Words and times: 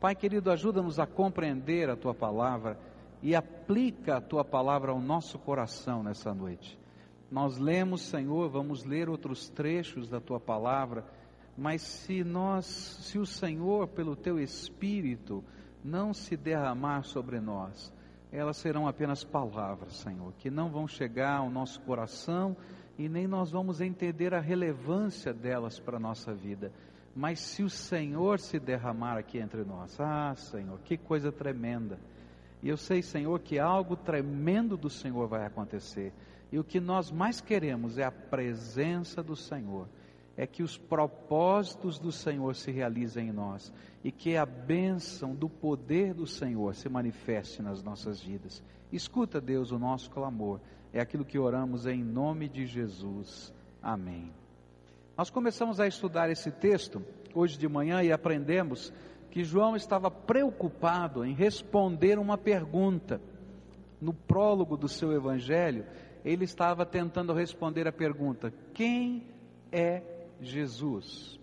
Pai 0.00 0.14
querido, 0.14 0.50
ajuda-nos 0.50 0.98
a 0.98 1.06
compreender 1.06 1.90
a 1.90 1.96
tua 1.96 2.14
palavra 2.14 2.78
e 3.22 3.34
aplica 3.34 4.16
a 4.16 4.20
tua 4.20 4.42
palavra 4.42 4.92
ao 4.92 4.98
nosso 4.98 5.38
coração 5.38 6.02
nessa 6.02 6.32
noite. 6.32 6.78
Nós 7.30 7.58
lemos, 7.58 8.00
Senhor, 8.08 8.48
vamos 8.48 8.82
ler 8.82 9.10
outros 9.10 9.50
trechos 9.50 10.08
da 10.08 10.18
tua 10.18 10.40
palavra, 10.40 11.04
mas 11.54 11.82
se 11.82 12.24
nós, 12.24 12.64
se 12.64 13.18
o 13.18 13.26
Senhor, 13.26 13.88
pelo 13.88 14.16
teu 14.16 14.40
espírito, 14.40 15.44
não 15.84 16.14
se 16.14 16.34
derramar 16.34 17.02
sobre 17.02 17.38
nós, 17.38 17.92
elas 18.32 18.56
serão 18.56 18.88
apenas 18.88 19.22
palavras, 19.22 19.96
Senhor, 19.96 20.32
que 20.38 20.50
não 20.50 20.70
vão 20.70 20.88
chegar 20.88 21.40
ao 21.40 21.50
nosso 21.50 21.78
coração 21.82 22.56
e 22.98 23.06
nem 23.06 23.26
nós 23.26 23.50
vamos 23.50 23.82
entender 23.82 24.32
a 24.32 24.40
relevância 24.40 25.32
delas 25.34 25.78
para 25.78 25.98
a 25.98 26.00
nossa 26.00 26.32
vida. 26.32 26.72
Mas 27.14 27.40
se 27.40 27.62
o 27.62 27.70
Senhor 27.70 28.38
se 28.38 28.58
derramar 28.58 29.18
aqui 29.18 29.38
entre 29.38 29.64
nós, 29.64 29.98
ah, 30.00 30.34
Senhor, 30.36 30.78
que 30.80 30.96
coisa 30.96 31.32
tremenda. 31.32 31.98
E 32.62 32.68
eu 32.68 32.76
sei, 32.76 33.02
Senhor, 33.02 33.40
que 33.40 33.58
algo 33.58 33.96
tremendo 33.96 34.76
do 34.76 34.88
Senhor 34.88 35.26
vai 35.26 35.44
acontecer. 35.44 36.12
E 36.52 36.58
o 36.58 36.64
que 36.64 36.80
nós 36.80 37.10
mais 37.10 37.40
queremos 37.40 37.98
é 37.98 38.04
a 38.04 38.12
presença 38.12 39.22
do 39.22 39.34
Senhor, 39.34 39.88
é 40.36 40.46
que 40.46 40.62
os 40.62 40.76
propósitos 40.76 41.98
do 41.98 42.12
Senhor 42.12 42.54
se 42.54 42.70
realizem 42.70 43.28
em 43.28 43.32
nós 43.32 43.72
e 44.02 44.10
que 44.10 44.36
a 44.36 44.46
bênção 44.46 45.34
do 45.34 45.48
poder 45.48 46.14
do 46.14 46.26
Senhor 46.26 46.74
se 46.74 46.88
manifeste 46.88 47.62
nas 47.62 47.82
nossas 47.82 48.22
vidas. 48.22 48.62
Escuta, 48.92 49.40
Deus, 49.40 49.70
o 49.70 49.78
nosso 49.78 50.10
clamor. 50.10 50.60
É 50.92 51.00
aquilo 51.00 51.24
que 51.24 51.38
oramos 51.38 51.86
em 51.86 52.02
nome 52.02 52.48
de 52.48 52.66
Jesus. 52.66 53.52
Amém. 53.82 54.32
Nós 55.20 55.28
começamos 55.28 55.78
a 55.78 55.86
estudar 55.86 56.30
esse 56.30 56.50
texto 56.50 57.04
hoje 57.34 57.58
de 57.58 57.68
manhã 57.68 58.02
e 58.02 58.10
aprendemos 58.10 58.90
que 59.30 59.44
João 59.44 59.76
estava 59.76 60.10
preocupado 60.10 61.22
em 61.26 61.34
responder 61.34 62.18
uma 62.18 62.38
pergunta. 62.38 63.20
No 64.00 64.14
prólogo 64.14 64.78
do 64.78 64.88
seu 64.88 65.12
evangelho, 65.12 65.84
ele 66.24 66.44
estava 66.44 66.86
tentando 66.86 67.34
responder 67.34 67.86
a 67.86 67.92
pergunta: 67.92 68.50
quem 68.72 69.26
é 69.70 70.02
Jesus? 70.40 71.38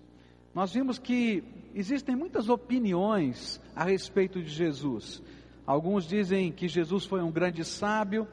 Nós 0.56 0.74
vimos 0.74 0.98
que 0.98 1.44
existem 1.76 2.16
muitas 2.16 2.50
opiniões 2.50 3.62
a 3.76 3.84
respeito 3.84 4.42
de 4.42 4.50
Jesus. 4.50 5.22
Alguns 5.68 6.08
dizem 6.08 6.52
que 6.52 6.68
Jesus 6.68 7.06
foi 7.06 7.22
um 7.22 7.32
grande 7.32 7.64
sábio, 7.64 8.28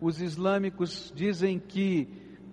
os 0.00 0.22
islâmicos 0.22 1.12
dizem 1.14 1.58
que 1.58 2.08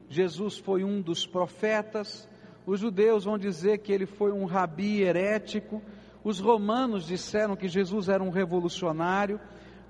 Jesus 0.10 0.58
foi 0.58 0.84
um 0.84 1.02
dos 1.02 1.26
profetas, 1.26 2.28
os 2.66 2.80
judeus 2.80 3.26
vão 3.26 3.38
dizer 3.38 3.80
que 3.80 3.92
ele 3.92 4.06
foi 4.06 4.32
um 4.32 4.46
rabi 4.46 5.02
herético, 5.02 5.82
os 6.24 6.40
romanos 6.40 7.06
disseram 7.06 7.56
que 7.56 7.68
Jesus 7.68 8.08
era 8.08 8.24
um 8.24 8.30
revolucionário, 8.30 9.40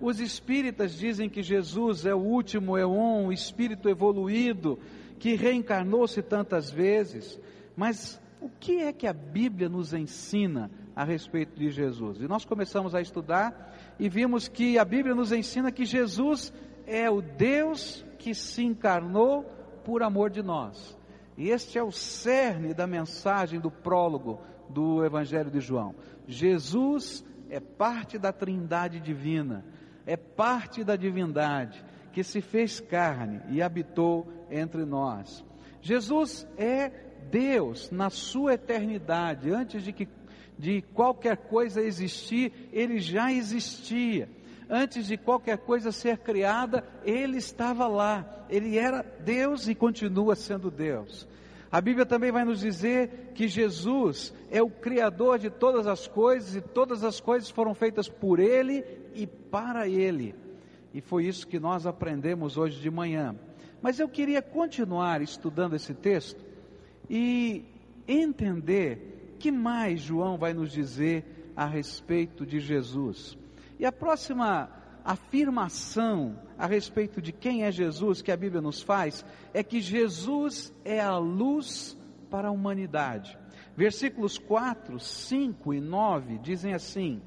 os 0.02 0.20
espíritas 0.20 0.98
dizem 0.98 1.30
que 1.30 1.44
Jesus 1.44 2.06
é 2.06 2.14
o 2.14 2.20
último 2.20 2.78
Eon, 2.78 3.28
o 3.28 3.32
espírito 3.32 3.88
evoluído, 3.88 4.80
que 5.20 5.36
reencarnou-se 5.36 6.22
tantas 6.22 6.70
vezes. 6.70 7.40
Mas 7.76 8.20
o 8.42 8.50
que 8.50 8.80
é 8.80 8.92
que 8.92 9.08
a 9.08 9.14
Bíblia 9.14 9.70
nos 9.70 9.94
ensina 9.94 10.70
a 10.96 11.04
respeito 11.04 11.58
de 11.58 11.70
Jesus? 11.70 12.20
E 12.20 12.28
nós 12.28 12.44
começamos 12.44 12.94
a 12.94 13.02
estudar 13.02 13.74
e 14.00 14.10
vimos 14.10 14.48
que 14.48 14.78
a 14.78 14.84
Bíblia 14.84 15.16
nos 15.16 15.32
ensina 15.32 15.72
que 15.72 15.86
Jesus 15.86 16.52
é 16.86 17.10
o 17.10 17.22
Deus 17.22 18.06
que 18.20 18.34
se 18.34 18.64
encarnou 18.64 19.44
por 19.86 20.04
amor 20.04 20.30
de 20.30 20.42
nós. 20.42 20.98
E 21.38 21.50
este 21.50 21.78
é 21.78 21.84
o 21.84 21.92
cerne 21.92 22.74
da 22.74 22.86
mensagem 22.86 23.60
do 23.60 23.72
prólogo 23.72 24.42
do 24.70 25.04
Evangelho 25.04 25.52
de 25.52 25.60
João. 25.60 25.96
Jesus 26.28 27.26
é 27.50 27.60
parte 27.60 28.18
da 28.18 28.32
Trindade 28.32 29.00
divina 29.00 29.66
é 30.06 30.18
parte 30.18 30.84
da 30.84 30.96
divindade 30.96 31.84
que 32.12 32.24
se 32.24 32.42
fez 32.42 32.80
carne 32.80 33.42
e 33.50 33.62
habitou 33.62 34.28
entre 34.52 34.86
nós. 34.86 35.44
Jesus 35.82 36.48
é 36.58 36.90
Deus 37.32 37.90
na 37.90 38.10
sua 38.10 38.54
eternidade, 38.54 39.52
antes 39.52 39.84
de 39.84 39.92
que 39.92 40.08
de 40.58 40.82
qualquer 40.94 41.36
coisa 41.36 41.82
existir, 41.82 42.70
ele 42.72 43.00
já 43.00 43.32
existia. 43.32 44.30
Antes 44.76 45.06
de 45.06 45.18
qualquer 45.18 45.60
coisa 45.60 45.92
ser 45.92 46.18
criada, 46.18 46.84
ele 47.06 47.38
estava 47.38 47.88
lá. 47.88 48.26
Ele 48.50 48.76
era 48.76 49.04
Deus 49.04 49.68
e 49.68 49.76
continua 49.76 50.36
sendo 50.36 50.72
Deus. 50.72 51.28
A 51.72 51.80
Bíblia 51.80 52.08
também 52.08 52.32
vai 52.32 52.44
nos 52.44 52.62
dizer 52.62 53.34
que 53.36 53.48
Jesus 53.48 54.34
é 54.50 54.64
o 54.64 54.72
Criador 54.72 55.38
de 55.38 55.52
todas 55.52 55.86
as 55.86 56.08
coisas 56.08 56.56
e 56.56 56.62
todas 56.62 57.04
as 57.04 57.20
coisas 57.20 57.52
foram 57.52 57.76
feitas 57.76 58.10
por 58.10 58.40
Ele 58.40 58.84
e 59.14 59.28
para 59.28 59.88
Ele. 59.88 60.34
E 60.92 61.02
foi 61.02 61.28
isso 61.28 61.48
que 61.48 61.60
nós 61.60 61.86
aprendemos 61.86 62.58
hoje 62.58 62.82
de 62.82 62.90
manhã. 62.90 63.36
Mas 63.80 64.00
eu 64.00 64.10
queria 64.10 64.42
continuar 64.42 65.22
estudando 65.22 65.76
esse 65.76 65.94
texto 65.94 66.44
e 67.08 67.64
entender 68.08 69.36
que 69.38 69.52
mais 69.52 70.02
João 70.02 70.36
vai 70.36 70.52
nos 70.52 70.72
dizer 70.72 71.52
a 71.56 71.68
respeito 71.68 72.44
de 72.44 72.60
Jesus. 72.60 73.38
E 73.80 73.86
a 73.86 73.92
próxima 73.92 74.70
afirmação 75.04 76.40
a 76.58 76.66
respeito 76.66 77.22
de 77.22 77.32
quem 77.32 77.64
é 77.64 77.72
Jesus 77.72 78.22
que 78.22 78.32
a 78.32 78.38
Bíblia 78.38 78.62
nos 78.62 78.82
faz 78.82 79.26
é 79.54 79.64
que 79.64 79.82
Jesus 79.82 80.74
é 80.86 81.00
a 81.00 81.18
luz 81.18 81.98
para 82.30 82.48
a 82.48 82.52
humanidade. 82.52 83.38
Versículos 83.76 84.38
4, 84.38 85.00
5 85.00 85.74
e 85.74 85.82
9 85.82 86.38
dizem 86.40 86.74
assim: 86.74 87.22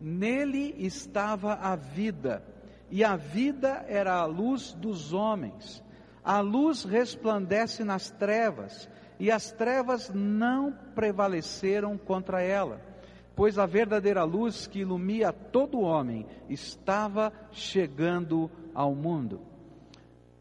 Nele 0.00 0.74
estava 0.78 1.54
a 1.54 1.76
vida, 1.76 2.44
e 2.90 3.04
a 3.04 3.16
vida 3.16 3.84
era 3.88 4.14
a 4.14 4.26
luz 4.26 4.72
dos 4.72 5.12
homens. 5.12 5.82
A 6.22 6.40
luz 6.40 6.84
resplandece 6.84 7.84
nas 7.84 8.10
trevas, 8.10 8.88
e 9.20 9.30
as 9.30 9.52
trevas 9.52 10.10
não 10.12 10.72
prevaleceram 10.94 11.96
contra 11.96 12.42
ela 12.42 12.93
pois 13.36 13.58
a 13.58 13.66
verdadeira 13.66 14.24
luz 14.24 14.66
que 14.66 14.80
ilumina 14.80 15.32
todo 15.32 15.80
homem 15.80 16.26
estava 16.48 17.32
chegando 17.50 18.50
ao 18.74 18.94
mundo. 18.94 19.40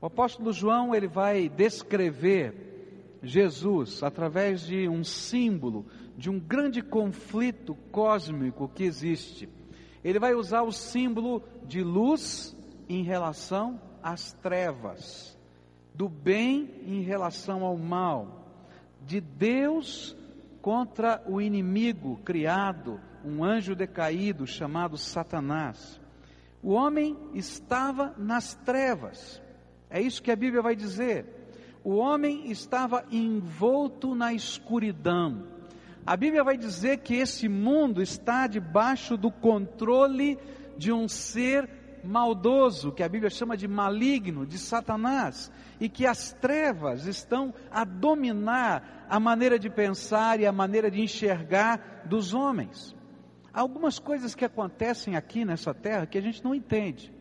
O 0.01 0.05
apóstolo 0.05 0.51
João, 0.51 0.93
ele 0.93 1.07
vai 1.07 1.49
descrever 1.49 3.19
Jesus 3.23 4.03
através 4.03 4.65
de 4.65 4.87
um 4.87 5.03
símbolo 5.03 5.85
de 6.17 6.29
um 6.29 6.39
grande 6.39 6.81
conflito 6.81 7.75
cósmico 7.91 8.69
que 8.73 8.83
existe. 8.83 9.49
Ele 10.03 10.19
vai 10.19 10.33
usar 10.33 10.61
o 10.61 10.71
símbolo 10.71 11.41
de 11.65 11.81
luz 11.81 12.55
em 12.89 13.03
relação 13.03 13.79
às 14.01 14.33
trevas, 14.33 15.37
do 15.95 16.09
bem 16.09 16.69
em 16.85 17.01
relação 17.01 17.63
ao 17.63 17.77
mal, 17.77 18.45
de 19.05 19.21
Deus 19.21 20.15
contra 20.63 21.21
o 21.27 21.41
inimigo 21.41 22.21
criado, 22.23 22.97
um 23.21 23.43
anjo 23.43 23.75
decaído 23.75 24.47
chamado 24.47 24.97
Satanás. 24.97 25.99
O 26.63 26.71
homem 26.71 27.17
estava 27.33 28.15
nas 28.17 28.55
trevas, 28.55 29.41
é 29.89 30.01
isso 30.01 30.23
que 30.23 30.31
a 30.31 30.35
Bíblia 30.37 30.61
vai 30.61 30.73
dizer. 30.73 31.25
O 31.83 31.97
homem 31.97 32.49
estava 32.49 33.03
envolto 33.11 34.15
na 34.15 34.33
escuridão. 34.33 35.43
A 36.05 36.15
Bíblia 36.15 36.45
vai 36.45 36.55
dizer 36.55 36.99
que 36.99 37.15
esse 37.15 37.49
mundo 37.49 38.01
está 38.01 38.47
debaixo 38.47 39.17
do 39.17 39.29
controle 39.29 40.39
de 40.77 40.93
um 40.93 41.09
ser 41.09 41.69
maldoso, 42.03 42.91
que 42.91 43.01
a 43.01 43.09
Bíblia 43.09 43.29
chama 43.29 43.55
de 43.55 43.67
maligno, 43.67 44.45
de 44.45 44.57
Satanás, 44.57 45.51
e 45.79 45.87
que 45.87 46.05
as 46.05 46.33
trevas 46.33 47.05
estão 47.05 47.53
a 47.71 47.83
dominar 47.83 49.02
a 49.13 49.19
maneira 49.19 49.59
de 49.59 49.69
pensar 49.69 50.39
e 50.39 50.45
a 50.47 50.51
maneira 50.51 50.89
de 50.89 50.99
enxergar 50.99 52.01
dos 52.05 52.33
homens. 52.33 52.95
Há 53.53 53.59
algumas 53.59 53.99
coisas 53.99 54.33
que 54.33 54.43
acontecem 54.43 55.15
aqui 55.15 55.45
nessa 55.45 55.71
terra 55.71 56.07
que 56.07 56.17
a 56.17 56.21
gente 56.21 56.43
não 56.43 56.55
entende. 56.55 57.13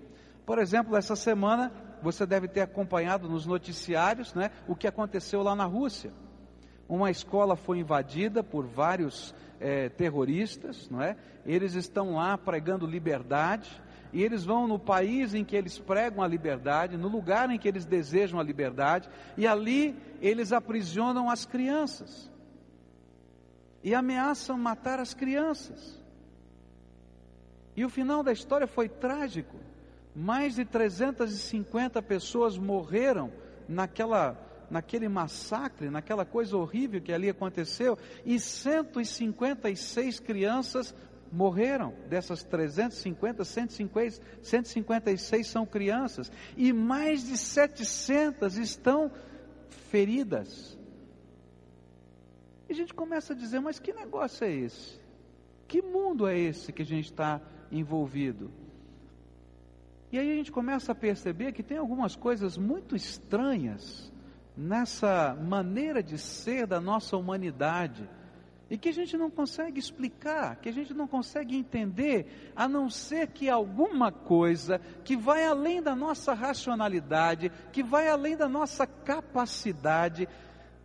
Por 0.46 0.58
exemplo, 0.58 0.96
essa 0.96 1.14
semana 1.14 1.70
você 2.02 2.24
deve 2.24 2.48
ter 2.48 2.62
acompanhado 2.62 3.28
nos 3.28 3.44
noticiários 3.44 4.32
né, 4.32 4.50
o 4.66 4.74
que 4.74 4.86
aconteceu 4.86 5.42
lá 5.42 5.54
na 5.54 5.66
Rússia. 5.66 6.14
Uma 6.88 7.10
escola 7.10 7.56
foi 7.56 7.80
invadida 7.80 8.42
por 8.42 8.66
vários 8.66 9.34
é, 9.60 9.90
terroristas, 9.90 10.88
não 10.88 11.02
é? 11.02 11.14
Eles 11.44 11.74
estão 11.74 12.14
lá 12.14 12.38
pregando 12.38 12.86
liberdade, 12.86 13.70
e 14.12 14.22
eles 14.22 14.44
vão 14.44 14.68
no 14.68 14.78
país 14.78 15.34
em 15.34 15.44
que 15.44 15.56
eles 15.56 15.78
pregam 15.78 16.22
a 16.22 16.28
liberdade, 16.28 16.96
no 16.96 17.08
lugar 17.08 17.50
em 17.50 17.58
que 17.58 17.66
eles 17.66 17.84
desejam 17.84 18.38
a 18.38 18.42
liberdade, 18.42 19.08
e 19.36 19.46
ali 19.46 19.96
eles 20.20 20.52
aprisionam 20.52 21.30
as 21.30 21.46
crianças 21.46 22.30
e 23.82 23.94
ameaçam 23.94 24.56
matar 24.56 25.00
as 25.00 25.12
crianças. 25.12 26.00
E 27.74 27.84
o 27.84 27.90
final 27.90 28.22
da 28.22 28.32
história 28.32 28.66
foi 28.66 28.88
trágico. 28.88 29.56
Mais 30.14 30.54
de 30.56 30.64
350 30.64 32.02
pessoas 32.02 32.58
morreram 32.58 33.32
naquela, 33.66 34.36
naquele 34.70 35.08
massacre, 35.08 35.88
naquela 35.88 36.24
coisa 36.24 36.56
horrível 36.56 37.00
que 37.00 37.12
ali 37.12 37.30
aconteceu, 37.30 37.98
e 38.24 38.38
156 38.38 40.20
crianças 40.20 40.94
morreram. 41.32 41.94
Dessas 42.08 42.44
350, 42.44 43.44
150, 43.44 44.22
156 44.42 45.46
são 45.46 45.64
crianças. 45.64 46.30
E 46.56 46.72
mais 46.72 47.26
de 47.26 47.36
700 47.36 48.58
estão 48.58 49.10
feridas. 49.90 50.78
E 52.68 52.72
a 52.72 52.76
gente 52.76 52.92
começa 52.92 53.32
a 53.32 53.36
dizer: 53.36 53.60
mas 53.60 53.78
que 53.78 53.92
negócio 53.92 54.44
é 54.44 54.52
esse? 54.52 55.00
Que 55.66 55.80
mundo 55.80 56.28
é 56.28 56.38
esse 56.38 56.72
que 56.72 56.82
a 56.82 56.86
gente 56.86 57.06
está 57.06 57.40
envolvido? 57.70 58.50
E 60.12 60.18
aí 60.18 60.30
a 60.30 60.34
gente 60.34 60.52
começa 60.52 60.92
a 60.92 60.94
perceber 60.94 61.52
que 61.52 61.62
tem 61.62 61.78
algumas 61.78 62.14
coisas 62.14 62.58
muito 62.58 62.94
estranhas 62.94 64.12
nessa 64.54 65.34
maneira 65.34 66.02
de 66.02 66.18
ser 66.18 66.66
da 66.66 66.78
nossa 66.78 67.16
humanidade 67.16 68.06
e 68.72 68.78
que 68.78 68.88
a 68.88 68.92
gente 68.92 69.18
não 69.18 69.30
consegue 69.30 69.78
explicar, 69.78 70.56
que 70.56 70.66
a 70.66 70.72
gente 70.72 70.94
não 70.94 71.06
consegue 71.06 71.54
entender, 71.54 72.52
a 72.56 72.66
não 72.66 72.88
ser 72.88 73.26
que 73.26 73.50
alguma 73.50 74.10
coisa 74.10 74.80
que 75.04 75.14
vai 75.14 75.44
além 75.44 75.82
da 75.82 75.94
nossa 75.94 76.32
racionalidade, 76.32 77.52
que 77.70 77.82
vai 77.82 78.08
além 78.08 78.34
da 78.34 78.48
nossa 78.48 78.86
capacidade, 78.86 80.26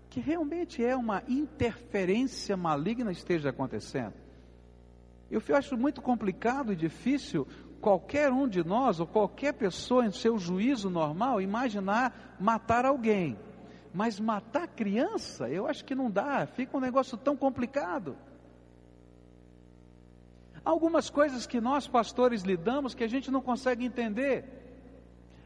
que 0.10 0.20
realmente 0.20 0.84
é 0.84 0.98
uma 0.98 1.24
interferência 1.30 2.58
maligna 2.58 3.10
esteja 3.10 3.52
acontecendo. 3.52 4.16
Eu 5.32 5.42
acho 5.56 5.78
muito 5.78 6.02
complicado 6.02 6.74
e 6.74 6.76
difícil 6.76 7.48
qualquer 7.80 8.34
um 8.34 8.50
de 8.50 8.66
nós, 8.66 9.00
ou 9.00 9.08
qualquer 9.08 9.54
pessoa 9.54 10.06
em 10.06 10.12
seu 10.12 10.38
juízo 10.38 10.90
normal, 10.90 11.40
imaginar 11.40 12.36
matar 12.38 12.86
alguém. 12.86 13.40
Mas 13.94 14.20
matar 14.20 14.68
criança, 14.68 15.50
eu 15.50 15.68
acho 15.68 15.84
que 15.84 15.96
não 15.96 16.10
dá, 16.10 16.46
fica 16.46 16.78
um 16.78 16.80
negócio 16.80 17.18
tão 17.18 17.36
complicado. 17.36 18.16
Algumas 20.64 21.10
coisas 21.10 21.48
que 21.48 21.62
nós 21.62 21.88
pastores 21.88 22.42
lidamos 22.42 22.94
que 22.94 23.04
a 23.04 23.08
gente 23.08 23.32
não 23.32 23.42
consegue 23.42 23.86
entender. 23.86 24.44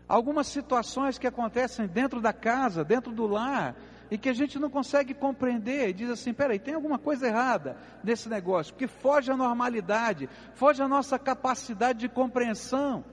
Algumas 0.08 0.48
situações 0.48 1.18
que 1.18 1.28
acontecem 1.28 1.88
dentro 1.88 2.20
da 2.20 2.34
casa, 2.34 2.84
dentro 2.84 3.12
do 3.12 3.28
lar, 3.28 3.76
e 4.10 4.18
que 4.18 4.28
a 4.28 4.34
gente 4.34 4.60
não 4.60 4.70
consegue 4.70 5.14
compreender, 5.14 5.90
e 5.90 5.94
diz 5.94 6.10
assim: 6.10 6.34
peraí, 6.34 6.60
tem 6.60 6.74
alguma 6.74 7.00
coisa 7.00 7.28
errada 7.28 7.78
nesse 8.04 8.28
negócio, 8.28 8.74
porque 8.74 8.88
foge 8.88 9.32
à 9.32 9.38
normalidade, 9.38 10.28
foge 10.56 10.82
à 10.82 10.88
nossa 10.88 11.18
capacidade 11.18 12.00
de 12.00 12.10
compreensão. 12.10 13.06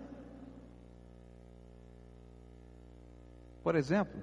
Por 3.62 3.76
exemplo, 3.76 4.20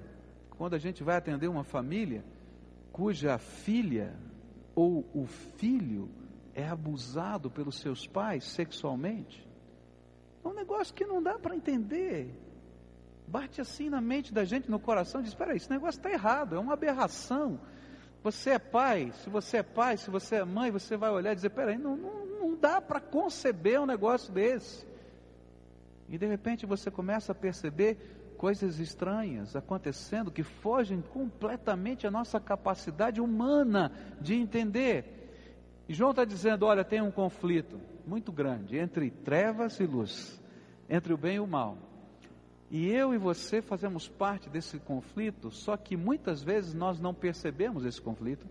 quando 0.56 0.74
a 0.74 0.78
gente 0.78 1.02
vai 1.02 1.16
atender 1.16 1.48
uma 1.48 1.64
família 1.64 2.24
cuja 2.92 3.38
filha 3.38 4.14
ou 4.74 5.04
o 5.14 5.26
filho 5.58 6.08
é 6.54 6.66
abusado 6.66 7.50
pelos 7.50 7.78
seus 7.78 8.06
pais 8.06 8.44
sexualmente, 8.44 9.46
é 10.42 10.48
um 10.48 10.54
negócio 10.54 10.94
que 10.94 11.04
não 11.04 11.22
dá 11.22 11.38
para 11.38 11.54
entender 11.54 12.34
bate 13.26 13.60
assim 13.60 13.90
na 13.90 14.00
mente 14.00 14.32
da 14.32 14.44
gente, 14.44 14.70
no 14.70 14.78
coração, 14.78 15.20
diz: 15.20 15.30
espera 15.30 15.52
aí, 15.52 15.56
esse 15.56 15.70
negócio 15.70 15.98
está 15.98 16.10
errado, 16.10 16.54
é 16.54 16.58
uma 16.58 16.74
aberração. 16.74 17.58
Você 18.22 18.50
é 18.50 18.58
pai, 18.58 19.12
se 19.22 19.30
você 19.30 19.58
é 19.58 19.62
pai, 19.62 19.96
se 19.96 20.10
você 20.10 20.36
é 20.36 20.44
mãe, 20.44 20.70
você 20.70 20.96
vai 20.96 21.10
olhar 21.10 21.32
e 21.32 21.36
dizer: 21.36 21.50
peraí, 21.50 21.76
não, 21.76 21.96
não, 21.96 22.26
não 22.26 22.56
dá 22.56 22.80
para 22.80 23.00
conceber 23.00 23.80
um 23.80 23.86
negócio 23.86 24.32
desse. 24.32 24.86
E 26.08 26.16
de 26.16 26.26
repente 26.26 26.66
você 26.66 26.90
começa 26.90 27.32
a 27.32 27.34
perceber 27.34 27.98
coisas 28.36 28.78
estranhas 28.78 29.56
acontecendo 29.56 30.30
que 30.30 30.42
fogem 30.42 31.00
completamente 31.00 32.06
à 32.06 32.10
nossa 32.10 32.38
capacidade 32.38 33.20
humana 33.20 33.90
de 34.20 34.34
entender. 34.34 35.84
E 35.88 35.94
João 35.94 36.10
está 36.10 36.24
dizendo: 36.24 36.66
olha, 36.66 36.84
tem 36.84 37.00
um 37.00 37.10
conflito 37.10 37.80
muito 38.06 38.30
grande 38.30 38.78
entre 38.78 39.10
trevas 39.10 39.80
e 39.80 39.86
luz, 39.86 40.40
entre 40.88 41.12
o 41.12 41.18
bem 41.18 41.36
e 41.36 41.40
o 41.40 41.46
mal. 41.46 41.76
E 42.70 42.88
eu 42.88 43.14
e 43.14 43.18
você 43.18 43.62
fazemos 43.62 44.08
parte 44.08 44.50
desse 44.50 44.78
conflito, 44.78 45.50
só 45.50 45.76
que 45.76 45.96
muitas 45.96 46.42
vezes 46.42 46.74
nós 46.74 46.98
não 46.98 47.14
percebemos 47.14 47.84
esse 47.84 48.00
conflito, 48.00 48.46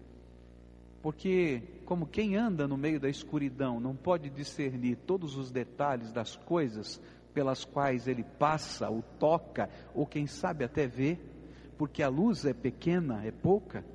porque, 1.01 1.61
como 1.85 2.07
quem 2.07 2.35
anda 2.35 2.67
no 2.67 2.77
meio 2.77 2.99
da 2.99 3.09
escuridão 3.09 3.79
não 3.79 3.95
pode 3.95 4.29
discernir 4.29 4.95
todos 5.05 5.37
os 5.37 5.51
detalhes 5.51 6.11
das 6.11 6.35
coisas 6.35 6.99
pelas 7.35 7.63
quais 7.63 8.07
ele 8.07 8.23
passa, 8.23 8.89
ou 8.89 9.03
toca, 9.19 9.69
ou 9.93 10.07
quem 10.07 10.25
sabe 10.25 10.63
até 10.63 10.87
vê, 10.87 11.19
porque 11.77 12.01
a 12.01 12.09
luz 12.09 12.45
é 12.45 12.53
pequena, 12.53 13.23
é 13.23 13.31
pouca, 13.31 13.85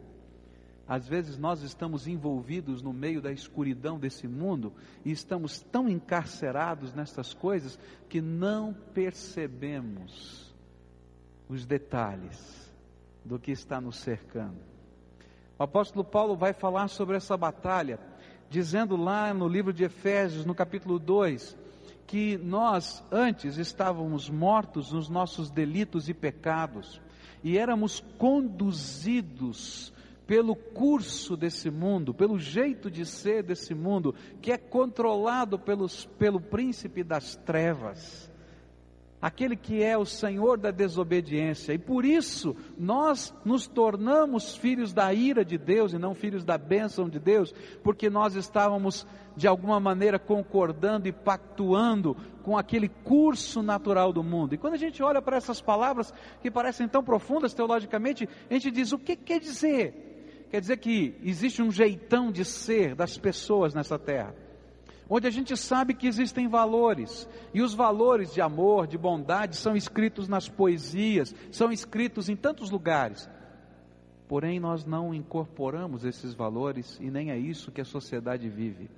às 0.90 1.06
vezes 1.06 1.38
nós 1.38 1.62
estamos 1.62 2.08
envolvidos 2.08 2.82
no 2.82 2.92
meio 2.92 3.22
da 3.22 3.30
escuridão 3.30 3.96
desse 3.96 4.26
mundo 4.26 4.72
e 5.04 5.12
estamos 5.12 5.60
tão 5.60 5.88
encarcerados 5.88 6.92
nessas 6.92 7.32
coisas 7.32 7.78
que 8.08 8.20
não 8.20 8.74
percebemos 8.92 10.52
os 11.48 11.64
detalhes 11.64 12.74
do 13.24 13.38
que 13.38 13.52
está 13.52 13.80
nos 13.80 13.98
cercando. 13.98 14.58
O 15.56 15.62
apóstolo 15.62 16.04
Paulo 16.04 16.34
vai 16.34 16.52
falar 16.52 16.88
sobre 16.88 17.16
essa 17.16 17.36
batalha, 17.36 18.00
dizendo 18.48 18.96
lá 18.96 19.32
no 19.32 19.46
livro 19.46 19.72
de 19.72 19.84
Efésios, 19.84 20.44
no 20.44 20.56
capítulo 20.56 20.98
2, 20.98 21.56
que 22.10 22.36
nós 22.38 23.04
antes 23.08 23.56
estávamos 23.56 24.28
mortos 24.28 24.90
nos 24.90 25.08
nossos 25.08 25.48
delitos 25.48 26.08
e 26.08 26.12
pecados 26.12 27.00
e 27.40 27.56
éramos 27.56 28.00
conduzidos 28.18 29.92
pelo 30.26 30.56
curso 30.56 31.36
desse 31.36 31.70
mundo, 31.70 32.12
pelo 32.12 32.36
jeito 32.36 32.90
de 32.90 33.06
ser 33.06 33.44
desse 33.44 33.74
mundo, 33.74 34.12
que 34.42 34.50
é 34.50 34.58
controlado 34.58 35.56
pelos, 35.56 36.04
pelo 36.18 36.40
príncipe 36.40 37.04
das 37.04 37.36
trevas, 37.36 38.29
aquele 39.20 39.56
que 39.56 39.82
é 39.82 39.98
o 39.98 40.06
senhor 40.06 40.58
da 40.58 40.70
desobediência, 40.70 41.72
e 41.72 41.78
por 41.78 42.04
isso 42.04 42.56
nós 42.78 43.34
nos 43.44 43.66
tornamos 43.66 44.56
filhos 44.56 44.92
da 44.92 45.12
ira 45.12 45.44
de 45.44 45.58
Deus 45.58 45.92
e 45.92 45.98
não 45.98 46.14
filhos 46.14 46.44
da 46.44 46.56
bênção 46.56 47.08
de 47.08 47.18
Deus, 47.18 47.54
porque 47.82 48.08
nós 48.08 48.34
estávamos 48.34 49.06
de 49.36 49.46
alguma 49.46 49.78
maneira 49.78 50.18
concordando 50.18 51.06
e 51.08 51.12
pactuando 51.12 52.16
com 52.42 52.56
aquele 52.56 52.88
curso 52.88 53.62
natural 53.62 54.12
do 54.12 54.24
mundo. 54.24 54.54
E 54.54 54.58
quando 54.58 54.74
a 54.74 54.78
gente 54.78 55.02
olha 55.02 55.20
para 55.20 55.36
essas 55.36 55.60
palavras 55.60 56.12
que 56.40 56.50
parecem 56.50 56.88
tão 56.88 57.02
profundas 57.02 57.54
teologicamente, 57.54 58.28
a 58.48 58.54
gente 58.54 58.70
diz: 58.70 58.92
o 58.92 58.98
que 58.98 59.16
quer 59.16 59.40
dizer? 59.40 60.46
Quer 60.50 60.60
dizer 60.60 60.78
que 60.78 61.14
existe 61.22 61.62
um 61.62 61.70
jeitão 61.70 62.32
de 62.32 62.44
ser 62.44 62.94
das 62.96 63.16
pessoas 63.16 63.72
nessa 63.72 63.98
terra, 63.98 64.34
onde 65.10 65.26
a 65.26 65.30
gente 65.30 65.56
sabe 65.56 65.92
que 65.92 66.06
existem 66.06 66.46
valores, 66.46 67.28
e 67.52 67.60
os 67.60 67.74
valores 67.74 68.32
de 68.32 68.40
amor, 68.40 68.86
de 68.86 68.96
bondade, 68.96 69.56
são 69.56 69.74
escritos 69.74 70.28
nas 70.28 70.48
poesias, 70.48 71.34
são 71.50 71.72
escritos 71.72 72.28
em 72.28 72.36
tantos 72.36 72.70
lugares. 72.70 73.28
Porém, 74.28 74.60
nós 74.60 74.84
não 74.84 75.12
incorporamos 75.12 76.04
esses 76.04 76.32
valores 76.32 76.96
e 77.00 77.10
nem 77.10 77.32
é 77.32 77.36
isso 77.36 77.72
que 77.72 77.80
a 77.80 77.84
sociedade 77.84 78.48
vive. 78.48 78.88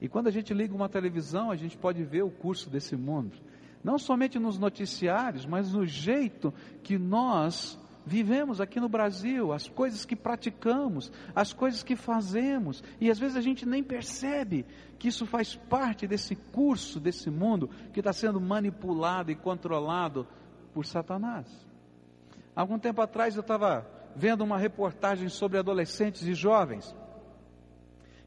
E 0.00 0.08
quando 0.08 0.28
a 0.28 0.30
gente 0.30 0.54
liga 0.54 0.72
uma 0.72 0.88
televisão, 0.88 1.50
a 1.50 1.56
gente 1.56 1.76
pode 1.76 2.04
ver 2.04 2.22
o 2.22 2.30
curso 2.30 2.70
desse 2.70 2.94
mundo, 2.94 3.36
não 3.82 3.98
somente 3.98 4.38
nos 4.38 4.58
noticiários, 4.58 5.44
mas 5.44 5.72
no 5.72 5.84
jeito 5.84 6.54
que 6.84 6.96
nós 6.96 7.76
vivemos 8.04 8.60
aqui 8.60 8.80
no 8.80 8.88
Brasil, 8.88 9.52
as 9.52 9.68
coisas 9.68 10.04
que 10.04 10.16
praticamos, 10.16 11.12
as 11.34 11.52
coisas 11.52 11.82
que 11.82 11.96
fazemos, 11.96 12.82
e 13.00 13.10
às 13.10 13.18
vezes 13.18 13.36
a 13.36 13.40
gente 13.40 13.66
nem 13.66 13.82
percebe 13.82 14.66
que 14.98 15.08
isso 15.08 15.26
faz 15.26 15.54
parte 15.54 16.06
desse 16.06 16.34
curso, 16.34 16.98
desse 16.98 17.30
mundo 17.30 17.70
que 17.92 18.00
está 18.00 18.12
sendo 18.12 18.40
manipulado 18.40 19.30
e 19.30 19.36
controlado 19.36 20.26
por 20.74 20.84
Satanás. 20.84 21.46
Algum 22.54 22.78
tempo 22.78 23.00
atrás 23.00 23.34
eu 23.34 23.40
estava 23.40 23.86
vendo 24.14 24.42
uma 24.42 24.58
reportagem 24.58 25.28
sobre 25.28 25.58
adolescentes 25.58 26.22
e 26.22 26.34
jovens, 26.34 26.94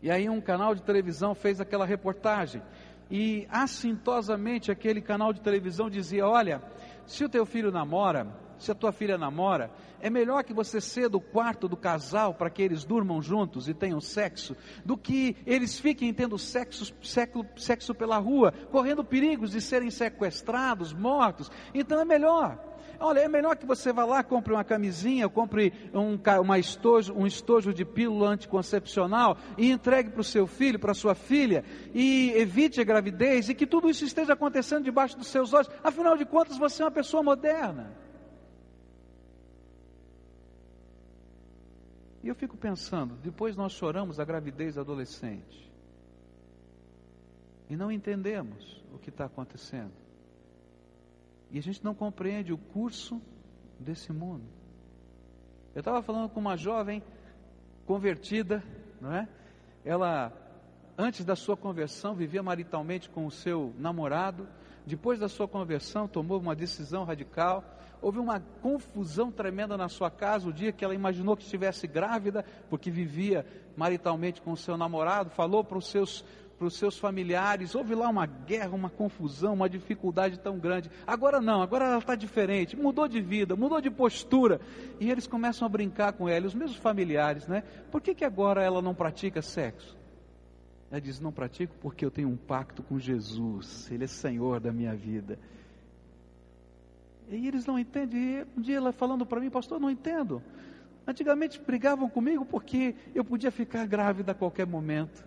e 0.01 0.09
aí 0.09 0.29
um 0.29 0.41
canal 0.41 0.73
de 0.73 0.83
televisão 0.83 1.35
fez 1.35 1.59
aquela 1.59 1.85
reportagem, 1.85 2.61
e 3.09 3.47
assintosamente 3.51 4.71
aquele 4.71 4.99
canal 5.01 5.31
de 5.31 5.41
televisão 5.41 5.89
dizia: 5.89 6.27
Olha, 6.27 6.61
se 7.05 7.23
o 7.23 7.29
teu 7.29 7.45
filho 7.45 7.71
namora, 7.71 8.27
se 8.57 8.71
a 8.71 8.75
tua 8.75 8.91
filha 8.91 9.17
namora, 9.17 9.71
é 9.99 10.09
melhor 10.09 10.43
que 10.43 10.53
você 10.53 10.79
ceda 10.79 11.17
o 11.17 11.21
quarto 11.21 11.67
do 11.67 11.75
casal 11.75 12.33
para 12.33 12.49
que 12.49 12.61
eles 12.61 12.83
durmam 12.83 13.21
juntos 13.21 13.67
e 13.67 13.73
tenham 13.73 13.99
sexo, 13.99 14.55
do 14.83 14.97
que 14.97 15.35
eles 15.45 15.79
fiquem 15.79 16.13
tendo 16.13 16.37
sexo, 16.37 16.93
sexo, 17.01 17.45
sexo 17.55 17.95
pela 17.95 18.17
rua, 18.17 18.53
correndo 18.71 19.03
perigos 19.03 19.51
de 19.51 19.61
serem 19.61 19.89
sequestrados, 19.89 20.93
mortos. 20.93 21.51
Então 21.73 21.99
é 21.99 22.05
melhor. 22.05 22.59
Olha, 22.99 23.19
é 23.19 23.27
melhor 23.27 23.55
que 23.57 23.65
você 23.65 23.91
vá 23.91 24.05
lá, 24.05 24.23
compre 24.23 24.53
uma 24.53 24.63
camisinha, 24.63 25.27
compre 25.27 25.73
um, 25.93 26.17
uma 26.41 26.57
estojo, 26.57 27.13
um 27.13 27.27
estojo 27.27 27.73
de 27.73 27.83
pílula 27.83 28.29
anticoncepcional 28.29 29.37
e 29.57 29.69
entregue 29.69 30.09
para 30.09 30.21
o 30.21 30.23
seu 30.23 30.47
filho, 30.47 30.79
para 30.79 30.91
a 30.91 30.95
sua 30.95 31.15
filha, 31.15 31.63
e 31.93 32.31
evite 32.35 32.79
a 32.79 32.83
gravidez, 32.83 33.49
e 33.49 33.55
que 33.55 33.67
tudo 33.67 33.89
isso 33.89 34.05
esteja 34.05 34.33
acontecendo 34.33 34.83
debaixo 34.83 35.17
dos 35.17 35.27
seus 35.27 35.53
olhos. 35.53 35.69
Afinal 35.83 36.15
de 36.15 36.25
contas, 36.25 36.57
você 36.57 36.81
é 36.81 36.85
uma 36.85 36.91
pessoa 36.91 37.21
moderna. 37.21 38.04
E 42.25 42.27
eu 42.27 42.33
fico 42.33 42.57
pensando, 42.57 43.13
depois 43.17 43.55
nós 43.55 43.71
choramos 43.71 44.19
a 44.19 44.25
gravidez 44.25 44.79
adolescente. 44.79 45.71
e 47.69 47.75
não 47.75 47.91
entendemos 47.91 48.83
o 48.91 48.97
que 48.97 49.09
está 49.09 49.25
acontecendo. 49.25 49.93
E 51.51 51.59
a 51.59 51.61
gente 51.61 51.83
não 51.83 51.93
compreende 51.93 52.51
o 52.51 52.57
curso 52.57 53.21
desse 53.79 54.11
mundo. 54.11 54.43
Eu 55.75 55.79
estava 55.79 56.01
falando 56.01 56.29
com 56.29 56.39
uma 56.39 56.57
jovem 56.57 57.03
convertida, 57.85 58.63
não 58.99 59.13
é? 59.13 59.27
Ela, 59.83 60.33
antes 60.97 61.23
da 61.25 61.35
sua 61.35 61.55
conversão, 61.55 62.15
vivia 62.15 62.41
maritalmente 62.41 63.07
com 63.07 63.27
o 63.27 63.31
seu 63.31 63.71
namorado. 63.77 64.47
Depois 64.85 65.19
da 65.19 65.29
sua 65.29 65.47
conversão, 65.47 66.07
tomou 66.07 66.39
uma 66.39 66.55
decisão 66.55 67.03
radical. 67.03 67.63
Houve 68.05 68.19
uma 68.19 68.39
confusão 68.61 69.31
tremenda 69.31 69.75
na 69.75 69.89
sua 69.89 70.11
casa 70.11 70.47
o 70.47 70.53
dia 70.53 70.71
que 70.71 70.85
ela 70.85 70.93
imaginou 70.93 71.35
que 71.35 71.41
estivesse 71.41 71.87
grávida, 71.87 72.45
porque 72.69 72.91
vivia 72.91 73.43
maritalmente 73.75 74.43
com 74.43 74.51
o 74.51 74.55
seu 74.55 74.77
namorado. 74.77 75.31
Falou 75.31 75.63
para 75.63 75.79
os 75.79 75.89
seus 75.89 76.23
para 76.55 76.67
os 76.67 76.77
seus 76.77 76.99
familiares, 76.99 77.73
houve 77.73 77.95
lá 77.95 78.07
uma 78.07 78.27
guerra, 78.27 78.75
uma 78.75 78.91
confusão, 78.91 79.55
uma 79.55 79.67
dificuldade 79.67 80.39
tão 80.39 80.59
grande. 80.59 80.89
Agora 81.05 81.41
não, 81.41 81.63
agora 81.63 81.85
ela 81.85 81.97
está 81.97 82.13
diferente, 82.13 82.77
mudou 82.77 83.07
de 83.07 83.19
vida, 83.19 83.55
mudou 83.55 83.81
de 83.81 83.89
postura. 83.89 84.61
E 84.99 85.09
eles 85.09 85.25
começam 85.25 85.65
a 85.65 85.69
brincar 85.69 86.13
com 86.13 86.29
ela, 86.29 86.45
os 86.45 86.53
mesmos 86.53 86.77
familiares, 86.77 87.47
né? 87.47 87.63
Por 87.91 88.01
que, 88.01 88.13
que 88.13 88.23
agora 88.23 88.63
ela 88.63 88.83
não 88.83 88.93
pratica 88.93 89.41
sexo? 89.41 89.97
Ela 90.91 91.01
diz: 91.01 91.19
Não 91.19 91.31
pratico 91.31 91.75
porque 91.81 92.05
eu 92.05 92.11
tenho 92.11 92.29
um 92.29 92.37
pacto 92.37 92.83
com 92.83 92.99
Jesus, 92.99 93.89
Ele 93.91 94.03
é 94.03 94.07
Senhor 94.07 94.59
da 94.59 94.71
minha 94.71 94.93
vida. 94.93 95.39
E 97.29 97.47
eles 97.47 97.65
não 97.65 97.77
entendem. 97.77 98.19
E 98.19 98.45
um 98.57 98.61
dia 98.61 98.77
ela 98.77 98.91
falando 98.91 99.25
para 99.25 99.39
mim, 99.39 99.49
pastor, 99.49 99.79
não 99.79 99.89
entendo. 99.89 100.41
Antigamente 101.07 101.59
brigavam 101.59 102.09
comigo 102.09 102.45
porque 102.45 102.95
eu 103.13 103.23
podia 103.23 103.51
ficar 103.51 103.85
grávida 103.85 104.31
a 104.31 104.35
qualquer 104.35 104.65
momento 104.65 105.25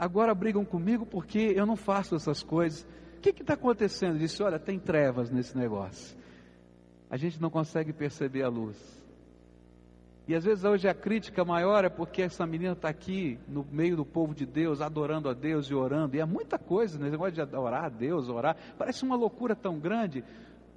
agora 0.00 0.34
brigam 0.34 0.64
comigo 0.64 1.04
porque 1.04 1.52
eu 1.54 1.66
não 1.66 1.76
faço 1.76 2.16
essas 2.16 2.42
coisas. 2.42 2.86
O 3.18 3.20
que 3.20 3.28
está 3.28 3.52
acontecendo? 3.52 4.18
Disse: 4.18 4.42
Olha, 4.42 4.58
tem 4.58 4.78
trevas 4.78 5.30
nesse 5.30 5.54
negócio. 5.56 6.16
A 7.10 7.18
gente 7.18 7.40
não 7.40 7.50
consegue 7.50 7.92
perceber 7.92 8.42
a 8.42 8.48
luz. 8.48 8.78
E 10.26 10.34
às 10.34 10.44
vezes 10.44 10.64
hoje 10.64 10.88
a 10.88 10.94
crítica 10.94 11.44
maior 11.44 11.84
é 11.84 11.88
porque 11.88 12.22
essa 12.22 12.46
menina 12.46 12.72
está 12.72 12.88
aqui 12.88 13.38
no 13.48 13.66
meio 13.70 13.96
do 13.96 14.04
povo 14.04 14.32
de 14.32 14.46
Deus, 14.46 14.80
adorando 14.80 15.28
a 15.28 15.34
Deus 15.34 15.66
e 15.66 15.74
orando. 15.74 16.16
E 16.16 16.20
é 16.20 16.24
muita 16.24 16.56
coisa, 16.56 16.98
né? 16.98 17.06
esse 17.06 17.12
negócio 17.12 17.34
de 17.34 17.40
adorar 17.42 17.84
a 17.84 17.88
Deus, 17.88 18.28
orar. 18.28 18.56
Parece 18.78 19.02
uma 19.02 19.16
loucura 19.16 19.56
tão 19.56 19.78
grande, 19.78 20.24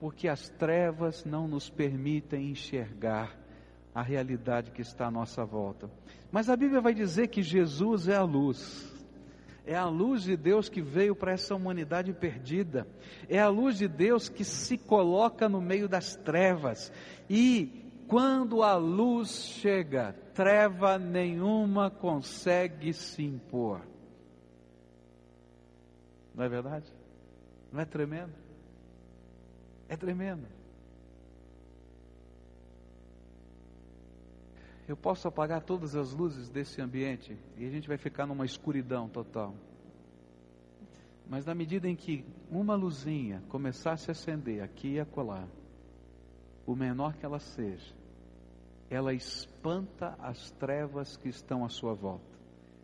porque 0.04 0.28
as 0.28 0.50
trevas 0.50 1.24
não 1.24 1.48
nos 1.48 1.70
permitem 1.70 2.52
enxergar 2.52 3.40
a 3.96 4.02
realidade 4.02 4.70
que 4.72 4.82
está 4.82 5.08
à 5.08 5.10
nossa 5.10 5.46
volta. 5.46 5.90
Mas 6.30 6.50
a 6.50 6.58
Bíblia 6.58 6.82
vai 6.82 6.94
dizer 6.94 7.30
que 7.30 7.42
Jesus 7.42 8.10
é 8.10 8.18
a 8.18 8.22
luz. 8.22 8.94
É 9.66 9.78
a 9.78 9.86
luz 9.86 10.24
de 10.24 10.36
Deus 10.36 10.68
que 10.68 10.82
veio 10.82 11.16
para 11.16 11.32
essa 11.32 11.56
humanidade 11.56 12.12
perdida. 12.12 12.86
É 13.30 13.40
a 13.40 13.48
luz 13.48 13.78
de 13.78 13.88
Deus 13.88 14.28
que 14.28 14.44
se 14.44 14.78
coloca 14.78 15.48
no 15.48 15.62
meio 15.62 15.88
das 15.88 16.18
trevas. 16.18 16.92
E 17.30 17.90
quando 18.06 18.62
a 18.62 18.76
luz 18.76 19.30
chega, 19.62 20.12
treva 20.34 21.00
nenhuma 21.00 21.90
consegue 21.90 22.92
se 22.92 23.24
impor. 23.24 23.80
Não 26.36 26.44
é 26.44 26.50
verdade? 26.50 26.92
Não 27.72 27.80
é 27.80 27.86
tremendo? 27.86 28.43
É 29.88 29.96
tremendo. 29.96 30.48
eu 34.88 34.98
posso 34.98 35.28
apagar 35.28 35.62
todas 35.64 35.96
as 35.96 36.14
luzes 36.14 36.50
desse 36.50 36.82
ambiente 36.82 37.38
e 37.58 37.66
a 37.66 37.70
gente 37.70 37.88
vai 37.88 37.98
ficar 37.98 38.26
numa 38.26 38.46
escuridão 38.46 39.08
total. 39.08 39.56
Mas 41.28 41.46
na 41.46 41.56
medida 41.56 41.88
em 41.88 41.96
que 41.96 42.26
uma 42.52 42.76
luzinha 42.76 43.42
começar 43.48 43.94
a 43.94 43.98
se 43.98 44.12
acender 44.12 44.62
aqui 44.62 44.96
e 44.96 45.00
acolá, 45.00 45.48
o 46.66 46.76
menor 46.76 47.16
que 47.16 47.26
ela 47.26 47.40
seja, 47.40 47.94
ela 48.90 49.14
espanta 49.14 50.16
as 50.20 50.52
trevas 50.52 51.16
que 51.16 51.30
estão 51.30 51.64
à 51.64 51.70
sua 51.70 51.94
volta. 51.94 52.33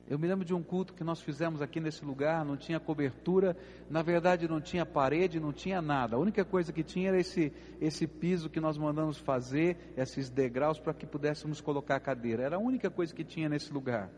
Eu 0.09 0.17
me 0.17 0.27
lembro 0.27 0.43
de 0.43 0.55
um 0.55 0.63
culto 0.63 0.95
que 0.95 1.03
nós 1.03 1.21
fizemos 1.21 1.61
aqui 1.61 1.79
nesse 1.79 2.03
lugar, 2.03 2.43
não 2.43 2.57
tinha 2.57 2.79
cobertura, 2.79 3.55
na 3.87 4.01
verdade 4.01 4.47
não 4.47 4.59
tinha 4.59 4.83
parede, 4.83 5.39
não 5.39 5.53
tinha 5.53 5.83
nada. 5.83 6.15
A 6.15 6.19
única 6.19 6.43
coisa 6.43 6.73
que 6.73 6.83
tinha 6.83 7.09
era 7.09 7.19
esse, 7.19 7.53
esse 7.79 8.07
piso 8.07 8.49
que 8.49 8.59
nós 8.59 8.75
mandamos 8.75 9.19
fazer, 9.19 9.93
esses 9.95 10.27
degraus 10.27 10.79
para 10.79 10.95
que 10.95 11.05
pudéssemos 11.05 11.61
colocar 11.61 11.97
a 11.97 11.99
cadeira. 11.99 12.41
Era 12.41 12.55
a 12.55 12.59
única 12.59 12.89
coisa 12.89 13.13
que 13.13 13.23
tinha 13.23 13.47
nesse 13.47 13.71
lugar. 13.71 14.09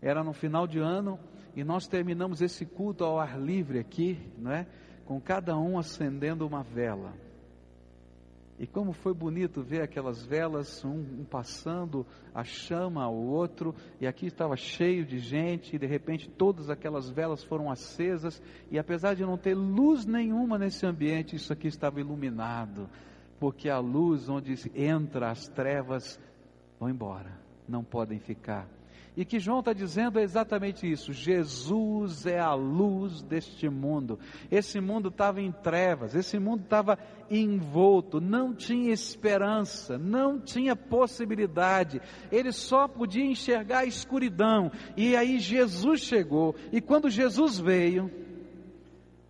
Era 0.00 0.24
no 0.24 0.32
final 0.32 0.66
de 0.66 0.80
ano 0.80 1.20
e 1.54 1.62
nós 1.62 1.86
terminamos 1.86 2.42
esse 2.42 2.66
culto 2.66 3.04
ao 3.04 3.20
ar 3.20 3.38
livre 3.40 3.78
aqui, 3.78 4.18
não 4.36 4.50
é? 4.50 4.66
Com 5.04 5.20
cada 5.20 5.56
um 5.56 5.78
acendendo 5.78 6.44
uma 6.44 6.64
vela. 6.64 7.14
E 8.58 8.66
como 8.66 8.92
foi 8.92 9.14
bonito 9.14 9.62
ver 9.62 9.82
aquelas 9.82 10.24
velas, 10.24 10.84
um, 10.84 11.24
passando 11.24 12.06
a 12.34 12.44
chama 12.44 13.02
ao 13.02 13.14
outro, 13.14 13.74
e 14.00 14.06
aqui 14.06 14.26
estava 14.26 14.56
cheio 14.56 15.04
de 15.04 15.18
gente, 15.18 15.74
e 15.74 15.78
de 15.78 15.86
repente 15.86 16.28
todas 16.28 16.70
aquelas 16.70 17.08
velas 17.08 17.42
foram 17.42 17.70
acesas, 17.70 18.40
e 18.70 18.78
apesar 18.78 19.14
de 19.14 19.22
não 19.22 19.38
ter 19.38 19.54
luz 19.54 20.04
nenhuma 20.04 20.58
nesse 20.58 20.86
ambiente, 20.86 21.34
isso 21.34 21.52
aqui 21.52 21.66
estava 21.66 21.98
iluminado, 21.98 22.88
porque 23.40 23.68
a 23.68 23.78
luz 23.78 24.28
onde 24.28 24.54
entra 24.74 25.30
as 25.30 25.48
trevas 25.48 26.20
vão 26.78 26.90
embora, 26.90 27.38
não 27.66 27.82
podem 27.82 28.20
ficar. 28.20 28.68
E 29.14 29.26
que 29.26 29.38
João 29.38 29.60
está 29.60 29.74
dizendo 29.74 30.18
é 30.18 30.22
exatamente 30.22 30.90
isso: 30.90 31.12
Jesus 31.12 32.24
é 32.24 32.38
a 32.38 32.54
luz 32.54 33.22
deste 33.22 33.68
mundo. 33.68 34.18
Esse 34.50 34.80
mundo 34.80 35.08
estava 35.08 35.40
em 35.40 35.52
trevas, 35.52 36.14
esse 36.14 36.38
mundo 36.38 36.62
estava 36.62 36.98
envolto, 37.30 38.20
não 38.20 38.54
tinha 38.54 38.90
esperança, 38.90 39.98
não 39.98 40.40
tinha 40.40 40.74
possibilidade, 40.74 42.00
ele 42.30 42.52
só 42.52 42.88
podia 42.88 43.24
enxergar 43.24 43.80
a 43.80 43.86
escuridão. 43.86 44.70
E 44.96 45.14
aí 45.14 45.38
Jesus 45.38 46.00
chegou, 46.00 46.54
e 46.72 46.80
quando 46.80 47.10
Jesus 47.10 47.58
veio, 47.58 48.10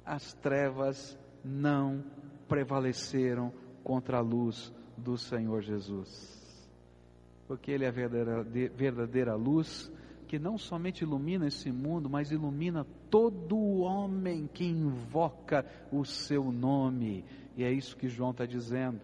as 0.04 0.32
trevas 0.34 1.18
não 1.44 2.04
prevaleceram 2.48 3.52
contra 3.82 4.18
a 4.18 4.20
luz 4.20 4.72
do 4.96 5.16
Senhor 5.16 5.60
Jesus 5.60 6.41
porque 7.46 7.70
Ele 7.70 7.84
é 7.84 7.88
a 7.88 7.92
verdadeira, 7.92 8.42
verdadeira 8.74 9.34
luz 9.34 9.90
que 10.32 10.38
não 10.38 10.56
somente 10.56 11.02
ilumina 11.02 11.46
esse 11.46 11.70
mundo, 11.70 12.08
mas 12.08 12.32
ilumina 12.32 12.86
todo 13.10 13.80
homem 13.80 14.48
que 14.50 14.64
invoca 14.64 15.62
o 15.92 16.06
seu 16.06 16.50
nome. 16.50 17.22
E 17.54 17.62
é 17.62 17.70
isso 17.70 17.94
que 17.94 18.08
João 18.08 18.30
está 18.30 18.46
dizendo. 18.46 18.98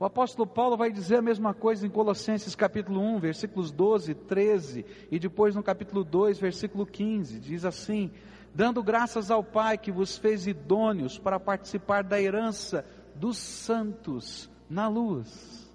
O 0.00 0.04
apóstolo 0.04 0.48
Paulo 0.48 0.76
vai 0.76 0.90
dizer 0.90 1.18
a 1.18 1.22
mesma 1.22 1.54
coisa 1.54 1.86
em 1.86 1.90
Colossenses 1.90 2.56
capítulo 2.56 3.00
1, 3.00 3.20
versículos 3.20 3.70
12, 3.70 4.14
13, 4.14 4.84
e 5.12 5.18
depois 5.20 5.54
no 5.54 5.62
capítulo 5.62 6.02
2, 6.02 6.40
versículo 6.40 6.84
15, 6.84 7.38
diz 7.38 7.64
assim: 7.64 8.10
Dando 8.52 8.82
graças 8.82 9.30
ao 9.30 9.44
Pai 9.44 9.78
que 9.78 9.92
vos 9.92 10.18
fez 10.18 10.48
idôneos 10.48 11.20
para 11.20 11.38
participar 11.38 12.02
da 12.02 12.20
herança 12.20 12.84
dos 13.14 13.38
santos 13.38 14.50
na 14.68 14.88
luz. 14.88 15.67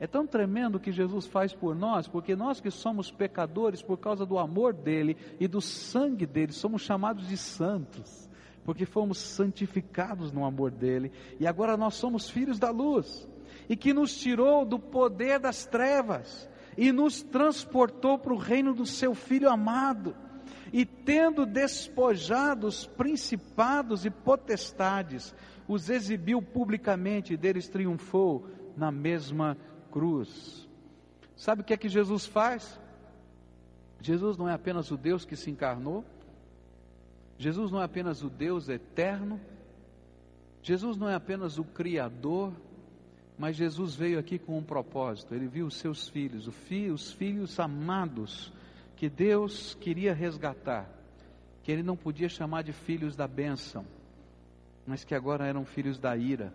É 0.00 0.06
tão 0.06 0.26
tremendo 0.26 0.76
o 0.76 0.80
que 0.80 0.90
Jesus 0.90 1.26
faz 1.26 1.52
por 1.52 1.76
nós, 1.76 2.08
porque 2.08 2.34
nós 2.34 2.58
que 2.58 2.70
somos 2.70 3.10
pecadores, 3.10 3.82
por 3.82 3.98
causa 3.98 4.24
do 4.24 4.38
amor 4.38 4.72
dele 4.72 5.14
e 5.38 5.46
do 5.46 5.60
sangue 5.60 6.24
dele, 6.24 6.52
somos 6.52 6.80
chamados 6.80 7.28
de 7.28 7.36
santos, 7.36 8.26
porque 8.64 8.86
fomos 8.86 9.18
santificados 9.18 10.32
no 10.32 10.46
amor 10.46 10.70
dele, 10.70 11.12
e 11.38 11.46
agora 11.46 11.76
nós 11.76 11.96
somos 11.96 12.30
filhos 12.30 12.58
da 12.58 12.70
luz, 12.70 13.28
e 13.68 13.76
que 13.76 13.92
nos 13.92 14.18
tirou 14.18 14.64
do 14.64 14.78
poder 14.78 15.38
das 15.38 15.66
trevas 15.66 16.48
e 16.78 16.92
nos 16.92 17.22
transportou 17.22 18.18
para 18.18 18.32
o 18.32 18.38
reino 18.38 18.72
do 18.72 18.86
seu 18.86 19.14
filho 19.14 19.50
amado. 19.50 20.16
E 20.72 20.86
tendo 20.86 21.44
despojado 21.44 22.66
os 22.66 22.86
principados 22.86 24.06
e 24.06 24.10
potestades, 24.10 25.34
os 25.68 25.90
exibiu 25.90 26.40
publicamente 26.40 27.34
e 27.34 27.36
deles 27.36 27.68
triunfou 27.68 28.48
na 28.76 28.90
mesma 28.90 29.58
cruz. 29.90 30.68
Sabe 31.36 31.62
o 31.62 31.64
que 31.64 31.74
é 31.74 31.76
que 31.76 31.88
Jesus 31.88 32.26
faz? 32.26 32.78
Jesus 34.00 34.36
não 34.36 34.48
é 34.48 34.52
apenas 34.52 34.90
o 34.90 34.96
Deus 34.96 35.24
que 35.24 35.36
se 35.36 35.50
encarnou, 35.50 36.04
Jesus 37.38 37.70
não 37.70 37.80
é 37.80 37.84
apenas 37.84 38.22
o 38.22 38.30
Deus 38.30 38.68
eterno, 38.68 39.40
Jesus 40.62 40.96
não 40.96 41.08
é 41.08 41.14
apenas 41.14 41.58
o 41.58 41.64
Criador, 41.64 42.52
mas 43.38 43.56
Jesus 43.56 43.94
veio 43.94 44.18
aqui 44.18 44.38
com 44.38 44.58
um 44.58 44.62
propósito. 44.62 45.34
Ele 45.34 45.48
viu 45.48 45.66
os 45.66 45.76
seus 45.76 46.08
filhos, 46.08 46.46
os 46.46 47.12
filhos 47.12 47.58
amados, 47.58 48.52
que 48.96 49.08
Deus 49.08 49.74
queria 49.80 50.12
resgatar, 50.12 50.86
que 51.62 51.72
Ele 51.72 51.82
não 51.82 51.96
podia 51.96 52.28
chamar 52.28 52.62
de 52.62 52.72
filhos 52.72 53.16
da 53.16 53.26
bênção, 53.26 53.86
mas 54.86 55.04
que 55.04 55.14
agora 55.14 55.46
eram 55.46 55.64
filhos 55.64 55.98
da 55.98 56.14
ira 56.14 56.52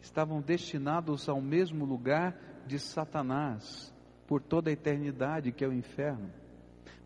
estavam 0.00 0.40
destinados 0.40 1.28
ao 1.28 1.40
mesmo 1.40 1.84
lugar 1.84 2.36
de 2.66 2.78
Satanás 2.78 3.92
por 4.26 4.42
toda 4.42 4.70
a 4.70 4.72
eternidade, 4.72 5.52
que 5.52 5.64
é 5.64 5.68
o 5.68 5.72
inferno. 5.72 6.30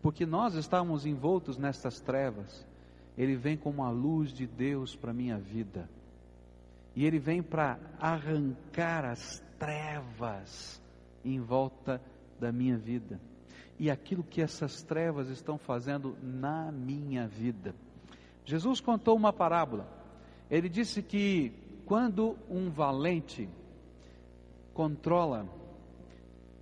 Porque 0.01 0.25
nós 0.25 0.55
estávamos 0.55 1.05
envoltos 1.05 1.57
nestas 1.57 1.99
trevas. 1.99 2.67
ele 3.17 3.35
vem 3.35 3.57
como 3.57 3.83
a 3.83 3.89
luz 3.89 4.31
de 4.31 4.47
Deus 4.47 4.95
para 4.95 5.11
a 5.11 5.13
minha 5.13 5.37
vida. 5.37 5.87
E 6.95 7.05
ele 7.05 7.19
vem 7.19 7.41
para 7.43 7.79
arrancar 7.99 9.05
as 9.05 9.43
trevas 9.59 10.81
em 11.23 11.39
volta 11.39 12.01
da 12.39 12.51
minha 12.51 12.77
vida. 12.77 13.19
E 13.77 13.89
aquilo 13.89 14.23
que 14.23 14.41
essas 14.41 14.81
trevas 14.81 15.29
estão 15.29 15.57
fazendo 15.57 16.17
na 16.21 16.71
minha 16.71 17.27
vida. 17.27 17.75
Jesus 18.43 18.79
contou 18.81 19.15
uma 19.15 19.31
parábola. 19.31 19.87
Ele 20.49 20.67
disse 20.67 21.01
que 21.01 21.53
quando 21.91 22.37
um 22.49 22.69
valente 22.69 23.49
controla, 24.73 25.45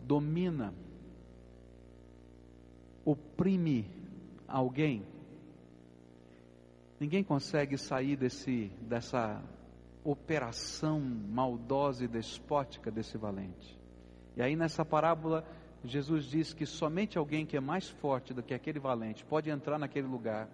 domina, 0.02 0.74
oprime 3.06 3.86
alguém, 4.48 5.06
ninguém 7.00 7.24
consegue 7.24 7.78
sair 7.78 8.16
desse, 8.16 8.72
dessa 8.82 9.40
operação 10.04 11.00
maldosa 11.00 12.06
e 12.06 12.08
despótica 12.08 12.90
desse 12.90 13.16
valente. 13.16 13.78
E 14.36 14.42
aí 14.42 14.56
nessa 14.56 14.84
parábola, 14.84 15.46
Jesus 15.84 16.26
diz 16.26 16.56
que 16.56 16.66
somente 16.66 17.20
alguém 17.20 17.46
que 17.46 17.56
é 17.56 17.62
mais 17.62 17.88
forte 17.88 18.34
do 18.34 18.42
que 18.42 18.56
aquele 18.56 18.80
valente 18.80 19.24
pode 19.24 19.52
entrar 19.52 19.78
naquele 19.78 20.08
lugar, 20.08 20.50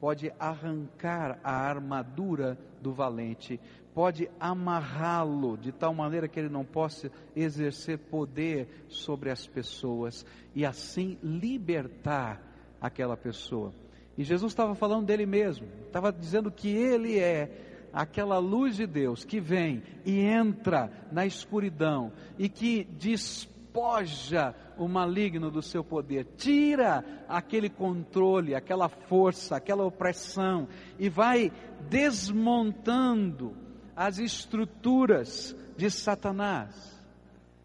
pode 0.00 0.32
arrancar 0.38 1.38
a 1.44 1.52
armadura 1.52 2.58
do 2.80 2.92
valente, 2.92 3.60
pode 3.94 4.28
amarrá-lo 4.40 5.56
de 5.56 5.70
tal 5.70 5.94
maneira 5.94 6.26
que 6.26 6.40
ele 6.40 6.48
não 6.48 6.64
possa 6.64 7.10
exercer 7.34 7.96
poder 7.96 8.68
sobre 8.88 9.30
as 9.30 9.46
pessoas 9.46 10.26
e 10.54 10.66
assim 10.66 11.16
libertar 11.22 12.42
aquela 12.80 13.16
pessoa. 13.16 13.72
E 14.18 14.24
Jesus 14.24 14.52
estava 14.52 14.74
falando 14.74 15.06
dele 15.06 15.26
mesmo, 15.26 15.66
estava 15.86 16.12
dizendo 16.12 16.50
que 16.50 16.68
ele 16.68 17.18
é 17.18 17.88
aquela 17.92 18.38
luz 18.38 18.76
de 18.76 18.86
Deus 18.86 19.24
que 19.24 19.38
vem 19.38 19.82
e 20.04 20.20
entra 20.20 20.90
na 21.12 21.24
escuridão 21.24 22.12
e 22.36 22.48
que 22.48 22.84
despoja 22.84 24.54
o 24.76 24.88
maligno 24.88 25.52
do 25.52 25.62
seu 25.62 25.84
poder, 25.84 26.26
tira 26.36 27.04
aquele 27.28 27.70
controle, 27.70 28.56
aquela 28.56 28.88
força, 28.88 29.56
aquela 29.56 29.84
opressão 29.84 30.68
e 30.98 31.08
vai 31.08 31.52
desmontando 31.88 33.63
as 33.96 34.18
estruturas 34.18 35.54
de 35.76 35.90
Satanás, 35.90 36.74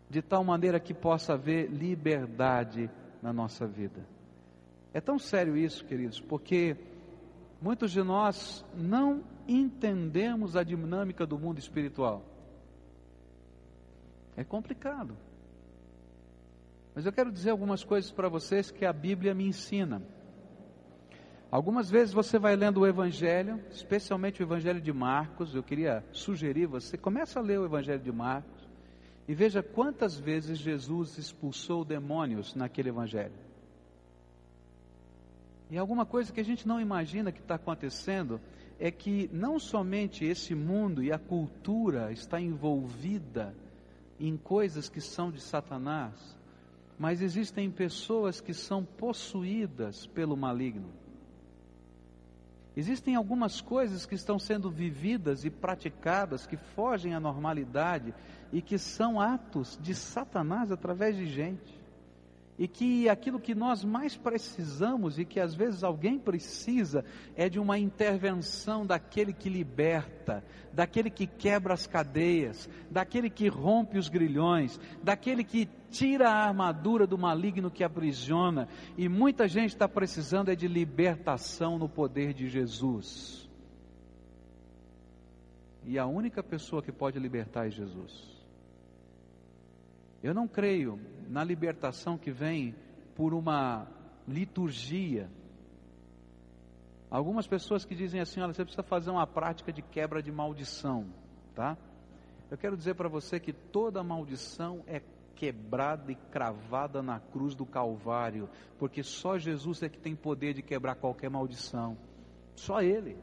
de 0.10 0.22
tal 0.22 0.44
maneira 0.44 0.80
que 0.80 0.94
possa 0.94 1.34
haver 1.34 1.70
liberdade 1.70 2.90
na 3.22 3.32
nossa 3.32 3.68
vida. 3.68 4.06
É 4.94 5.00
tão 5.00 5.20
sério 5.20 5.56
isso, 5.56 5.86
queridos, 5.86 6.20
porque 6.20 6.76
muitos 7.62 7.92
de 7.92 8.02
nós 8.02 8.66
não 8.76 9.24
entendemos 9.48 10.56
a 10.56 10.64
dinâmica 10.64 11.26
do 11.26 11.38
mundo 11.38 11.60
espiritual. 11.60 12.24
É 14.36 14.44
complicado. 14.44 15.16
Mas 16.96 17.06
eu 17.06 17.14
quero 17.14 17.32
dizer 17.32 17.52
algumas 17.52 17.84
coisas 17.84 18.12
para 18.12 18.30
vocês 18.30 18.72
que 18.72 18.86
a 18.86 18.94
Bíblia 18.94 19.34
me 19.34 19.46
ensina. 19.46 20.02
Algumas 21.52 21.90
vezes 21.90 22.14
você 22.14 22.38
vai 22.38 22.56
lendo 22.56 22.82
o 22.82 22.88
Evangelho, 22.88 23.60
especialmente 23.72 24.40
o 24.40 24.46
Evangelho 24.46 24.80
de 24.80 24.94
Marcos. 24.94 25.56
Eu 25.56 25.64
queria 25.64 26.06
sugerir 26.12 26.68
você 26.68 26.96
começa 26.96 27.40
a 27.40 27.42
ler 27.42 27.60
o 27.60 27.66
Evangelho 27.66 28.02
de 28.04 28.12
Marcos 28.12 28.70
e 29.28 29.34
veja 29.34 29.64
quantas 29.64 30.16
vezes 30.16 30.60
Jesus 30.60 31.18
expulsou 31.18 31.84
demônios 31.84 32.54
naquele 32.54 32.90
Evangelho. 32.90 33.34
E 35.72 35.78
alguma 35.78 36.06
coisa 36.06 36.32
que 36.32 36.40
a 36.40 36.46
gente 36.46 36.68
não 36.68 36.80
imagina 36.80 37.32
que 37.32 37.40
está 37.40 37.56
acontecendo 37.56 38.40
é 38.80 38.92
que 38.92 39.28
não 39.34 39.58
somente 39.58 40.24
esse 40.24 40.54
mundo 40.54 41.04
e 41.04 41.12
a 41.12 41.18
cultura 41.18 42.12
está 42.12 42.40
envolvida 42.40 43.56
em 44.20 44.38
coisas 44.38 44.88
que 44.88 45.02
são 45.02 45.32
de 45.32 45.42
Satanás, 45.42 46.14
mas 46.98 47.24
existem 47.24 47.72
pessoas 47.72 48.40
que 48.40 48.54
são 48.54 48.86
possuídas 48.86 50.06
pelo 50.06 50.38
maligno. 50.38 50.90
Existem 52.80 53.14
algumas 53.14 53.60
coisas 53.60 54.06
que 54.06 54.16
estão 54.16 54.40
sendo 54.40 54.72
vividas 54.72 55.44
e 55.44 55.50
praticadas 55.50 56.48
que 56.48 56.56
fogem 56.56 57.14
à 57.14 57.20
normalidade 57.20 58.14
e 58.54 58.62
que 58.62 58.78
são 58.78 59.20
atos 59.20 59.78
de 59.82 59.94
Satanás 59.94 60.72
através 60.72 61.18
de 61.18 61.26
gente 61.26 61.78
e 62.60 62.68
que 62.68 63.08
aquilo 63.08 63.40
que 63.40 63.56
nós 63.56 63.86
mais 63.86 64.18
precisamos 64.18 65.18
e 65.18 65.24
que 65.24 65.40
às 65.40 65.56
vezes 65.56 65.82
alguém 65.82 66.20
precisa 66.20 67.06
é 67.34 67.48
de 67.48 67.58
uma 67.58 67.80
intervenção 67.80 68.86
daquele 68.86 69.32
que 69.32 69.48
liberta, 69.48 70.44
daquele 70.74 71.10
que 71.10 71.26
quebra 71.26 71.74
as 71.74 71.88
cadeias, 71.88 72.70
daquele 72.92 73.30
que 73.30 73.48
rompe 73.48 73.98
os 73.98 74.10
grilhões, 74.10 74.78
daquele 75.02 75.42
que 75.42 75.70
tira 75.90 76.30
a 76.30 76.48
armadura 76.48 77.08
do 77.08 77.18
maligno 77.18 77.72
que 77.72 77.82
aprisiona. 77.82 78.68
E 78.98 79.08
muita 79.08 79.48
gente 79.48 79.70
está 79.70 79.88
precisando 79.88 80.52
é 80.52 80.56
de 80.56 80.68
libertação 80.68 81.80
no 81.80 81.88
poder 81.88 82.34
de 82.34 82.50
Jesus. 82.50 83.50
E 85.86 85.98
a 85.98 86.06
única 86.06 86.44
pessoa 86.44 86.84
que 86.84 86.92
pode 86.92 87.18
libertar 87.18 87.68
é 87.68 87.72
Jesus. 87.72 88.38
Eu 90.22 90.34
não 90.34 90.46
creio 90.46 91.00
na 91.30 91.44
libertação 91.44 92.18
que 92.18 92.32
vem 92.32 92.76
por 93.16 93.36
uma 93.36 93.88
liturgia. 94.28 95.30
Algumas 97.10 97.46
pessoas 97.46 97.86
que 97.86 97.96
dizem 97.96 98.20
assim: 98.20 98.42
olha, 98.42 98.52
você 98.52 98.64
precisa 98.64 98.84
fazer 98.84 99.12
uma 99.12 99.28
prática 99.28 99.72
de 99.72 99.84
quebra 99.84 100.24
de 100.24 100.32
maldição, 100.32 101.06
tá? 101.54 101.78
Eu 102.50 102.58
quero 102.58 102.76
dizer 102.76 102.96
para 102.96 103.08
você 103.08 103.40
que 103.40 103.54
toda 103.54 104.04
maldição 104.04 104.84
é 104.88 105.02
quebrada 105.36 106.12
e 106.12 106.16
cravada 106.16 107.02
na 107.02 107.20
cruz 107.20 107.54
do 107.54 107.66
Calvário, 107.66 108.50
porque 108.80 109.04
só 109.04 109.38
Jesus 109.38 109.84
é 109.84 109.88
que 109.88 110.00
tem 110.00 110.16
poder 110.16 110.54
de 110.54 110.64
quebrar 110.64 110.96
qualquer 110.96 111.30
maldição, 111.30 111.96
só 112.56 112.82
Ele. 112.82 113.16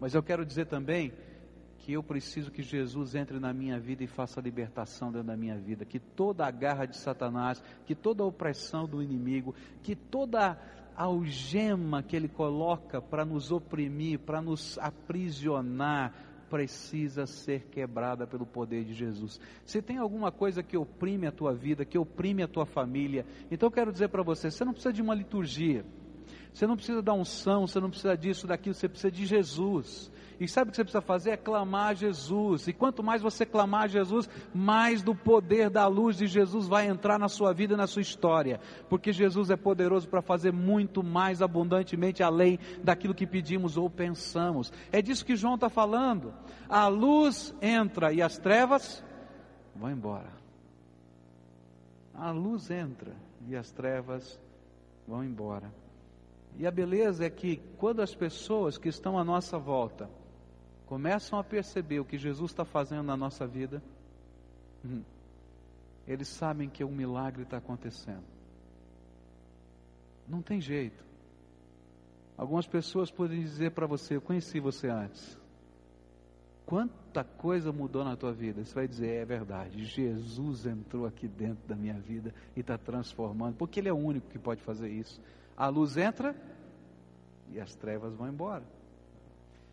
Mas 0.00 0.14
eu 0.14 0.22
quero 0.22 0.44
dizer 0.44 0.66
também 0.66 1.12
que 1.88 1.94
eu 1.94 2.02
preciso 2.02 2.50
que 2.50 2.62
Jesus 2.62 3.14
entre 3.14 3.40
na 3.40 3.50
minha 3.50 3.80
vida 3.80 4.04
e 4.04 4.06
faça 4.06 4.38
a 4.38 4.42
libertação 4.42 5.10
dentro 5.10 5.26
da 5.26 5.34
minha 5.38 5.56
vida, 5.56 5.86
que 5.86 5.98
toda 5.98 6.44
a 6.46 6.50
garra 6.50 6.84
de 6.84 6.98
Satanás, 6.98 7.64
que 7.86 7.94
toda 7.94 8.22
a 8.22 8.26
opressão 8.26 8.86
do 8.86 9.02
inimigo, 9.02 9.54
que 9.82 9.96
toda 9.96 10.50
a 10.94 11.02
algema 11.02 12.02
que 12.02 12.14
ele 12.14 12.28
coloca 12.28 13.00
para 13.00 13.24
nos 13.24 13.50
oprimir, 13.50 14.18
para 14.18 14.42
nos 14.42 14.78
aprisionar, 14.78 16.12
precisa 16.50 17.24
ser 17.24 17.62
quebrada 17.70 18.26
pelo 18.26 18.44
poder 18.44 18.84
de 18.84 18.92
Jesus. 18.92 19.40
Se 19.64 19.80
tem 19.80 19.96
alguma 19.96 20.30
coisa 20.30 20.62
que 20.62 20.76
oprime 20.76 21.26
a 21.26 21.32
tua 21.32 21.54
vida, 21.54 21.86
que 21.86 21.96
oprime 21.96 22.42
a 22.42 22.48
tua 22.48 22.66
família, 22.66 23.24
então 23.50 23.68
eu 23.68 23.72
quero 23.72 23.90
dizer 23.90 24.10
para 24.10 24.22
você, 24.22 24.50
você 24.50 24.62
não 24.62 24.74
precisa 24.74 24.92
de 24.92 25.00
uma 25.00 25.14
liturgia. 25.14 25.86
Você 26.52 26.66
não 26.66 26.76
precisa 26.76 27.00
da 27.00 27.14
unção, 27.14 27.66
você 27.66 27.80
não 27.80 27.88
precisa 27.88 28.14
disso, 28.14 28.46
daquilo, 28.46 28.74
você 28.74 28.88
precisa 28.88 29.10
de 29.10 29.24
Jesus. 29.24 30.10
E 30.40 30.46
sabe 30.46 30.68
o 30.68 30.70
que 30.70 30.76
você 30.76 30.84
precisa 30.84 31.00
fazer? 31.00 31.30
É 31.30 31.36
clamar 31.36 31.88
a 31.88 31.94
Jesus. 31.94 32.68
E 32.68 32.72
quanto 32.72 33.02
mais 33.02 33.20
você 33.20 33.44
clamar 33.44 33.84
a 33.84 33.88
Jesus, 33.88 34.28
mais 34.54 35.02
do 35.02 35.14
poder 35.14 35.68
da 35.68 35.86
luz 35.88 36.16
de 36.16 36.28
Jesus 36.28 36.68
vai 36.68 36.86
entrar 36.86 37.18
na 37.18 37.28
sua 37.28 37.52
vida 37.52 37.74
e 37.74 37.76
na 37.76 37.88
sua 37.88 38.02
história. 38.02 38.60
Porque 38.88 39.12
Jesus 39.12 39.50
é 39.50 39.56
poderoso 39.56 40.08
para 40.08 40.22
fazer 40.22 40.52
muito 40.52 41.02
mais 41.02 41.42
abundantemente 41.42 42.22
além 42.22 42.58
daquilo 42.84 43.14
que 43.14 43.26
pedimos 43.26 43.76
ou 43.76 43.90
pensamos. 43.90 44.72
É 44.92 45.02
disso 45.02 45.26
que 45.26 45.34
João 45.34 45.56
está 45.56 45.68
falando. 45.68 46.32
A 46.68 46.86
luz 46.86 47.52
entra 47.60 48.12
e 48.12 48.22
as 48.22 48.38
trevas 48.38 49.04
vão 49.74 49.90
embora. 49.90 50.30
A 52.14 52.30
luz 52.30 52.70
entra 52.70 53.12
e 53.48 53.56
as 53.56 53.72
trevas 53.72 54.38
vão 55.06 55.24
embora. 55.24 55.72
E 56.56 56.66
a 56.66 56.70
beleza 56.70 57.24
é 57.24 57.30
que 57.30 57.60
quando 57.76 58.02
as 58.02 58.14
pessoas 58.14 58.78
que 58.78 58.88
estão 58.88 59.18
à 59.18 59.24
nossa 59.24 59.58
volta 59.58 60.08
começam 60.88 61.38
a 61.38 61.44
perceber 61.44 62.00
o 62.00 62.04
que 62.04 62.16
Jesus 62.16 62.50
está 62.50 62.64
fazendo 62.64 63.02
na 63.02 63.16
nossa 63.16 63.46
vida, 63.46 63.82
hum, 64.82 65.02
eles 66.06 66.28
sabem 66.28 66.68
que 66.70 66.82
um 66.82 66.90
milagre 66.90 67.42
está 67.42 67.58
acontecendo. 67.58 68.24
Não 70.26 70.40
tem 70.40 70.60
jeito. 70.62 71.04
Algumas 72.38 72.66
pessoas 72.66 73.10
podem 73.10 73.42
dizer 73.42 73.72
para 73.72 73.86
você: 73.86 74.16
Eu 74.16 74.22
conheci 74.22 74.60
você 74.60 74.88
antes. 74.88 75.38
Quanta 76.64 77.22
coisa 77.22 77.70
mudou 77.70 78.02
na 78.02 78.16
tua 78.16 78.32
vida? 78.32 78.64
Você 78.64 78.74
vai 78.74 78.88
dizer: 78.88 79.08
É 79.08 79.24
verdade. 79.26 79.84
Jesus 79.84 80.64
entrou 80.64 81.04
aqui 81.04 81.28
dentro 81.28 81.68
da 81.68 81.76
minha 81.76 81.98
vida 82.00 82.34
e 82.56 82.60
está 82.60 82.78
transformando, 82.78 83.56
porque 83.56 83.80
Ele 83.80 83.90
é 83.90 83.92
o 83.92 83.96
único 83.96 84.28
que 84.28 84.38
pode 84.38 84.62
fazer 84.62 84.88
isso. 84.88 85.20
A 85.54 85.68
luz 85.68 85.98
entra 85.98 86.34
e 87.50 87.60
as 87.60 87.74
trevas 87.74 88.14
vão 88.14 88.28
embora. 88.28 88.77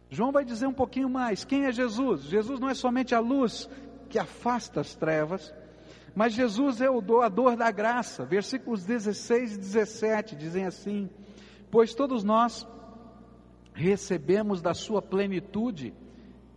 João 0.10 0.32
vai 0.32 0.46
dizer 0.46 0.68
um 0.68 0.74
pouquinho 0.74 1.10
mais: 1.10 1.44
quem 1.44 1.66
é 1.66 1.72
Jesus? 1.72 2.24
Jesus 2.24 2.60
não 2.60 2.70
é 2.70 2.74
somente 2.74 3.14
a 3.14 3.20
luz 3.20 3.70
que 4.10 4.20
afasta 4.20 4.82
as 4.82 4.96
trevas, 4.96 5.54
mas 6.16 6.34
Jesus 6.34 6.82
é 6.82 6.90
o 6.90 7.02
doador 7.02 7.56
da 7.56 7.72
graça. 7.72 8.26
Versículos 8.26 8.86
16 8.86 9.56
e 9.56 9.58
17 9.58 10.36
dizem 10.36 10.66
assim: 10.66 11.10
Pois 11.70 11.94
todos 11.94 12.24
nós 12.24 12.68
recebemos 13.74 14.62
da 14.62 14.74
sua 14.74 15.02
plenitude 15.02 15.94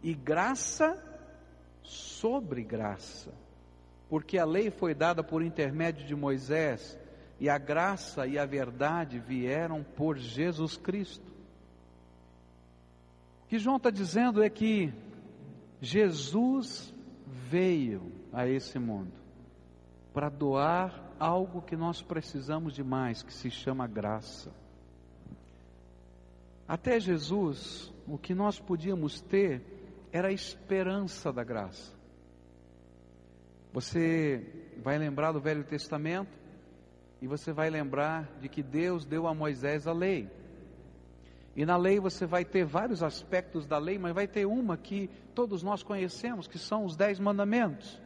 e 0.03 0.15
graça 0.15 0.97
sobre 1.83 2.63
graça. 2.63 3.33
Porque 4.09 4.39
a 4.39 4.45
lei 4.45 4.71
foi 4.71 4.95
dada 4.95 5.23
por 5.23 5.43
intermédio 5.43 6.07
de 6.07 6.15
Moisés 6.15 6.99
e 7.41 7.49
a 7.49 7.59
graça 7.59 8.27
e 8.27 8.39
a 8.39 8.47
verdade 8.47 9.19
vieram 9.19 9.83
por 9.83 10.17
Jesus 10.17 10.77
Cristo. 10.77 11.28
O 13.49 13.51
que 13.51 13.59
João 13.59 13.79
está 13.79 13.89
dizendo 13.89 14.43
é 14.43 14.51
que 14.51 14.93
Jesus 15.81 16.93
veio 17.49 18.13
a 18.31 18.47
esse 18.47 18.79
mundo 18.79 19.11
para 20.13 20.29
doar 20.29 21.15
algo 21.19 21.63
que 21.63 21.75
nós 21.75 22.03
precisamos 22.03 22.75
de 22.75 22.85
mais, 22.85 23.23
que 23.23 23.33
se 23.33 23.51
chama 23.51 23.87
graça. 23.87 24.53
Até 26.69 27.01
Jesus, 27.01 27.91
o 28.07 28.19
que 28.19 28.35
nós 28.35 28.61
podíamos 28.61 29.23
ter 29.23 29.63
era 30.13 30.29
a 30.29 30.33
esperança 30.33 31.33
da 31.33 31.43
graça. 31.43 31.97
Você 33.73 34.45
vai 34.83 34.99
lembrar 34.99 35.33
do 35.33 35.41
Velho 35.41 35.65
Testamento 35.65 36.37
e 37.23 37.27
você 37.27 37.51
vai 37.51 37.71
lembrar 37.71 38.31
de 38.43 38.49
que 38.51 38.63
Deus 38.63 39.07
deu 39.07 39.27
a 39.27 39.33
Moisés 39.33 39.87
a 39.87 39.93
lei. 39.95 40.29
E 41.59 41.67
na 41.67 41.77
lei 41.77 41.99
você 41.99 42.25
vai 42.25 42.45
ter 42.45 42.65
vários 42.65 43.03
aspectos 43.03 43.67
da 43.67 43.79
lei, 43.79 43.99
mas 43.99 44.15
vai 44.15 44.29
ter 44.29 44.47
uma 44.47 44.77
que 44.77 45.11
todos 45.35 45.61
nós 45.61 45.83
conhecemos, 45.83 46.47
que 46.47 46.57
são 46.57 46.85
os 46.85 46.95
dez 46.95 47.19
mandamentos. 47.19 48.01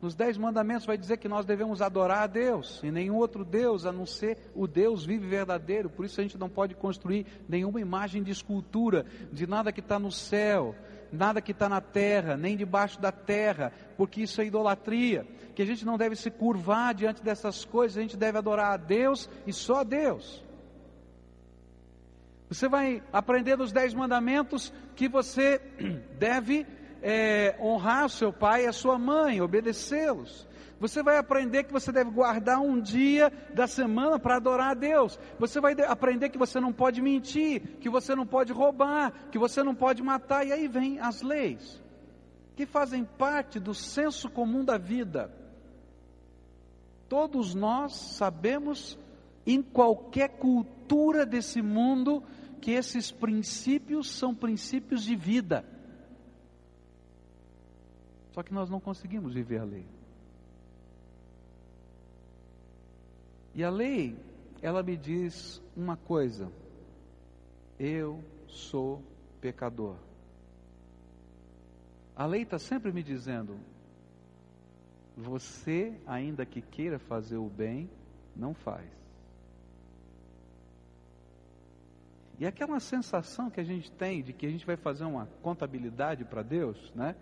Nos 0.00 0.14
dez 0.14 0.38
mandamentos 0.38 0.86
vai 0.86 0.96
dizer 0.96 1.18
que 1.18 1.28
nós 1.28 1.44
devemos 1.44 1.82
adorar 1.82 2.22
a 2.22 2.26
Deus 2.26 2.82
e 2.82 2.90
nenhum 2.90 3.16
outro 3.16 3.44
Deus 3.44 3.84
a 3.84 3.92
não 3.92 4.06
ser 4.06 4.38
o 4.54 4.66
Deus 4.66 5.04
vivo 5.04 5.26
e 5.26 5.28
verdadeiro. 5.28 5.90
Por 5.90 6.06
isso 6.06 6.18
a 6.18 6.22
gente 6.22 6.38
não 6.38 6.48
pode 6.48 6.74
construir 6.74 7.26
nenhuma 7.46 7.78
imagem 7.78 8.22
de 8.22 8.30
escultura 8.30 9.04
de 9.30 9.46
nada 9.46 9.70
que 9.70 9.80
está 9.80 9.98
no 9.98 10.10
céu, 10.10 10.74
nada 11.12 11.42
que 11.42 11.52
está 11.52 11.68
na 11.68 11.82
terra, 11.82 12.38
nem 12.38 12.56
debaixo 12.56 12.98
da 12.98 13.12
terra, 13.12 13.70
porque 13.98 14.22
isso 14.22 14.40
é 14.40 14.46
idolatria. 14.46 15.26
Que 15.54 15.60
a 15.60 15.66
gente 15.66 15.84
não 15.84 15.98
deve 15.98 16.16
se 16.16 16.30
curvar 16.30 16.94
diante 16.94 17.22
dessas 17.22 17.66
coisas, 17.66 17.98
a 17.98 18.00
gente 18.00 18.16
deve 18.16 18.38
adorar 18.38 18.72
a 18.72 18.76
Deus 18.78 19.28
e 19.46 19.52
só 19.52 19.80
a 19.80 19.84
Deus. 19.84 20.43
Você 22.54 22.68
vai 22.68 23.02
aprender 23.12 23.58
nos 23.58 23.72
dez 23.72 23.92
mandamentos 23.92 24.72
que 24.94 25.08
você 25.08 25.60
deve 26.16 26.64
é, 27.02 27.56
honrar 27.60 28.08
seu 28.08 28.32
pai 28.32 28.64
e 28.64 28.68
a 28.68 28.72
sua 28.72 28.96
mãe, 28.96 29.40
obedecê-los. 29.40 30.46
Você 30.78 31.02
vai 31.02 31.18
aprender 31.18 31.64
que 31.64 31.72
você 31.72 31.90
deve 31.90 32.12
guardar 32.12 32.60
um 32.60 32.80
dia 32.80 33.32
da 33.52 33.66
semana 33.66 34.20
para 34.20 34.36
adorar 34.36 34.70
a 34.70 34.74
Deus. 34.74 35.18
Você 35.36 35.60
vai 35.60 35.74
aprender 35.88 36.28
que 36.28 36.38
você 36.38 36.60
não 36.60 36.72
pode 36.72 37.02
mentir, 37.02 37.78
que 37.80 37.90
você 37.90 38.14
não 38.14 38.24
pode 38.24 38.52
roubar, 38.52 39.12
que 39.32 39.38
você 39.38 39.60
não 39.60 39.74
pode 39.74 40.00
matar. 40.00 40.46
E 40.46 40.52
aí 40.52 40.68
vem 40.68 41.00
as 41.00 41.22
leis, 41.22 41.82
que 42.54 42.66
fazem 42.66 43.04
parte 43.04 43.58
do 43.58 43.74
senso 43.74 44.30
comum 44.30 44.64
da 44.64 44.78
vida. 44.78 45.28
Todos 47.08 47.52
nós 47.52 47.96
sabemos, 47.96 48.96
em 49.44 49.60
qualquer 49.60 50.28
cultura 50.38 51.26
desse 51.26 51.60
mundo, 51.60 52.22
que 52.64 52.70
esses 52.70 53.12
princípios 53.12 54.08
são 54.08 54.34
princípios 54.34 55.04
de 55.04 55.14
vida. 55.14 55.62
Só 58.32 58.42
que 58.42 58.54
nós 58.54 58.70
não 58.70 58.80
conseguimos 58.80 59.34
viver 59.34 59.58
a 59.58 59.64
lei. 59.64 59.86
E 63.54 63.62
a 63.62 63.68
lei, 63.68 64.16
ela 64.62 64.82
me 64.82 64.96
diz 64.96 65.62
uma 65.76 65.98
coisa: 65.98 66.50
eu 67.78 68.24
sou 68.48 69.02
pecador. 69.42 69.96
A 72.16 72.24
lei 72.24 72.44
está 72.44 72.58
sempre 72.58 72.90
me 72.92 73.02
dizendo: 73.02 73.60
você, 75.14 76.00
ainda 76.06 76.46
que 76.46 76.62
queira 76.62 76.98
fazer 76.98 77.36
o 77.36 77.50
bem, 77.50 77.90
não 78.34 78.54
faz. 78.54 79.03
E 82.38 82.46
aquela 82.46 82.80
sensação 82.80 83.48
que 83.48 83.60
a 83.60 83.64
gente 83.64 83.90
tem 83.92 84.22
de 84.22 84.32
que 84.32 84.46
a 84.46 84.50
gente 84.50 84.66
vai 84.66 84.76
fazer 84.76 85.04
uma 85.04 85.26
contabilidade 85.42 86.24
para 86.24 86.42
Deus, 86.42 86.92
né? 86.94 87.14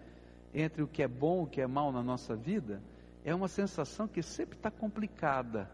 Entre 0.54 0.82
o 0.82 0.88
que 0.88 1.02
é 1.02 1.08
bom 1.08 1.42
e 1.42 1.44
o 1.44 1.46
que 1.46 1.60
é 1.60 1.66
mal 1.66 1.92
na 1.92 2.02
nossa 2.02 2.34
vida, 2.34 2.82
é 3.24 3.34
uma 3.34 3.48
sensação 3.48 4.08
que 4.08 4.22
sempre 4.22 4.56
está 4.56 4.70
complicada, 4.70 5.70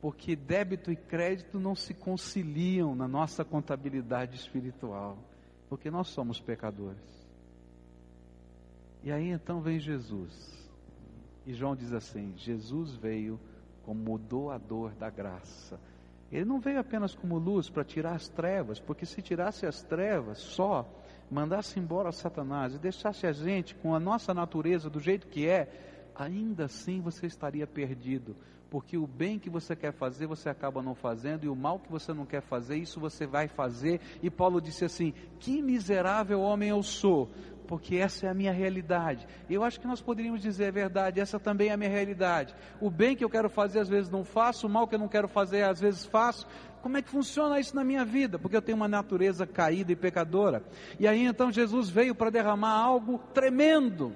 porque 0.00 0.36
débito 0.36 0.90
e 0.90 0.96
crédito 0.96 1.58
não 1.58 1.74
se 1.74 1.94
conciliam 1.94 2.94
na 2.94 3.08
nossa 3.08 3.44
contabilidade 3.44 4.36
espiritual, 4.36 5.18
porque 5.68 5.90
nós 5.90 6.08
somos 6.08 6.40
pecadores. 6.40 7.26
E 9.02 9.12
aí 9.12 9.30
então 9.30 9.60
vem 9.60 9.78
Jesus, 9.78 10.70
e 11.44 11.54
João 11.54 11.76
diz 11.76 11.92
assim: 11.92 12.34
Jesus 12.36 12.94
veio 12.96 13.38
como 13.84 14.18
doador 14.18 14.92
da 14.94 15.10
graça 15.10 15.78
ele 16.30 16.44
não 16.44 16.58
veio 16.58 16.80
apenas 16.80 17.14
como 17.14 17.38
luz 17.38 17.70
para 17.70 17.84
tirar 17.84 18.14
as 18.14 18.28
trevas, 18.28 18.80
porque 18.80 19.06
se 19.06 19.22
tirasse 19.22 19.66
as 19.66 19.82
trevas 19.82 20.38
só, 20.38 20.88
mandasse 21.30 21.78
embora 21.78 22.12
Satanás 22.12 22.74
e 22.74 22.78
deixasse 22.78 23.26
a 23.26 23.32
gente 23.32 23.74
com 23.76 23.94
a 23.94 24.00
nossa 24.00 24.34
natureza 24.34 24.90
do 24.90 25.00
jeito 25.00 25.26
que 25.28 25.48
é, 25.48 25.68
ainda 26.14 26.64
assim 26.64 27.00
você 27.00 27.26
estaria 27.26 27.66
perdido, 27.66 28.36
porque 28.70 28.96
o 28.98 29.06
bem 29.06 29.38
que 29.38 29.48
você 29.48 29.76
quer 29.76 29.92
fazer 29.92 30.26
você 30.26 30.48
acaba 30.48 30.82
não 30.82 30.94
fazendo 30.94 31.44
e 31.44 31.48
o 31.48 31.54
mal 31.54 31.78
que 31.78 31.90
você 31.90 32.12
não 32.12 32.26
quer 32.26 32.42
fazer, 32.42 32.76
isso 32.76 32.98
você 32.98 33.26
vai 33.26 33.46
fazer. 33.46 34.00
E 34.22 34.28
Paulo 34.28 34.60
disse 34.60 34.84
assim: 34.84 35.14
Que 35.38 35.62
miserável 35.62 36.40
homem 36.40 36.70
eu 36.70 36.82
sou, 36.82 37.30
porque 37.66 37.96
essa 37.96 38.26
é 38.26 38.30
a 38.30 38.34
minha 38.34 38.52
realidade. 38.52 39.26
Eu 39.48 39.64
acho 39.64 39.80
que 39.80 39.86
nós 39.86 40.00
poderíamos 40.00 40.40
dizer 40.40 40.68
a 40.68 40.70
verdade, 40.70 41.20
essa 41.20 41.38
também 41.38 41.68
é 41.68 41.72
a 41.72 41.76
minha 41.76 41.90
realidade. 41.90 42.54
O 42.80 42.90
bem 42.90 43.16
que 43.16 43.24
eu 43.24 43.30
quero 43.30 43.48
fazer 43.50 43.80
às 43.80 43.88
vezes 43.88 44.10
não 44.10 44.24
faço, 44.24 44.66
o 44.66 44.70
mal 44.70 44.86
que 44.86 44.94
eu 44.94 44.98
não 44.98 45.08
quero 45.08 45.28
fazer 45.28 45.62
às 45.62 45.80
vezes 45.80 46.04
faço. 46.06 46.46
Como 46.82 46.96
é 46.96 47.02
que 47.02 47.10
funciona 47.10 47.58
isso 47.58 47.74
na 47.74 47.82
minha 47.82 48.04
vida? 48.04 48.38
Porque 48.38 48.56
eu 48.56 48.62
tenho 48.62 48.76
uma 48.76 48.88
natureza 48.88 49.46
caída 49.46 49.90
e 49.90 49.96
pecadora. 49.96 50.62
E 51.00 51.06
aí 51.08 51.24
então 51.24 51.50
Jesus 51.50 51.88
veio 51.88 52.14
para 52.14 52.30
derramar 52.30 52.78
algo 52.78 53.18
tremendo. 53.34 54.14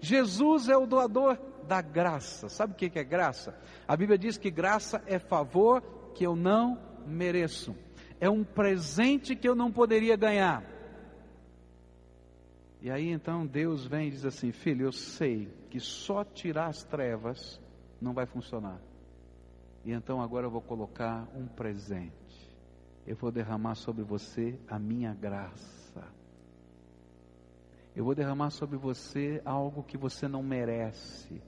Jesus 0.00 0.68
é 0.68 0.76
o 0.76 0.86
doador 0.86 1.38
da 1.68 1.80
graça. 1.80 2.48
Sabe 2.48 2.72
o 2.72 2.76
que 2.76 2.98
é 2.98 3.04
graça? 3.04 3.56
A 3.86 3.96
Bíblia 3.96 4.18
diz 4.18 4.36
que 4.36 4.50
graça 4.50 5.02
é 5.06 5.18
favor 5.18 5.82
que 6.14 6.26
eu 6.26 6.34
não 6.34 6.78
mereço. 7.06 7.76
É 8.20 8.28
um 8.28 8.42
presente 8.42 9.36
que 9.36 9.48
eu 9.48 9.54
não 9.54 9.70
poderia 9.70 10.16
ganhar. 10.16 10.79
E 12.82 12.90
aí 12.90 13.10
então 13.10 13.46
Deus 13.46 13.86
vem 13.86 14.08
e 14.08 14.10
diz 14.10 14.24
assim: 14.24 14.52
Filho, 14.52 14.86
eu 14.86 14.92
sei 14.92 15.46
que 15.70 15.78
só 15.78 16.24
tirar 16.24 16.68
as 16.68 16.82
trevas 16.82 17.60
não 18.00 18.14
vai 18.14 18.26
funcionar. 18.26 18.80
E 19.84 19.92
então 19.92 20.20
agora 20.20 20.46
eu 20.46 20.50
vou 20.50 20.62
colocar 20.62 21.28
um 21.34 21.46
presente. 21.46 22.50
Eu 23.06 23.16
vou 23.16 23.30
derramar 23.30 23.74
sobre 23.74 24.04
você 24.04 24.58
a 24.68 24.78
minha 24.78 25.14
graça. 25.14 26.04
Eu 27.94 28.04
vou 28.04 28.14
derramar 28.14 28.50
sobre 28.50 28.76
você 28.76 29.42
algo 29.44 29.82
que 29.82 29.98
você 29.98 30.28
não 30.28 30.42
merece. 30.42 31.42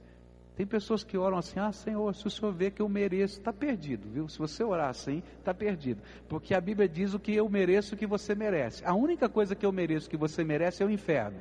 Tem 0.55 0.65
pessoas 0.65 1.03
que 1.03 1.17
oram 1.17 1.37
assim: 1.37 1.59
Ah, 1.59 1.71
Senhor, 1.71 2.13
se 2.13 2.27
o 2.27 2.29
Senhor 2.29 2.53
vê 2.53 2.69
que 2.69 2.81
eu 2.81 2.87
mereço, 2.87 3.39
está 3.39 3.51
perdido, 3.51 4.07
viu? 4.09 4.27
Se 4.27 4.37
você 4.37 4.63
orar 4.63 4.89
assim, 4.89 5.23
está 5.39 5.53
perdido. 5.53 6.01
Porque 6.29 6.53
a 6.53 6.61
Bíblia 6.61 6.87
diz 6.87 7.13
o 7.13 7.19
que 7.19 7.35
eu 7.35 7.49
mereço, 7.49 7.95
o 7.95 7.97
que 7.97 8.05
você 8.05 8.35
merece. 8.35 8.85
A 8.85 8.93
única 8.93 9.27
coisa 9.27 9.55
que 9.55 9.65
eu 9.65 9.71
mereço, 9.71 10.09
que 10.09 10.17
você 10.17 10.43
merece, 10.43 10.83
é 10.83 10.85
o 10.85 10.91
inferno. 10.91 11.39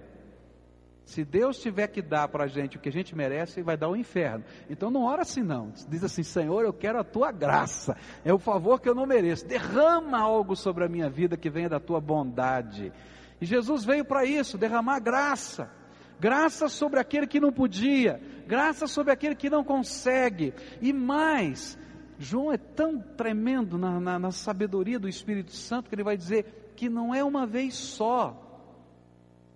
Se 1.04 1.24
Deus 1.24 1.58
tiver 1.58 1.88
que 1.88 2.00
dar 2.00 2.28
para 2.28 2.44
a 2.44 2.46
gente 2.46 2.76
o 2.76 2.80
que 2.80 2.88
a 2.88 2.92
gente 2.92 3.14
merece, 3.14 3.58
Ele 3.58 3.66
vai 3.66 3.76
dar 3.76 3.88
o 3.88 3.96
inferno. 3.96 4.44
Então 4.70 4.90
não 4.90 5.02
ora 5.02 5.22
assim 5.22 5.42
não. 5.42 5.72
Diz 5.88 6.02
assim, 6.04 6.22
Senhor, 6.22 6.64
eu 6.64 6.72
quero 6.72 6.98
a 6.98 7.04
tua 7.04 7.30
graça. 7.32 7.96
É 8.24 8.32
o 8.32 8.38
favor 8.38 8.80
que 8.80 8.88
eu 8.88 8.94
não 8.94 9.04
mereço. 9.04 9.46
Derrama 9.46 10.18
algo 10.18 10.56
sobre 10.56 10.84
a 10.84 10.88
minha 10.88 11.10
vida 11.10 11.36
que 11.36 11.50
venha 11.50 11.68
da 11.68 11.80
tua 11.80 12.00
bondade. 12.00 12.92
E 13.40 13.44
Jesus 13.44 13.84
veio 13.84 14.04
para 14.04 14.24
isso, 14.24 14.56
derramar 14.56 15.00
graça 15.00 15.81
graça 16.22 16.68
sobre 16.68 17.00
aquele 17.00 17.26
que 17.26 17.40
não 17.40 17.50
podia, 17.50 18.20
graça 18.46 18.86
sobre 18.86 19.12
aquele 19.12 19.34
que 19.34 19.50
não 19.50 19.64
consegue, 19.64 20.54
e 20.80 20.92
mais, 20.92 21.76
João 22.16 22.52
é 22.52 22.56
tão 22.56 23.00
tremendo 23.00 23.76
na, 23.76 23.98
na, 23.98 24.18
na 24.20 24.30
sabedoria 24.30 25.00
do 25.00 25.08
Espírito 25.08 25.50
Santo 25.50 25.88
que 25.88 25.96
ele 25.96 26.04
vai 26.04 26.16
dizer 26.16 26.72
que 26.76 26.88
não 26.88 27.12
é 27.12 27.24
uma 27.24 27.44
vez 27.44 27.74
só, 27.74 28.38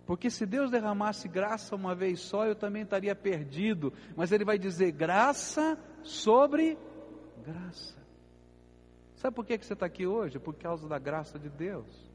porque 0.05 0.29
se 0.29 0.45
Deus 0.45 0.69
derramasse 0.69 1.29
graça 1.29 1.77
uma 1.77 1.95
vez 1.95 2.19
só, 2.19 2.47
eu 2.47 2.57
também 2.57 2.83
estaria 2.83 3.15
perdido. 3.15 3.93
Mas 4.15 4.31
Ele 4.31 4.45
vai 4.45 4.57
dizer 4.57 4.93
graça 4.93 5.77
sobre 6.05 6.79
graça. 7.45 7.97
Sabe 9.17 9.35
por 9.35 9.45
que 9.45 9.59
você 9.59 9.73
está 9.73 9.85
aqui 9.87 10.07
hoje? 10.07 10.39
Por 10.39 10.55
causa 10.55 10.89
da 10.89 10.97
graça 10.97 11.41
de 11.41 11.49
Deus. 11.49 12.06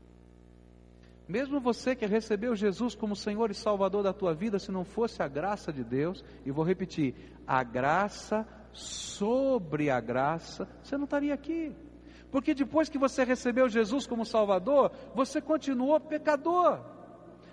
Mesmo 1.27 1.60
você 1.60 1.95
que 1.95 2.05
recebeu 2.05 2.55
Jesus 2.55 2.95
como 2.95 3.15
Senhor 3.15 3.51
e 3.51 3.53
Salvador 3.53 4.03
da 4.03 4.13
tua 4.13 4.34
vida, 4.34 4.60
se 4.60 4.71
não 4.71 4.84
fosse 4.84 5.21
a 5.21 5.27
graça 5.27 5.71
de 5.71 5.84
Deus, 5.84 6.23
e 6.45 6.51
vou 6.51 6.65
repetir, 6.65 7.15
a 7.47 7.63
graça 7.63 8.45
sobre 8.73 9.89
a 9.89 9.99
graça, 9.99 10.67
você 10.84 10.97
não 10.97 11.05
estaria 11.05 11.34
aqui. 11.34 11.73
Porque 12.31 12.53
depois 12.53 12.89
que 12.89 12.97
você 12.97 13.23
recebeu 13.23 13.67
Jesus 13.67 14.07
como 14.07 14.25
Salvador, 14.25 14.91
você 15.13 15.41
continuou 15.41 15.99
pecador. 15.99 16.79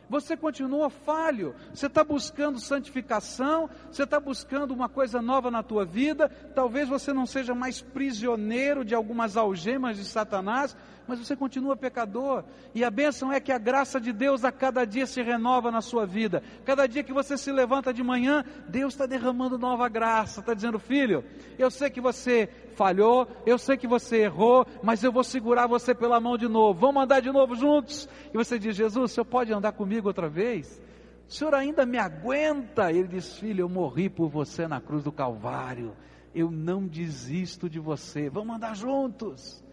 Você 0.08 0.36
continua 0.36 0.88
falho, 0.88 1.54
você 1.72 1.86
está 1.86 2.02
buscando 2.02 2.58
santificação, 2.58 3.68
você 3.90 4.04
está 4.04 4.18
buscando 4.18 4.72
uma 4.72 4.88
coisa 4.88 5.20
nova 5.20 5.50
na 5.50 5.62
tua 5.62 5.84
vida. 5.84 6.30
Talvez 6.54 6.88
você 6.88 7.12
não 7.12 7.26
seja 7.26 7.54
mais 7.54 7.82
prisioneiro 7.82 8.84
de 8.84 8.94
algumas 8.94 9.36
algemas 9.36 9.98
de 9.98 10.06
Satanás, 10.06 10.74
mas 11.08 11.18
você 11.18 11.34
continua 11.34 11.74
pecador. 11.74 12.44
E 12.74 12.84
a 12.84 12.90
bênção 12.90 13.32
é 13.32 13.40
que 13.40 13.50
a 13.50 13.56
graça 13.56 13.98
de 13.98 14.12
Deus 14.12 14.44
a 14.44 14.52
cada 14.52 14.84
dia 14.84 15.06
se 15.06 15.22
renova 15.22 15.70
na 15.70 15.80
sua 15.80 16.04
vida. 16.04 16.42
Cada 16.66 16.86
dia 16.86 17.02
que 17.02 17.14
você 17.14 17.38
se 17.38 17.50
levanta 17.50 17.94
de 17.94 18.02
manhã, 18.02 18.44
Deus 18.68 18.92
está 18.92 19.06
derramando 19.06 19.58
nova 19.58 19.88
graça, 19.88 20.40
está 20.40 20.52
dizendo, 20.52 20.78
filho, 20.78 21.24
eu 21.58 21.70
sei 21.70 21.88
que 21.88 22.00
você 22.00 22.46
falhou, 22.74 23.26
eu 23.46 23.56
sei 23.56 23.78
que 23.78 23.86
você 23.86 24.18
errou, 24.18 24.66
mas 24.82 25.02
eu 25.02 25.10
vou 25.10 25.24
segurar 25.24 25.66
você 25.66 25.94
pela 25.94 26.20
mão 26.20 26.36
de 26.36 26.46
novo. 26.46 26.78
Vamos 26.78 27.02
andar 27.02 27.20
de 27.20 27.32
novo 27.32 27.56
juntos? 27.56 28.06
E 28.32 28.36
você 28.36 28.58
diz, 28.58 28.76
Jesus, 28.76 29.10
o 29.10 29.14
senhor 29.14 29.24
pode 29.24 29.50
andar 29.50 29.72
comigo 29.72 30.08
outra 30.08 30.28
vez? 30.28 30.78
O 31.26 31.32
senhor 31.32 31.54
ainda 31.54 31.86
me 31.86 31.96
aguenta? 31.96 32.92
Ele 32.92 33.08
diz, 33.08 33.38
filho, 33.38 33.62
eu 33.62 33.68
morri 33.68 34.10
por 34.10 34.28
você 34.28 34.68
na 34.68 34.78
cruz 34.78 35.04
do 35.04 35.12
Calvário. 35.12 35.96
Eu 36.34 36.50
não 36.50 36.86
desisto 36.86 37.68
de 37.68 37.80
você. 37.80 38.28
Vamos 38.28 38.56
andar 38.56 38.76
juntos 38.76 39.66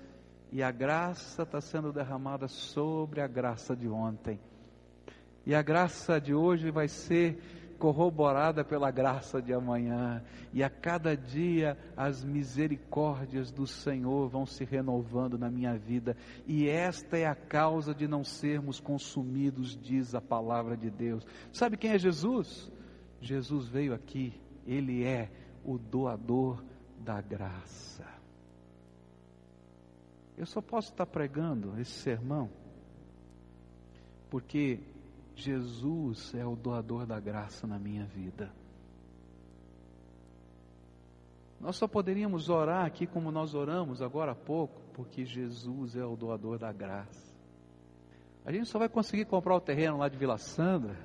e 0.56 0.63
a 0.63 0.72
graça 0.72 1.44
está 1.44 1.60
sendo 1.60 1.91
derramada 1.91 2.48
sobre 2.48 3.20
a 3.20 3.28
graça 3.28 3.76
de 3.76 3.89
ontem. 3.89 4.39
E 5.46 5.54
a 5.54 5.62
graça 5.62 6.18
de 6.18 6.34
hoje 6.34 6.72
vai 6.72 6.88
ser 6.88 7.76
corroborada 7.78 8.63
pela 8.63 8.89
graça 8.89 9.41
de 9.41 9.52
amanhã. 9.52 10.24
E 10.54 10.63
a 10.63 10.70
cada 10.70 11.13
dia 11.13 11.78
as 11.98 12.24
misericórdias 12.24 13.52
do 13.52 13.68
Senhor 13.68 14.30
vão 14.30 14.46
se 14.46 14.63
renovando 14.63 15.38
na 15.38 15.52
minha 15.52 15.78
vida. 15.78 16.15
E 16.48 16.70
esta 16.70 17.18
é 17.18 17.26
a 17.26 17.36
causa 17.36 17.94
de 17.94 18.08
não 18.08 18.24
sermos 18.24 18.80
consumidos, 18.80 19.78
diz 19.78 20.15
a 20.15 20.22
palavra 20.22 20.78
de 20.78 20.89
Deus. 20.89 21.28
Sabe 21.52 21.76
quem 21.76 21.91
é 21.91 22.00
Jesus? 22.00 22.72
Jesus 23.20 23.68
veio 23.68 23.94
aqui, 23.94 24.34
ele 24.65 25.04
é 25.04 25.30
o 25.65 25.78
doador 25.78 26.63
da 26.98 27.20
graça. 27.20 28.14
Eu 30.38 30.45
só 30.45 30.62
posso 30.62 30.91
estar 30.91 31.06
pregando 31.06 31.80
esse 31.80 31.91
sermão 31.91 32.50
porque 34.30 34.80
Jesus 35.36 36.34
é 36.34 36.45
o 36.45 36.56
doador 36.56 37.06
da 37.06 37.19
graça 37.19 37.65
na 37.65 37.80
minha 37.80 38.06
vida. 38.06 38.52
Nós 41.60 41.78
só 41.78 41.88
poderíamos 41.88 42.50
orar 42.50 42.86
aqui 42.86 43.08
como 43.08 43.32
nós 43.32 43.56
oramos 43.56 44.02
agora 44.02 44.34
há 44.34 44.36
pouco, 44.36 44.82
porque 44.93 45.26
Jesus 45.26 45.95
é 45.95 46.06
o 46.06 46.15
doador 46.15 46.60
da 46.60 46.71
graça. 46.71 47.34
A 48.45 48.52
gente 48.52 48.67
só 48.67 48.78
vai 48.78 48.89
conseguir 48.89 49.26
comprar 49.26 49.56
o 49.56 49.62
terreno 49.62 49.98
lá 49.98 50.08
de 50.08 50.17
Vila 50.17 50.38
Sandra, 50.38 50.95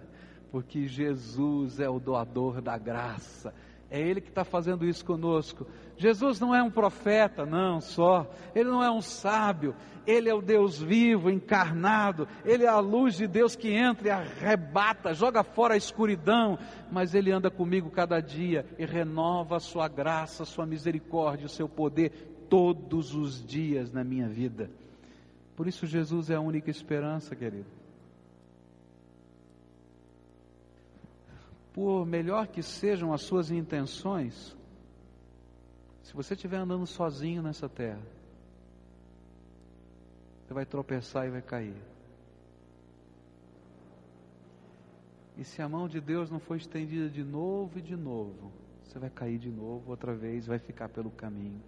porque 0.50 0.86
Jesus 0.86 1.80
é 1.80 1.88
o 1.88 2.00
doador 2.00 2.60
da 2.60 2.76
graça. 2.76 3.54
É 3.90 4.00
Ele 4.00 4.20
que 4.20 4.28
está 4.28 4.44
fazendo 4.44 4.86
isso 4.86 5.04
conosco. 5.04 5.66
Jesus 5.96 6.38
não 6.38 6.54
é 6.54 6.62
um 6.62 6.70
profeta, 6.70 7.44
não 7.44 7.80
só. 7.80 8.30
Ele 8.54 8.70
não 8.70 8.82
é 8.82 8.90
um 8.90 9.02
sábio. 9.02 9.74
Ele 10.06 10.28
é 10.28 10.34
o 10.34 10.40
Deus 10.40 10.80
vivo, 10.80 11.28
encarnado. 11.28 12.26
Ele 12.44 12.64
é 12.64 12.68
a 12.68 12.78
luz 12.78 13.16
de 13.16 13.26
Deus 13.26 13.56
que 13.56 13.72
entra 13.72 14.08
e 14.08 14.10
arrebata, 14.10 15.12
joga 15.12 15.42
fora 15.42 15.74
a 15.74 15.76
escuridão. 15.76 16.58
Mas 16.90 17.14
Ele 17.14 17.32
anda 17.32 17.50
comigo 17.50 17.90
cada 17.90 18.20
dia 18.20 18.64
e 18.78 18.84
renova 18.86 19.56
a 19.56 19.60
Sua 19.60 19.88
graça, 19.88 20.44
a 20.44 20.46
Sua 20.46 20.64
misericórdia, 20.64 21.46
o 21.46 21.50
Seu 21.50 21.68
poder 21.68 22.46
todos 22.48 23.14
os 23.14 23.44
dias 23.44 23.92
na 23.92 24.04
minha 24.04 24.28
vida. 24.28 24.70
Por 25.56 25.66
isso, 25.66 25.86
Jesus 25.86 26.30
é 26.30 26.36
a 26.36 26.40
única 26.40 26.70
esperança, 26.70 27.34
querido. 27.34 27.79
Por 31.72 32.04
melhor 32.04 32.46
que 32.48 32.62
sejam 32.62 33.12
as 33.12 33.22
suas 33.22 33.50
intenções, 33.50 34.56
se 36.02 36.14
você 36.14 36.34
estiver 36.34 36.56
andando 36.56 36.86
sozinho 36.86 37.42
nessa 37.42 37.68
terra, 37.68 38.02
você 40.44 40.54
vai 40.54 40.66
tropeçar 40.66 41.26
e 41.26 41.30
vai 41.30 41.42
cair. 41.42 41.76
E 45.38 45.44
se 45.44 45.62
a 45.62 45.68
mão 45.68 45.88
de 45.88 46.00
Deus 46.00 46.28
não 46.28 46.40
for 46.40 46.56
estendida 46.56 47.08
de 47.08 47.22
novo 47.22 47.78
e 47.78 47.82
de 47.82 47.96
novo, 47.96 48.52
você 48.82 48.98
vai 48.98 49.08
cair 49.08 49.38
de 49.38 49.48
novo, 49.48 49.90
outra 49.90 50.12
vez, 50.12 50.46
vai 50.46 50.58
ficar 50.58 50.88
pelo 50.88 51.10
caminho. 51.10 51.62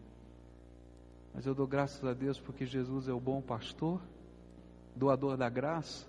Mas 1.33 1.47
eu 1.47 1.55
dou 1.55 1.67
graças 1.67 2.05
a 2.05 2.13
Deus 2.13 2.39
porque 2.39 2.67
Jesus 2.67 3.09
é 3.09 3.13
o 3.13 3.21
bom 3.21 3.41
pastor, 3.41 4.03
doador 4.95 5.37
da 5.37 5.49
graça, 5.49 6.07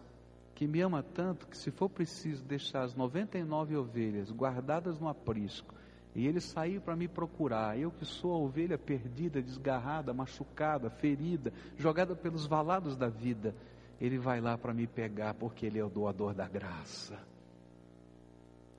que 0.63 0.67
me 0.67 0.79
ama 0.79 1.03
tanto 1.03 1.45
que 1.45 1.57
se 1.57 1.71
for 1.71 1.89
preciso 1.89 2.41
deixar 2.45 2.83
as 2.83 2.95
99 2.95 3.75
ovelhas 3.75 4.31
guardadas 4.31 4.97
no 4.97 5.09
aprisco 5.09 5.75
e 6.15 6.25
ele 6.25 6.39
sair 6.39 6.79
para 6.79 6.95
me 6.95 7.05
procurar, 7.05 7.77
eu 7.77 7.91
que 7.91 8.05
sou 8.05 8.33
a 8.33 8.37
ovelha 8.37 8.77
perdida, 8.77 9.41
desgarrada, 9.41 10.13
machucada, 10.13 10.89
ferida, 10.89 11.51
jogada 11.75 12.15
pelos 12.15 12.45
valados 12.45 12.95
da 12.95 13.09
vida, 13.09 13.53
ele 13.99 14.17
vai 14.17 14.39
lá 14.39 14.57
para 14.57 14.73
me 14.73 14.87
pegar 14.87 15.33
porque 15.33 15.65
ele 15.65 15.79
é 15.79 15.83
o 15.83 15.89
doador 15.89 16.33
da 16.33 16.47
graça. 16.47 17.19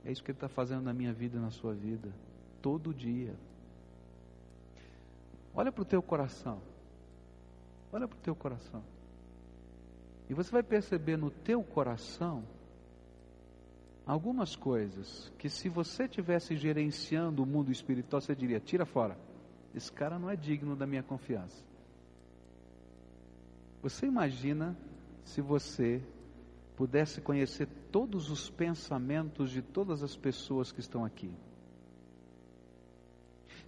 É 0.06 0.10
isso 0.10 0.24
que 0.24 0.30
ele 0.30 0.38
está 0.38 0.48
fazendo 0.48 0.84
na 0.84 0.94
minha 0.94 1.12
vida 1.12 1.36
e 1.36 1.40
na 1.40 1.50
sua 1.50 1.74
vida, 1.74 2.08
todo 2.62 2.94
dia. 2.94 3.34
Olha 5.54 5.70
para 5.70 5.82
o 5.82 5.84
teu 5.84 6.02
coração. 6.02 6.62
Olha 7.92 8.08
para 8.08 8.16
o 8.16 8.22
teu 8.22 8.34
coração. 8.34 8.82
E 10.28 10.34
você 10.34 10.50
vai 10.50 10.62
perceber 10.62 11.16
no 11.16 11.30
teu 11.30 11.62
coração 11.62 12.44
algumas 14.06 14.56
coisas 14.56 15.32
que 15.38 15.48
se 15.48 15.68
você 15.68 16.08
tivesse 16.08 16.56
gerenciando 16.56 17.42
o 17.42 17.46
mundo 17.46 17.70
espiritual, 17.70 18.20
você 18.20 18.34
diria: 18.34 18.60
tira 18.60 18.87
fora. 18.87 19.18
Esse 19.74 19.90
cara 19.90 20.18
não 20.18 20.30
é 20.30 20.37
digno 20.37 20.76
da 20.76 20.87
minha 20.87 21.02
confiança. 21.02 21.62
Você 23.82 24.06
imagina 24.06 24.76
se 25.24 25.40
você 25.40 26.02
pudesse 26.76 27.20
conhecer 27.20 27.68
todos 27.90 28.30
os 28.30 28.48
pensamentos 28.48 29.50
de 29.50 29.60
todas 29.60 30.02
as 30.02 30.16
pessoas 30.16 30.72
que 30.72 30.80
estão 30.80 31.04
aqui? 31.04 31.30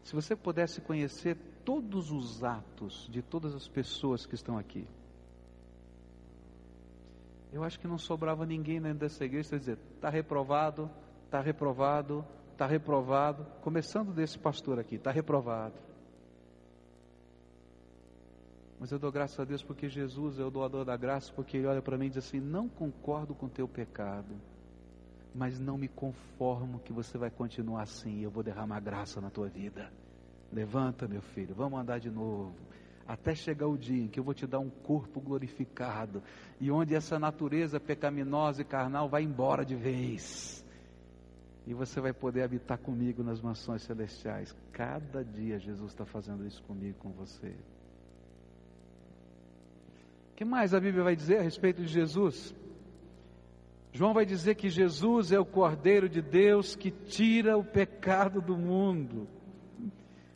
Se 0.04 0.14
você 0.14 0.36
pudesse 0.36 0.80
conhecer 0.80 1.36
todos 1.64 2.12
os 2.12 2.44
atos 2.44 3.08
de 3.10 3.20
todas 3.20 3.54
as 3.54 3.66
pessoas 3.66 4.24
que 4.24 4.36
estão 4.36 4.56
aqui? 4.56 4.86
Eu 7.52 7.62
acho 7.62 7.78
que 7.78 7.86
não 7.86 7.98
sobrava 7.98 8.44
ninguém 8.44 8.80
dentro 8.80 8.98
dessa 8.98 9.24
igreja 9.24 9.48
para 9.48 9.58
dizer: 9.58 9.78
está 9.94 10.10
reprovado, 10.10 10.90
está 11.24 11.40
reprovado, 11.40 12.24
está 12.52 12.66
reprovado. 12.66 13.46
Começando 13.62 14.12
desse 14.12 14.38
pastor 14.38 14.78
aqui: 14.78 14.96
está 14.96 15.10
reprovado. 15.10 15.74
Mas 18.78 18.92
eu 18.92 18.98
dou 18.98 19.10
graças 19.10 19.38
a 19.40 19.44
Deus 19.44 19.62
porque 19.62 19.88
Jesus 19.88 20.38
é 20.38 20.44
o 20.44 20.50
doador 20.50 20.84
da 20.84 20.96
graça, 20.96 21.32
porque 21.32 21.56
Ele 21.56 21.66
olha 21.66 21.80
para 21.80 21.96
mim 21.96 22.06
e 22.06 22.10
diz 22.10 22.18
assim: 22.18 22.40
Não 22.40 22.68
concordo 22.68 23.34
com 23.34 23.46
o 23.46 23.50
teu 23.50 23.66
pecado, 23.66 24.34
mas 25.34 25.58
não 25.58 25.78
me 25.78 25.88
conformo 25.88 26.80
que 26.80 26.92
você 26.92 27.16
vai 27.16 27.30
continuar 27.30 27.82
assim. 27.82 28.20
Eu 28.20 28.30
vou 28.30 28.42
derramar 28.42 28.80
graça 28.80 29.20
na 29.20 29.30
tua 29.30 29.48
vida. 29.48 29.90
Levanta, 30.52 31.08
meu 31.08 31.22
filho, 31.22 31.54
vamos 31.54 31.78
andar 31.80 31.98
de 31.98 32.10
novo 32.10 32.54
até 33.06 33.34
chegar 33.34 33.68
o 33.68 33.78
dia 33.78 34.04
em 34.04 34.08
que 34.08 34.18
eu 34.18 34.24
vou 34.24 34.34
te 34.34 34.46
dar 34.46 34.58
um 34.58 34.68
corpo 34.68 35.20
glorificado 35.20 36.22
e 36.60 36.70
onde 36.70 36.94
essa 36.94 37.18
natureza 37.18 37.78
pecaminosa 37.78 38.62
e 38.62 38.64
carnal 38.64 39.08
vai 39.08 39.22
embora 39.22 39.64
de 39.64 39.76
vez. 39.76 40.64
E 41.66 41.74
você 41.74 42.00
vai 42.00 42.12
poder 42.12 42.42
habitar 42.42 42.78
comigo 42.78 43.22
nas 43.22 43.40
mansões 43.40 43.82
celestiais. 43.82 44.54
Cada 44.72 45.24
dia 45.24 45.58
Jesus 45.58 45.90
está 45.90 46.04
fazendo 46.04 46.46
isso 46.46 46.62
comigo, 46.62 46.98
com 46.98 47.10
você. 47.10 47.54
O 50.32 50.36
que 50.36 50.44
mais 50.44 50.74
a 50.74 50.80
Bíblia 50.80 51.02
vai 51.02 51.16
dizer 51.16 51.38
a 51.38 51.42
respeito 51.42 51.82
de 51.82 51.88
Jesus? 51.88 52.54
João 53.92 54.12
vai 54.12 54.26
dizer 54.26 54.54
que 54.56 54.68
Jesus 54.68 55.32
é 55.32 55.40
o 55.40 55.44
Cordeiro 55.46 56.08
de 56.08 56.20
Deus 56.20 56.76
que 56.76 56.90
tira 56.90 57.56
o 57.56 57.64
pecado 57.64 58.42
do 58.42 58.56
mundo. 58.56 59.26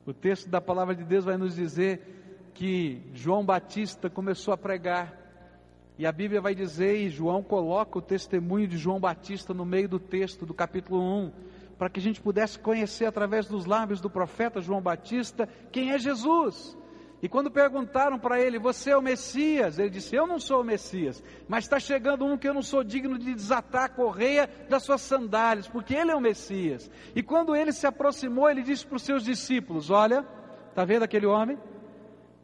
O 0.07 0.15
texto 0.15 0.49
da 0.49 0.61
palavra 0.61 0.95
de 0.95 1.05
Deus 1.05 1.27
vai 1.27 1.37
nos 1.37 1.55
dizer 1.55 2.20
que 2.61 3.01
João 3.15 3.43
Batista 3.43 4.11
começou 4.11 4.53
a 4.53 4.59
pregar. 4.59 5.17
E 5.97 6.05
a 6.05 6.13
Bíblia 6.13 6.43
vai 6.43 6.55
dizer, 6.55 6.95
e 6.95 7.09
João 7.09 7.43
coloca 7.43 7.99
o 7.99 8.03
testemunho 8.03 8.69
de 8.69 8.77
João 8.77 9.01
Batista 9.01 9.55
no 9.55 9.65
meio 9.65 9.89
do 9.89 9.99
texto 9.99 10.45
do 10.45 10.53
capítulo 10.53 11.01
1, 11.01 11.33
para 11.79 11.89
que 11.89 11.99
a 11.99 12.03
gente 12.03 12.21
pudesse 12.21 12.59
conhecer 12.59 13.07
através 13.07 13.47
dos 13.47 13.65
lábios 13.65 13.99
do 13.99 14.11
profeta 14.11 14.61
João 14.61 14.83
Batista 14.83 15.49
quem 15.73 15.93
é 15.93 15.99
Jesus. 15.99 16.77
E 17.23 17.31
quando 17.31 17.51
perguntaram 17.51 18.19
para 18.19 18.39
ele, 18.39 18.59
você 18.59 18.91
é 18.91 18.97
o 18.97 19.01
Messias? 19.01 19.79
Ele 19.79 19.89
disse, 19.89 20.15
eu 20.15 20.27
não 20.27 20.39
sou 20.39 20.61
o 20.61 20.65
Messias, 20.65 21.25
mas 21.49 21.65
está 21.65 21.81
chegando 21.81 22.27
um 22.27 22.37
que 22.37 22.47
eu 22.47 22.53
não 22.53 22.63
sou 22.63 22.85
digno 22.85 23.19
de 23.19 23.33
desatar 23.33 23.85
a 23.85 23.89
correia 23.89 24.51
das 24.69 24.83
suas 24.83 25.01
sandálias, 25.01 25.67
porque 25.67 25.95
ele 25.95 26.11
é 26.11 26.15
o 26.15 26.21
Messias. 26.21 26.91
E 27.17 27.23
quando 27.23 27.57
ele 27.57 27.73
se 27.73 27.87
aproximou, 27.87 28.51
ele 28.51 28.63
disse 28.63 28.85
para 28.85 28.97
os 28.97 29.03
seus 29.03 29.25
discípulos: 29.25 29.89
Olha, 29.89 30.27
está 30.69 30.85
vendo 30.85 31.05
aquele 31.05 31.25
homem? 31.25 31.59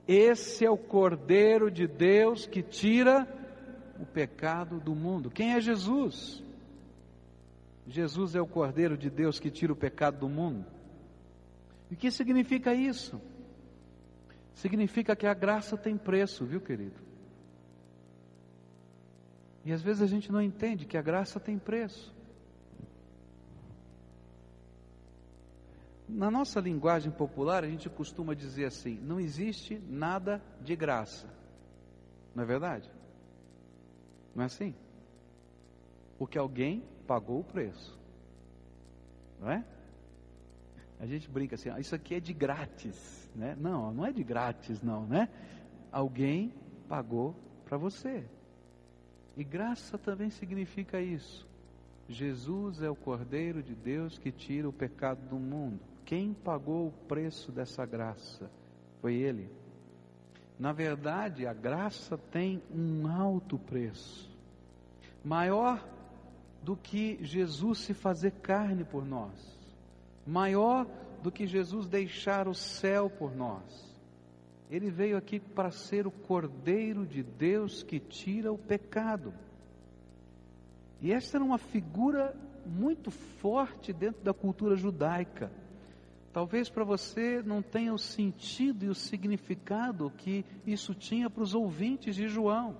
Esse 0.07 0.65
é 0.65 0.71
o 0.71 0.77
Cordeiro 0.77 1.71
de 1.71 1.87
Deus 1.87 2.47
que 2.47 2.63
tira 2.63 3.27
o 4.01 4.07
pecado 4.07 4.79
do 4.79 4.95
mundo. 4.95 5.31
Quem 5.31 5.55
é 5.55 5.61
Jesus? 5.61 6.43
Jesus 7.89 8.35
é 8.35 8.41
o 8.41 8.47
Cordeiro 8.47 8.97
de 8.97 9.11
Deus 9.11 9.39
que 9.41 9.51
tira 9.51 9.73
o 9.73 9.77
pecado 9.77 10.19
do 10.19 10.29
mundo. 10.29 10.65
E 11.91 11.95
o 11.95 11.97
que 11.97 12.11
significa 12.11 12.75
isso? 12.75 13.21
Significa 14.55 15.15
que 15.15 15.27
a 15.27 15.35
graça 15.35 15.77
tem 15.77 15.97
preço, 15.97 16.45
viu, 16.45 16.61
querido? 16.61 17.01
E 19.65 19.73
às 19.73 19.83
vezes 19.83 20.03
a 20.03 20.07
gente 20.07 20.31
não 20.31 20.41
entende 20.41 20.87
que 20.87 20.97
a 20.97 21.03
graça 21.03 21.39
tem 21.39 21.59
preço. 21.59 22.16
Na 26.09 26.31
nossa 26.31 26.61
linguagem 26.61 27.11
popular, 27.11 27.65
a 27.65 27.69
gente 27.69 27.89
costuma 27.91 28.35
dizer 28.35 28.67
assim: 28.67 28.99
não 29.03 29.19
existe 29.19 29.79
nada 29.89 30.43
de 30.61 30.77
graça. 30.77 31.27
Não 32.35 32.43
é 32.43 32.47
verdade? 32.47 32.91
Não 34.35 34.43
é 34.43 34.47
assim? 34.47 34.75
Porque 36.19 36.39
alguém 36.39 36.85
pagou 37.07 37.41
o 37.41 37.45
preço. 37.45 37.99
Não 39.41 39.51
é? 39.51 39.65
A 40.99 41.07
gente 41.07 41.29
brinca 41.29 41.57
assim, 41.57 41.69
ah, 41.69 41.79
isso 41.79 41.95
aqui 41.95 42.15
é 42.15 42.21
de 42.21 42.33
grátis, 42.33 43.31
né? 43.35 43.55
Não, 43.59 43.93
não 43.93 44.07
é 44.07 44.13
de 44.13 44.25
grátis 44.25 44.83
não, 44.83 45.07
né? 45.07 45.29
Alguém 45.93 46.55
pagou 46.89 47.35
para 47.65 47.77
você. 47.77 48.25
E 49.37 49.45
graça 49.45 49.99
também 49.99 50.31
significa 50.31 51.01
isso. 51.01 51.47
Jesus 52.09 52.81
é 52.81 52.89
o 52.89 52.97
Cordeiro 52.97 53.63
de 53.63 53.75
Deus 53.75 54.17
que 54.17 54.33
tira 54.33 54.69
o 54.69 54.73
pecado 54.73 55.21
do 55.29 55.37
mundo. 55.37 55.81
Quem 56.07 56.33
pagou 56.33 56.87
o 56.87 56.93
preço 57.09 57.51
dessa 57.51 57.85
graça? 57.85 58.49
Foi 59.01 59.15
Ele. 59.15 59.51
Na 60.57 60.73
verdade, 60.73 61.49
a 61.49 61.53
graça 61.53 62.17
tem 62.17 62.63
um 62.73 63.09
alto 63.09 63.59
preço, 63.59 64.31
maior 65.23 65.85
do 66.63 66.77
que 66.77 67.19
Jesus 67.21 67.81
se 67.81 67.93
fazer 67.93 68.31
carne 68.31 68.85
por 68.85 69.05
nós, 69.05 69.59
maior 70.25 70.87
do 71.23 71.31
que 71.31 71.45
Jesus 71.45 71.89
deixar 71.89 72.47
o 72.47 72.55
céu 72.55 73.11
por 73.11 73.35
nós. 73.35 73.93
Ele 74.71 74.91
veio 74.91 75.17
aqui 75.17 75.41
para 75.41 75.73
ser 75.73 76.07
o 76.07 76.11
Cordeiro 76.11 77.05
de 77.05 77.23
Deus 77.23 77.83
que 77.83 77.99
tira 77.99 78.53
o 78.53 78.59
pecado. 78.59 79.35
E 81.03 81.13
esta 81.13 81.37
era 81.37 81.45
uma 81.45 81.59
figura 81.59 82.35
muito 82.65 83.11
forte 83.11 83.93
dentro 83.93 84.23
da 84.23 84.33
cultura 84.33 84.77
judaica. 84.77 85.51
Talvez 86.37 86.69
para 86.69 86.85
você 86.85 87.43
não 87.43 87.63
tenha 87.63 87.95
o 87.95 87.99
sentido 87.99 88.85
e 88.85 88.91
o 88.91 88.95
significado 88.95 90.13
que 90.19 90.45
isso 90.67 90.95
tinha 90.95 91.31
para 91.31 91.43
os 91.43 91.55
ouvintes 91.55 92.15
de 92.15 92.29
João. 92.29 92.77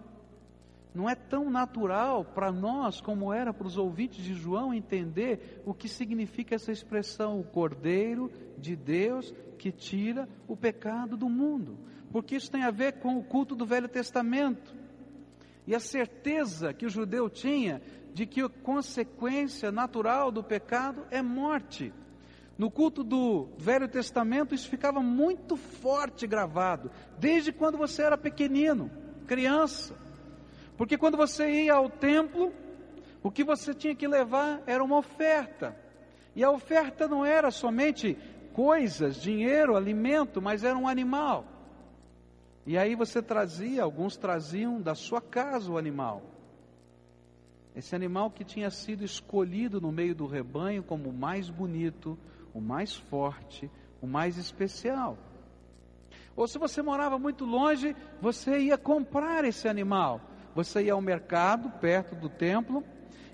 Não 0.95 1.09
é 1.09 1.15
tão 1.15 1.49
natural 1.49 2.23
para 2.23 2.53
nós 2.53 3.01
como 3.01 3.33
era 3.33 3.55
para 3.55 3.67
os 3.67 3.79
ouvintes 3.79 4.23
de 4.23 4.35
João 4.35 4.75
entender 4.75 5.63
o 5.65 5.73
que 5.73 5.89
significa 5.89 6.55
essa 6.55 6.71
expressão, 6.71 7.41
o 7.41 7.45
Cordeiro 7.45 8.31
de 8.59 8.77
Deus 8.77 9.33
que 9.59 9.73
tira 9.73 10.29
o 10.47 10.55
pecado 10.55 11.17
do 11.17 11.31
mundo, 11.31 11.79
porque 12.13 12.37
isso 12.37 12.51
tem 12.51 12.63
a 12.63 12.71
ver 12.71 12.99
com 12.99 13.17
o 13.17 13.25
culto 13.25 13.57
do 13.57 13.65
Velho 13.65 13.89
Testamento. 13.89 14.75
E 15.67 15.75
a 15.75 15.81
certeza 15.81 16.75
que 16.75 16.85
o 16.85 16.91
judeu 16.91 17.31
tinha 17.31 17.81
de 18.13 18.27
que 18.27 18.43
a 18.43 18.51
consequência 18.51 19.73
natural 19.73 20.31
do 20.31 20.45
pecado 20.45 21.07
é 21.11 21.23
morte. 21.23 21.91
No 22.59 22.71
culto 22.71 23.05
do 23.05 23.49
Velho 23.59 23.87
Testamento 23.87 24.55
isso 24.55 24.69
ficava 24.69 25.01
muito 25.01 25.57
forte 25.57 26.27
gravado, 26.27 26.91
desde 27.19 27.53
quando 27.53 27.77
você 27.77 28.03
era 28.03 28.17
pequenino, 28.17 28.91
criança. 29.27 29.95
Porque 30.77 30.97
quando 30.97 31.17
você 31.17 31.65
ia 31.65 31.75
ao 31.75 31.91
templo, 31.91 32.53
o 33.23 33.31
que 33.31 33.45
você 33.45 33.75
tinha 33.75 33.95
que 33.95 34.07
levar 34.07 34.63
era 34.67 34.83
uma 34.83 34.99
oferta. 34.99 35.77
E 36.35 36.45
a 36.45 36.51
oferta 36.51 37.09
não 37.09 37.25
era 37.25 37.51
somente 37.51 38.17
coisas, 38.53 39.21
dinheiro, 39.21 39.77
alimento, 39.77 40.41
mas 40.41 40.65
era 40.65 40.77
um 40.77 40.89
animal. 40.89 41.45
E 42.67 42.77
aí 42.77 42.95
você 42.95 43.23
trazia, 43.23 43.83
alguns 43.83 44.17
traziam 44.17 44.81
da 44.81 44.95
sua 44.95 45.21
casa 45.21 45.71
o 45.71 45.79
animal. 45.79 46.23
Esse 47.75 47.95
animal 47.95 48.31
que 48.31 48.45
tinha 48.45 48.71
sido 48.71 49.05
escolhido 49.05 49.81
no 49.81 49.93
meio 49.93 50.15
do 50.15 50.27
rebanho 50.27 50.83
como 50.83 51.11
o 51.11 51.13
mais 51.13 51.51
bonito, 51.51 52.19
o 52.57 52.61
mais 52.61 52.97
forte, 52.97 53.71
o 54.01 54.07
mais 54.07 54.39
especial. 54.39 55.19
Ou 56.35 56.49
se 56.49 56.59
você 56.59 56.81
morava 56.81 57.19
muito 57.19 57.45
longe, 57.45 57.95
você 58.19 58.59
ia 58.61 58.79
comprar 58.79 59.45
esse 59.45 59.69
animal. 59.69 60.23
Você 60.55 60.85
ia 60.85 60.95
ao 60.95 61.03
mercado 61.03 61.69
perto 61.79 62.15
do 62.15 62.31
templo 62.31 62.83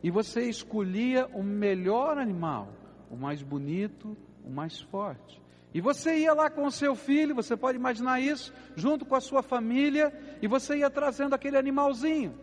e 0.02 0.10
você 0.10 0.48
escolhia 0.48 1.28
o 1.32 1.40
melhor 1.40 2.18
animal, 2.18 2.74
o 3.08 3.16
mais 3.16 3.40
bonito, 3.44 4.16
o 4.44 4.50
mais 4.50 4.80
forte. 4.80 5.40
E 5.72 5.80
você 5.80 6.16
ia 6.18 6.34
lá 6.34 6.50
com 6.50 6.66
o 6.66 6.72
seu 6.72 6.96
filho, 6.96 7.32
você 7.32 7.56
pode 7.56 7.78
imaginar 7.78 8.20
isso, 8.20 8.52
junto 8.74 9.06
com 9.06 9.14
a 9.14 9.20
sua 9.20 9.40
família, 9.40 10.12
e 10.42 10.48
você 10.48 10.78
ia 10.78 10.90
trazendo 10.90 11.32
aquele 11.34 11.56
animalzinho. 11.56 12.34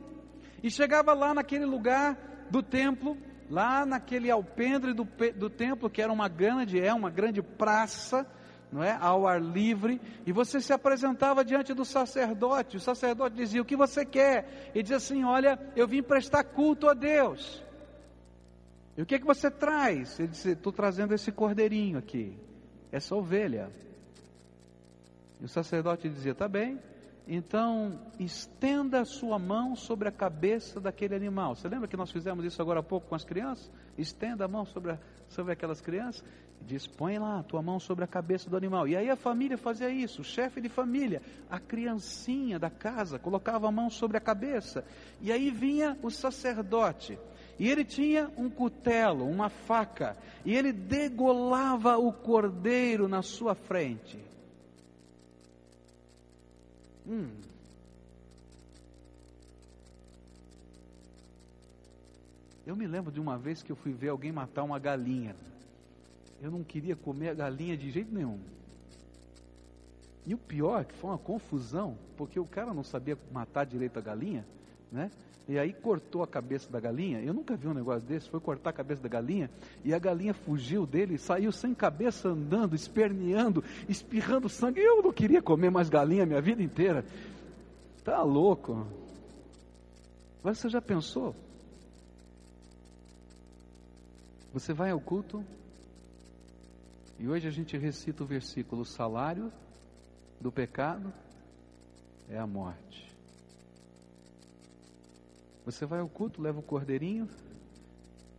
E 0.63 0.71
chegava 0.71 1.13
lá 1.13 1.33
naquele 1.33 1.65
lugar 1.65 2.47
do 2.49 2.63
templo, 2.63 3.17
lá 3.49 3.85
naquele 3.85 4.29
alpendre 4.29 4.93
do, 4.93 5.07
do 5.35 5.49
templo, 5.49 5.89
que 5.89 6.01
era 6.01 6.11
uma 6.11 6.27
grande, 6.27 6.79
é 6.79 6.93
uma 6.93 7.09
grande 7.09 7.41
praça, 7.41 8.25
não 8.71 8.83
é? 8.83 8.95
Ao 9.01 9.25
ar 9.25 9.41
livre, 9.41 9.99
e 10.25 10.31
você 10.31 10.61
se 10.61 10.71
apresentava 10.71 11.43
diante 11.43 11.73
do 11.73 11.83
sacerdote. 11.83 12.77
O 12.77 12.79
sacerdote 12.79 13.35
dizia: 13.35 13.61
"O 13.61 13.65
que 13.65 13.75
você 13.75 14.05
quer?" 14.05 14.71
E 14.75 14.83
dizia 14.83 14.97
assim: 14.97 15.23
"Olha, 15.23 15.59
eu 15.75 15.87
vim 15.87 16.03
prestar 16.03 16.43
culto 16.43 16.87
a 16.87 16.93
Deus." 16.93 17.63
E 18.95 19.01
o 19.01 19.05
que 19.05 19.15
é 19.15 19.19
que 19.19 19.25
você 19.25 19.49
traz? 19.49 20.19
Ele 20.19 20.27
disse: 20.27 20.51
"Estou 20.51 20.71
trazendo 20.71 21.13
esse 21.13 21.31
cordeirinho 21.31 21.97
aqui, 21.97 22.37
essa 22.91 23.15
ovelha." 23.15 23.71
E 25.41 25.45
o 25.45 25.49
sacerdote 25.49 26.07
dizia: 26.07 26.35
"Tá 26.35 26.47
bem. 26.47 26.79
Então, 27.31 27.99
estenda 28.19 29.01
a 29.01 29.05
sua 29.05 29.37
mão 29.37 29.75
sobre 29.75 30.09
a 30.09 30.11
cabeça 30.11 30.79
daquele 30.79 31.13
animal. 31.13 31.55
Você 31.55 31.69
lembra 31.69 31.87
que 31.87 31.95
nós 31.95 32.11
fizemos 32.11 32.43
isso 32.43 32.59
agora 32.59 32.79
há 32.79 32.83
pouco 32.83 33.07
com 33.07 33.13
as 33.13 33.23
crianças? 33.23 33.71
Estenda 33.95 34.45
a 34.45 34.47
mão 34.47 34.65
sobre, 34.65 34.93
a, 34.93 34.99
sobre 35.27 35.53
aquelas 35.53 35.79
crianças 35.79 36.23
diz: 36.65 36.87
põe 36.87 37.19
lá 37.19 37.39
a 37.39 37.43
tua 37.43 37.61
mão 37.61 37.79
sobre 37.79 38.03
a 38.03 38.07
cabeça 38.07 38.49
do 38.49 38.57
animal. 38.57 38.87
E 38.87 38.95
aí 38.95 39.11
a 39.11 39.15
família 39.15 39.57
fazia 39.59 39.89
isso, 39.89 40.21
o 40.21 40.23
chefe 40.23 40.59
de 40.59 40.69
família, 40.69 41.21
a 41.49 41.59
criancinha 41.59 42.57
da 42.57 42.69
casa, 42.69 43.19
colocava 43.19 43.67
a 43.67 43.71
mão 43.71 43.91
sobre 43.91 44.17
a 44.17 44.21
cabeça. 44.21 44.83
E 45.21 45.31
aí 45.31 45.51
vinha 45.51 45.97
o 46.01 46.09
sacerdote. 46.09 47.17
E 47.59 47.69
ele 47.69 47.83
tinha 47.83 48.31
um 48.37 48.49
cutelo, 48.49 49.29
uma 49.29 49.49
faca, 49.49 50.17
e 50.45 50.55
ele 50.55 50.71
degolava 50.71 51.97
o 51.97 52.11
cordeiro 52.11 53.07
na 53.07 53.21
sua 53.21 53.53
frente. 53.53 54.28
Hum. 57.09 57.29
Eu 62.65 62.75
me 62.75 62.85
lembro 62.85 63.11
de 63.11 63.19
uma 63.19 63.37
vez 63.37 63.63
que 63.63 63.71
eu 63.71 63.75
fui 63.75 63.91
ver 63.91 64.09
alguém 64.09 64.31
matar 64.31 64.63
uma 64.63 64.77
galinha 64.77 65.35
eu 66.41 66.49
não 66.49 66.63
queria 66.63 66.95
comer 66.95 67.29
a 67.29 67.33
galinha 67.33 67.75
de 67.75 67.91
jeito 67.91 68.13
nenhum. 68.13 68.39
E 70.25 70.33
o 70.33 70.37
pior 70.37 70.81
é 70.81 70.85
que 70.85 70.93
foi 70.93 71.09
uma 71.09 71.17
confusão, 71.17 71.97
porque 72.15 72.39
o 72.39 72.45
cara 72.45 72.73
não 72.73 72.83
sabia 72.83 73.17
matar 73.31 73.65
direito 73.65 73.97
a 73.97 74.01
galinha, 74.01 74.45
né? 74.91 75.11
E 75.49 75.57
aí 75.57 75.73
cortou 75.73 76.21
a 76.21 76.27
cabeça 76.27 76.71
da 76.71 76.79
galinha. 76.79 77.19
Eu 77.21 77.33
nunca 77.33 77.57
vi 77.57 77.67
um 77.67 77.73
negócio 77.73 78.07
desse. 78.07 78.29
Foi 78.29 78.39
cortar 78.39 78.69
a 78.69 78.73
cabeça 78.73 79.01
da 79.01 79.09
galinha 79.09 79.49
e 79.83 79.95
a 79.95 79.97
galinha 79.97 80.31
fugiu 80.31 80.85
dele, 80.85 81.17
saiu 81.17 81.51
sem 81.51 81.73
cabeça 81.73 82.29
andando, 82.29 82.75
esperneando, 82.75 83.63
espirrando 83.87 84.47
sangue. 84.47 84.79
Eu 84.79 85.01
não 85.01 85.11
queria 85.11 85.41
comer 85.41 85.71
mais 85.71 85.89
galinha 85.89 86.23
minha 86.23 86.39
vida 86.39 86.61
inteira. 86.61 87.03
Tá 88.03 88.21
louco? 88.21 88.85
Mas 90.43 90.59
você 90.59 90.69
já 90.69 90.79
pensou? 90.79 91.35
Você 94.53 94.71
vai 94.71 94.91
ao 94.91 94.99
culto, 94.99 95.43
e 97.17 97.27
hoje 97.27 97.47
a 97.47 97.51
gente 97.51 97.75
recita 97.75 98.23
o 98.23 98.27
versículo: 98.27 98.83
o 98.83 98.85
salário 98.85 99.51
do 100.39 100.51
pecado 100.51 101.11
é 102.29 102.37
a 102.37 102.45
morte. 102.45 103.08
Você 105.71 105.85
vai 105.85 105.99
ao 105.99 106.09
culto, 106.09 106.41
leva 106.41 106.59
o 106.59 106.63
cordeirinho 106.63 107.29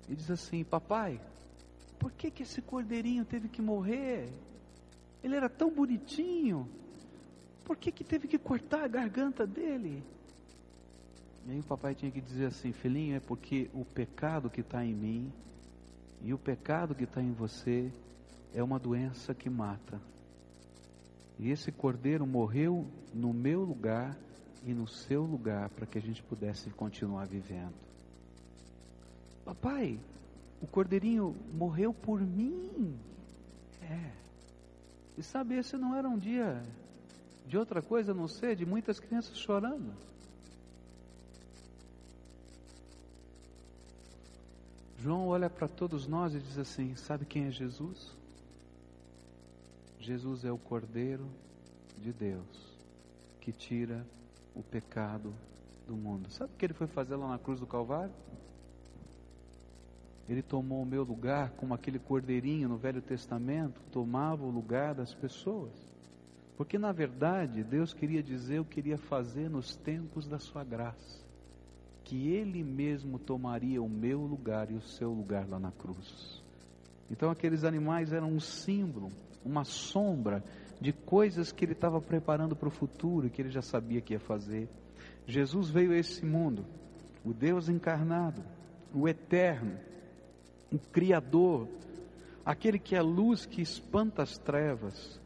e 0.08 0.16
diz 0.16 0.30
assim: 0.30 0.64
Papai, 0.64 1.20
por 1.96 2.10
que, 2.10 2.28
que 2.28 2.42
esse 2.42 2.60
cordeirinho 2.60 3.24
teve 3.24 3.48
que 3.48 3.62
morrer? 3.62 4.28
Ele 5.22 5.36
era 5.36 5.48
tão 5.48 5.70
bonitinho. 5.70 6.68
Por 7.64 7.76
que, 7.76 7.92
que 7.92 8.02
teve 8.02 8.26
que 8.26 8.36
cortar 8.36 8.82
a 8.82 8.88
garganta 8.88 9.46
dele? 9.46 10.02
E 11.46 11.52
aí 11.52 11.60
o 11.60 11.62
papai 11.62 11.94
tinha 11.94 12.10
que 12.10 12.20
dizer 12.20 12.46
assim: 12.46 12.72
Filhinho, 12.72 13.14
é 13.14 13.20
porque 13.20 13.70
o 13.72 13.84
pecado 13.84 14.50
que 14.50 14.60
está 14.60 14.84
em 14.84 14.92
mim 14.92 15.32
e 16.22 16.34
o 16.34 16.38
pecado 16.38 16.96
que 16.96 17.04
está 17.04 17.22
em 17.22 17.32
você 17.32 17.92
é 18.52 18.60
uma 18.60 18.78
doença 18.78 19.32
que 19.32 19.48
mata. 19.48 20.00
E 21.38 21.50
esse 21.50 21.70
cordeiro 21.70 22.26
morreu 22.26 22.86
no 23.14 23.32
meu 23.32 23.62
lugar 23.62 24.18
e 24.64 24.74
no 24.74 24.86
seu 24.86 25.22
lugar 25.22 25.68
para 25.70 25.86
que 25.86 25.98
a 25.98 26.02
gente 26.02 26.22
pudesse 26.22 26.70
continuar 26.70 27.26
vivendo. 27.26 27.74
Papai, 29.44 29.98
o 30.60 30.66
cordeirinho 30.66 31.34
morreu 31.52 31.92
por 31.92 32.20
mim. 32.20 32.98
É. 33.82 34.12
E 35.16 35.22
sabe, 35.22 35.56
esse 35.56 35.76
não 35.76 35.96
era 35.96 36.08
um 36.08 36.18
dia 36.18 36.62
de 37.46 37.56
outra 37.56 37.82
coisa 37.82 38.12
a 38.12 38.14
não 38.14 38.28
ser 38.28 38.54
de 38.54 38.64
muitas 38.64 39.00
crianças 39.00 39.36
chorando. 39.36 39.92
João 44.98 45.28
olha 45.28 45.48
para 45.48 45.66
todos 45.66 46.06
nós 46.06 46.34
e 46.34 46.38
diz 46.38 46.58
assim: 46.58 46.94
Sabe 46.94 47.24
quem 47.24 47.46
é 47.46 47.50
Jesus? 47.50 48.14
Jesus 49.98 50.44
é 50.44 50.52
o 50.52 50.58
Cordeiro 50.58 51.26
de 51.98 52.12
Deus 52.12 52.78
que 53.40 53.50
tira 53.50 54.06
o 54.54 54.62
pecado 54.62 55.34
do 55.86 55.96
mundo. 55.96 56.30
Sabe 56.30 56.52
o 56.52 56.56
que 56.56 56.66
ele 56.66 56.74
foi 56.74 56.86
fazer 56.86 57.16
lá 57.16 57.28
na 57.28 57.38
cruz 57.38 57.60
do 57.60 57.66
Calvário? 57.66 58.14
Ele 60.28 60.42
tomou 60.42 60.82
o 60.82 60.86
meu 60.86 61.02
lugar, 61.02 61.50
como 61.56 61.74
aquele 61.74 61.98
cordeirinho 61.98 62.68
no 62.68 62.76
Velho 62.76 63.02
Testamento 63.02 63.80
tomava 63.90 64.44
o 64.44 64.50
lugar 64.50 64.94
das 64.94 65.12
pessoas. 65.12 65.72
Porque 66.56 66.78
na 66.78 66.92
verdade 66.92 67.64
Deus 67.64 67.92
queria 67.92 68.22
dizer 68.22 68.60
o 68.60 68.64
que 68.64 68.74
queria 68.74 68.98
fazer 68.98 69.50
nos 69.50 69.74
tempos 69.74 70.28
da 70.28 70.38
sua 70.38 70.62
graça. 70.62 71.24
Que 72.04 72.28
Ele 72.28 72.62
mesmo 72.62 73.18
tomaria 73.18 73.82
o 73.82 73.88
meu 73.88 74.20
lugar 74.20 74.70
e 74.70 74.74
o 74.74 74.82
seu 74.82 75.10
lugar 75.10 75.48
lá 75.48 75.58
na 75.58 75.72
cruz. 75.72 76.40
Então 77.10 77.30
aqueles 77.30 77.64
animais 77.64 78.12
eram 78.12 78.28
um 78.28 78.38
símbolo, 78.38 79.10
uma 79.44 79.64
sombra 79.64 80.44
de 80.80 80.92
coisas 80.92 81.52
que 81.52 81.64
Ele 81.64 81.72
estava 81.72 82.00
preparando 82.00 82.56
para 82.56 82.68
o 82.68 82.72
futuro 82.72 83.28
que 83.28 83.42
Ele 83.42 83.50
já 83.50 83.62
sabia 83.62 84.00
que 84.00 84.14
ia 84.14 84.20
fazer. 84.20 84.68
Jesus 85.26 85.70
veio 85.70 85.92
a 85.92 85.96
esse 85.96 86.24
mundo, 86.24 86.64
o 87.24 87.32
Deus 87.32 87.68
encarnado, 87.68 88.42
o 88.94 89.08
eterno, 89.08 89.78
o 90.72 90.78
Criador, 90.78 91.68
aquele 92.44 92.78
que 92.78 92.96
é 92.96 93.02
luz 93.02 93.46
que 93.46 93.60
espanta 93.60 94.22
as 94.22 94.38
trevas, 94.38 95.20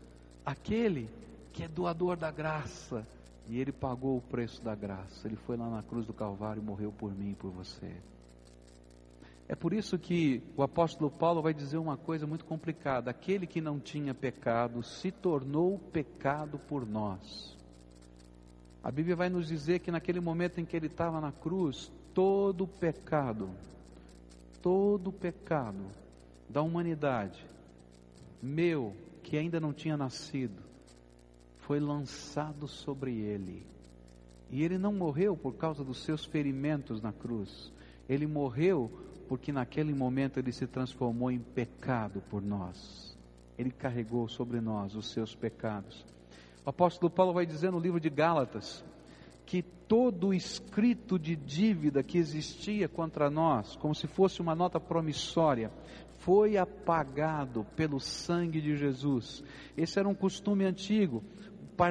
aquele 0.45 1.09
que 1.53 1.63
é 1.63 1.69
doador 1.69 2.17
da 2.17 2.31
graça, 2.31 3.07
e 3.47 3.61
ele 3.61 3.73
pagou 3.73 4.17
o 4.17 4.23
preço 4.23 4.63
da 4.63 4.75
graça. 4.75 5.27
Ele 5.29 5.37
foi 5.37 5.57
lá 5.57 5.69
na 5.69 5.83
cruz 5.83 6.07
do 6.07 6.13
Calvário 6.13 6.61
e 6.61 6.65
morreu 6.65 6.91
por 6.91 7.15
mim 7.15 7.31
e 7.31 7.35
por 7.35 7.51
você. 7.51 7.93
É 9.49 9.55
por 9.55 9.73
isso 9.73 9.99
que 9.99 10.43
o 10.57 10.63
apóstolo 10.63 11.11
Paulo 11.11 11.43
vai 11.43 11.53
dizer 11.53 11.77
uma 11.79 11.97
coisa 11.97 12.27
muito 12.27 12.45
complicada: 12.45 13.11
aquele 13.11 13.47
que 13.47 13.61
não 13.61 13.79
tinha 13.79 14.15
pecado 14.15 14.83
se 14.83 15.11
tornou 15.11 15.79
pecado 15.79 16.59
por 16.59 16.87
nós. 16.87 17.57
A 18.83 18.91
Bíblia 18.91 19.17
vai 19.17 19.29
nos 19.29 19.49
dizer 19.49 19.81
que 19.81 19.91
naquele 19.91 20.21
momento 20.21 20.61
em 20.61 20.65
que 20.65 20.77
ele 20.77 20.87
estava 20.87 21.21
na 21.21 21.33
cruz, 21.33 21.91
todo 22.13 22.67
pecado 22.67 23.51
todo 24.65 25.13
pecado 25.13 25.91
da 26.49 26.63
humanidade, 26.63 27.45
meu, 28.43 28.97
que 29.23 29.37
ainda 29.37 29.61
não 29.61 29.75
tinha 29.75 29.95
nascido, 29.95 30.63
foi 31.59 31.79
lançado 31.79 32.67
sobre 32.67 33.15
ele. 33.15 33.67
E 34.51 34.65
ele 34.65 34.79
não 34.79 34.91
morreu 34.91 35.37
por 35.37 35.57
causa 35.57 35.85
dos 35.85 36.03
seus 36.03 36.25
ferimentos 36.25 37.03
na 37.03 37.13
cruz. 37.13 37.71
Ele 38.09 38.27
morreu 38.27 38.91
porque 39.29 39.53
naquele 39.53 39.95
momento 39.95 40.39
ele 40.39 40.53
se 40.53 40.67
transformou 40.67 41.31
em 41.31 41.39
pecado 41.39 42.23
por 42.31 42.43
nós. 42.43 43.17
Ele 43.59 43.71
carregou 43.71 44.29
sobre 44.29 44.61
nós 44.61 44.95
os 44.95 45.13
seus 45.13 45.35
pecados. 45.35 46.05
O 46.65 46.71
apóstolo 46.71 47.11
Paulo 47.11 47.33
vai 47.33 47.47
dizer 47.47 47.71
no 47.71 47.79
livro 47.79 48.01
de 48.01 48.11
Gálatas 48.11 48.85
que 49.47 49.63
todo 49.63 50.29
o 50.29 50.35
escrito 50.35 51.19
de 51.19 51.37
dívida 51.37 52.03
que 52.03 52.17
existia 52.17 52.89
contra 52.89 53.31
nós, 53.31 53.77
como 53.77 53.95
se 53.95 54.07
fosse 54.07 54.41
uma 54.41 54.55
nota 54.55 54.81
promissória, 54.81 55.71
foi 56.21 56.57
apagado 56.57 57.65
pelo 57.77 58.01
sangue 58.01 58.61
de 58.61 58.77
Jesus. 58.77 59.45
Esse 59.77 59.99
era 59.99 60.09
um 60.09 60.15
costume 60.15 60.65
antigo 60.65 61.23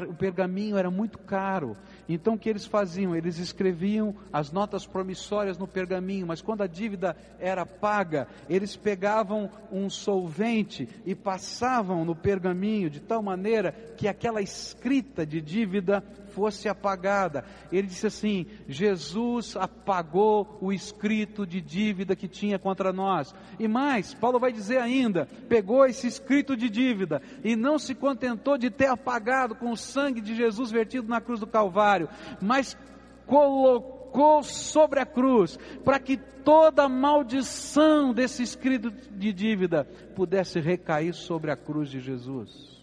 o 0.09 0.13
pergaminho 0.13 0.77
era 0.77 0.89
muito 0.89 1.17
caro. 1.17 1.75
Então 2.07 2.35
o 2.35 2.37
que 2.37 2.49
eles 2.49 2.65
faziam? 2.65 3.15
Eles 3.15 3.37
escreviam 3.37 4.15
as 4.31 4.51
notas 4.51 4.85
promissórias 4.85 5.57
no 5.57 5.67
pergaminho, 5.67 6.27
mas 6.27 6.41
quando 6.41 6.61
a 6.61 6.67
dívida 6.67 7.15
era 7.39 7.65
paga, 7.65 8.27
eles 8.49 8.75
pegavam 8.75 9.49
um 9.71 9.89
solvente 9.89 10.87
e 11.05 11.13
passavam 11.15 12.05
no 12.05 12.15
pergaminho 12.15 12.89
de 12.89 12.99
tal 12.99 13.21
maneira 13.21 13.71
que 13.97 14.07
aquela 14.07 14.41
escrita 14.41 15.25
de 15.25 15.41
dívida 15.41 16.03
fosse 16.33 16.67
apagada. 16.67 17.45
Ele 17.71 17.87
disse 17.87 18.07
assim: 18.07 18.45
Jesus 18.67 19.55
apagou 19.55 20.57
o 20.61 20.71
escrito 20.71 21.45
de 21.45 21.61
dívida 21.61 22.15
que 22.15 22.27
tinha 22.27 22.59
contra 22.59 22.91
nós. 22.91 23.33
E 23.59 23.67
mais, 23.67 24.13
Paulo 24.13 24.39
vai 24.39 24.51
dizer 24.51 24.79
ainda: 24.79 25.27
pegou 25.47 25.85
esse 25.85 26.07
escrito 26.07 26.55
de 26.55 26.69
dívida 26.69 27.21
e 27.43 27.55
não 27.55 27.79
se 27.79 27.95
contentou 27.95 28.57
de 28.57 28.69
ter 28.69 28.87
apagado 28.87 29.55
com 29.55 29.71
o 29.71 29.77
sangue 29.77 30.21
de 30.21 30.35
Jesus 30.35 30.71
vertido 30.71 31.07
na 31.07 31.21
cruz 31.21 31.39
do 31.39 31.47
Calvário, 31.47 32.09
mas 32.41 32.77
colocou 33.25 34.43
sobre 34.43 34.99
a 34.99 35.05
cruz, 35.05 35.57
para 35.83 35.99
que 35.99 36.17
toda 36.17 36.89
maldição 36.89 38.13
desse 38.13 38.43
escrito 38.43 38.91
de 38.91 39.31
dívida 39.33 39.85
pudesse 40.15 40.59
recair 40.59 41.13
sobre 41.13 41.51
a 41.51 41.55
cruz 41.55 41.89
de 41.89 41.99
Jesus. 41.99 42.73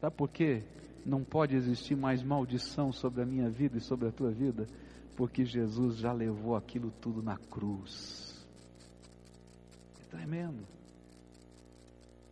Sabe 0.00 0.16
por 0.16 0.28
quê? 0.28 0.62
Não 1.04 1.24
pode 1.24 1.56
existir 1.56 1.96
mais 1.96 2.22
maldição 2.22 2.92
sobre 2.92 3.22
a 3.22 3.26
minha 3.26 3.50
vida 3.50 3.78
e 3.78 3.80
sobre 3.80 4.08
a 4.08 4.12
tua 4.12 4.30
vida, 4.30 4.66
porque 5.16 5.44
Jesus 5.44 5.96
já 5.96 6.12
levou 6.12 6.54
aquilo 6.54 6.92
tudo 7.00 7.22
na 7.22 7.36
cruz. 7.36 8.46
É 10.00 10.16
tremendo. 10.16 10.66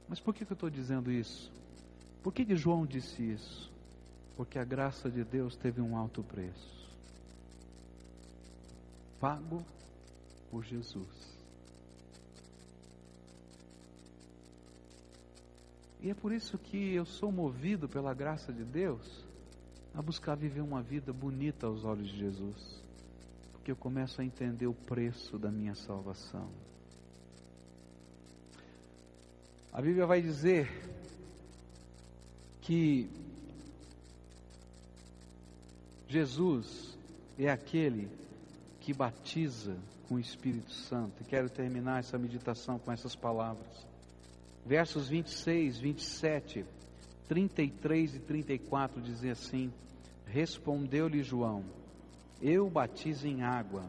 Mas 0.08 0.20
por 0.20 0.34
que, 0.34 0.44
que 0.44 0.52
eu 0.52 0.54
estou 0.54 0.70
dizendo 0.70 1.10
isso? 1.10 1.52
Por 2.22 2.32
que, 2.32 2.44
que 2.44 2.56
João 2.56 2.86
disse 2.86 3.22
isso? 3.22 3.70
Porque 4.36 4.58
a 4.58 4.64
graça 4.64 5.10
de 5.10 5.24
Deus 5.24 5.56
teve 5.56 5.80
um 5.80 5.96
alto 5.96 6.22
preço 6.22 6.80
pago 9.20 9.62
por 10.50 10.64
Jesus. 10.64 11.39
E 16.02 16.10
é 16.10 16.14
por 16.14 16.32
isso 16.32 16.56
que 16.56 16.94
eu 16.94 17.04
sou 17.04 17.30
movido 17.30 17.88
pela 17.88 18.14
graça 18.14 18.52
de 18.52 18.64
Deus 18.64 19.24
a 19.94 20.00
buscar 20.00 20.34
viver 20.34 20.60
uma 20.60 20.80
vida 20.80 21.12
bonita 21.12 21.66
aos 21.66 21.84
olhos 21.84 22.08
de 22.08 22.16
Jesus, 22.16 22.82
porque 23.52 23.70
eu 23.70 23.76
começo 23.76 24.20
a 24.20 24.24
entender 24.24 24.66
o 24.66 24.72
preço 24.74 25.38
da 25.38 25.50
minha 25.50 25.74
salvação. 25.74 26.48
A 29.72 29.80
Bíblia 29.82 30.06
vai 30.06 30.22
dizer 30.22 30.68
que 32.62 33.08
Jesus 36.08 36.98
é 37.38 37.48
aquele 37.48 38.08
que 38.80 38.92
batiza 38.92 39.76
com 40.08 40.16
o 40.16 40.18
Espírito 40.18 40.72
Santo. 40.72 41.22
E 41.22 41.24
quero 41.24 41.48
terminar 41.48 42.00
essa 42.00 42.18
meditação 42.18 42.78
com 42.78 42.90
essas 42.90 43.14
palavras. 43.14 43.86
Versos 44.64 45.08
26, 45.08 45.78
27, 45.78 46.64
33 47.28 48.16
e 48.16 48.20
34 48.20 49.00
dizem 49.00 49.30
assim: 49.30 49.72
Respondeu-lhe 50.26 51.22
João: 51.22 51.64
Eu 52.40 52.68
batizo 52.68 53.26
em 53.26 53.42
água. 53.42 53.84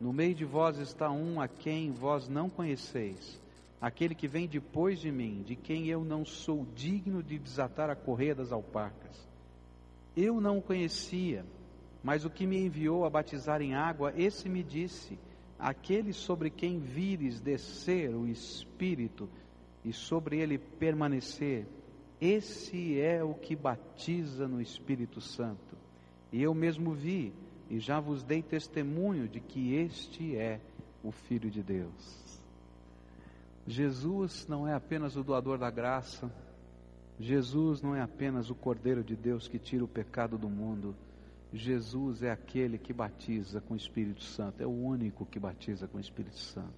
No 0.00 0.12
meio 0.12 0.34
de 0.34 0.44
vós 0.44 0.78
está 0.78 1.10
um 1.10 1.40
a 1.40 1.46
quem 1.46 1.92
vós 1.92 2.28
não 2.28 2.50
conheceis 2.50 3.40
aquele 3.82 4.14
que 4.14 4.28
vem 4.28 4.46
depois 4.46 5.00
de 5.00 5.10
mim, 5.10 5.42
de 5.42 5.56
quem 5.56 5.88
eu 5.88 6.04
não 6.04 6.24
sou 6.24 6.64
digno 6.72 7.20
de 7.20 7.36
desatar 7.36 7.90
a 7.90 7.96
correia 7.96 8.32
das 8.32 8.52
alpacas. 8.52 9.28
Eu 10.16 10.40
não 10.40 10.58
o 10.58 10.62
conhecia, 10.62 11.44
mas 12.00 12.24
o 12.24 12.30
que 12.30 12.46
me 12.46 12.56
enviou 12.64 13.04
a 13.04 13.10
batizar 13.10 13.60
em 13.60 13.74
água, 13.74 14.12
esse 14.16 14.48
me 14.48 14.62
disse: 14.62 15.18
Aquele 15.58 16.12
sobre 16.12 16.48
quem 16.48 16.78
vires 16.78 17.40
descer 17.40 18.14
o 18.14 18.28
Espírito 18.28 19.28
e 19.84 19.92
sobre 19.92 20.40
ele 20.40 20.58
permanecer, 20.58 21.66
esse 22.20 23.00
é 23.00 23.22
o 23.22 23.34
que 23.34 23.56
batiza 23.56 24.46
no 24.46 24.60
Espírito 24.60 25.20
Santo. 25.20 25.76
E 26.32 26.40
eu 26.42 26.54
mesmo 26.54 26.92
vi, 26.92 27.32
e 27.68 27.78
já 27.80 27.98
vos 27.98 28.22
dei 28.22 28.42
testemunho 28.42 29.28
de 29.28 29.40
que 29.40 29.74
este 29.74 30.36
é 30.36 30.60
o 31.02 31.10
Filho 31.10 31.50
de 31.50 31.62
Deus. 31.62 32.22
Jesus 33.66 34.46
não 34.46 34.66
é 34.66 34.74
apenas 34.74 35.16
o 35.16 35.22
doador 35.22 35.58
da 35.58 35.70
graça, 35.70 36.32
Jesus 37.18 37.82
não 37.82 37.94
é 37.94 38.00
apenas 38.00 38.50
o 38.50 38.54
Cordeiro 38.54 39.02
de 39.02 39.14
Deus 39.14 39.46
que 39.48 39.58
tira 39.58 39.84
o 39.84 39.88
pecado 39.88 40.38
do 40.38 40.48
mundo, 40.48 40.94
Jesus 41.52 42.22
é 42.22 42.30
aquele 42.30 42.78
que 42.78 42.92
batiza 42.92 43.60
com 43.60 43.74
o 43.74 43.76
Espírito 43.76 44.22
Santo, 44.22 44.62
é 44.62 44.66
o 44.66 44.70
único 44.70 45.26
que 45.26 45.38
batiza 45.38 45.86
com 45.86 45.98
o 45.98 46.00
Espírito 46.00 46.38
Santo. 46.38 46.72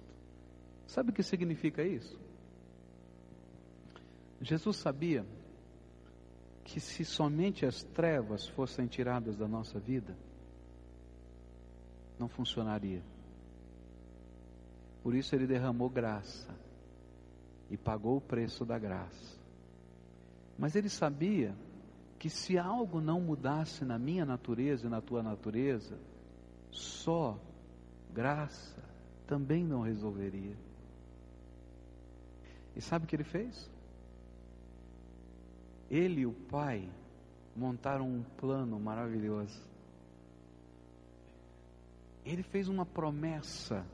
Sabe 0.85 1.11
o 1.11 1.13
que 1.13 1.23
significa 1.23 1.83
isso? 1.83 2.19
Jesus 4.45 4.77
sabia 4.77 5.25
que 6.63 6.79
se 6.79 7.03
somente 7.03 7.65
as 7.65 7.83
trevas 7.83 8.47
fossem 8.47 8.85
tiradas 8.85 9.35
da 9.35 9.47
nossa 9.47 9.79
vida, 9.79 10.15
não 12.19 12.27
funcionaria. 12.27 13.01
Por 15.01 15.15
isso 15.15 15.33
ele 15.33 15.47
derramou 15.47 15.89
graça 15.89 16.55
e 17.71 17.75
pagou 17.75 18.17
o 18.17 18.21
preço 18.21 18.63
da 18.63 18.77
graça. 18.77 19.35
Mas 20.59 20.75
ele 20.75 20.89
sabia 20.89 21.55
que 22.19 22.29
se 22.29 22.55
algo 22.55 23.01
não 23.01 23.19
mudasse 23.19 23.83
na 23.83 23.97
minha 23.97 24.25
natureza 24.27 24.85
e 24.85 24.89
na 24.91 25.01
tua 25.01 25.23
natureza, 25.23 25.97
só 26.69 27.39
graça 28.13 28.83
também 29.25 29.63
não 29.65 29.81
resolveria. 29.81 30.55
E 32.75 32.81
sabe 32.81 33.05
o 33.05 33.07
que 33.07 33.15
ele 33.15 33.23
fez? 33.23 33.73
Ele 35.89 36.21
e 36.21 36.25
o 36.25 36.33
pai 36.33 36.89
montaram 37.55 38.07
um 38.07 38.23
plano 38.37 38.79
maravilhoso. 38.79 39.61
Ele 42.25 42.43
fez 42.43 42.67
uma 42.67 42.85
promessa 42.85 43.85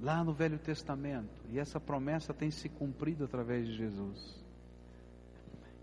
lá 0.00 0.24
no 0.24 0.32
Velho 0.32 0.58
Testamento, 0.58 1.28
e 1.50 1.58
essa 1.58 1.78
promessa 1.78 2.32
tem 2.32 2.50
se 2.50 2.70
cumprido 2.70 3.24
através 3.24 3.66
de 3.66 3.74
Jesus. 3.74 4.42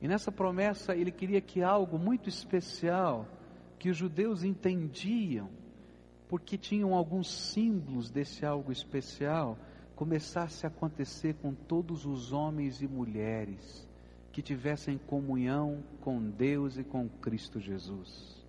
E 0.02 0.08
nessa 0.08 0.32
promessa 0.32 0.96
ele 0.96 1.12
queria 1.12 1.40
que 1.40 1.62
algo 1.62 2.00
muito 2.00 2.28
especial, 2.28 3.28
que 3.78 3.90
os 3.90 3.98
judeus 3.98 4.44
entendiam, 4.44 5.50
porque 6.28 6.58
tinham 6.58 6.96
alguns 6.96 7.32
símbolos 7.32 8.10
desse 8.10 8.44
algo 8.44 8.72
especial, 8.72 9.56
começasse 9.96 10.66
a 10.66 10.70
acontecer 10.70 11.36
com 11.36 11.54
todos 11.54 12.06
os 12.06 12.34
homens 12.34 12.82
e 12.82 12.88
mulheres 12.88 13.88
que 14.38 14.42
tivessem 14.44 15.00
comunhão 15.00 15.84
com 16.00 16.22
Deus 16.22 16.78
e 16.78 16.84
com 16.84 17.10
Cristo 17.10 17.60
Jesus. 17.60 18.46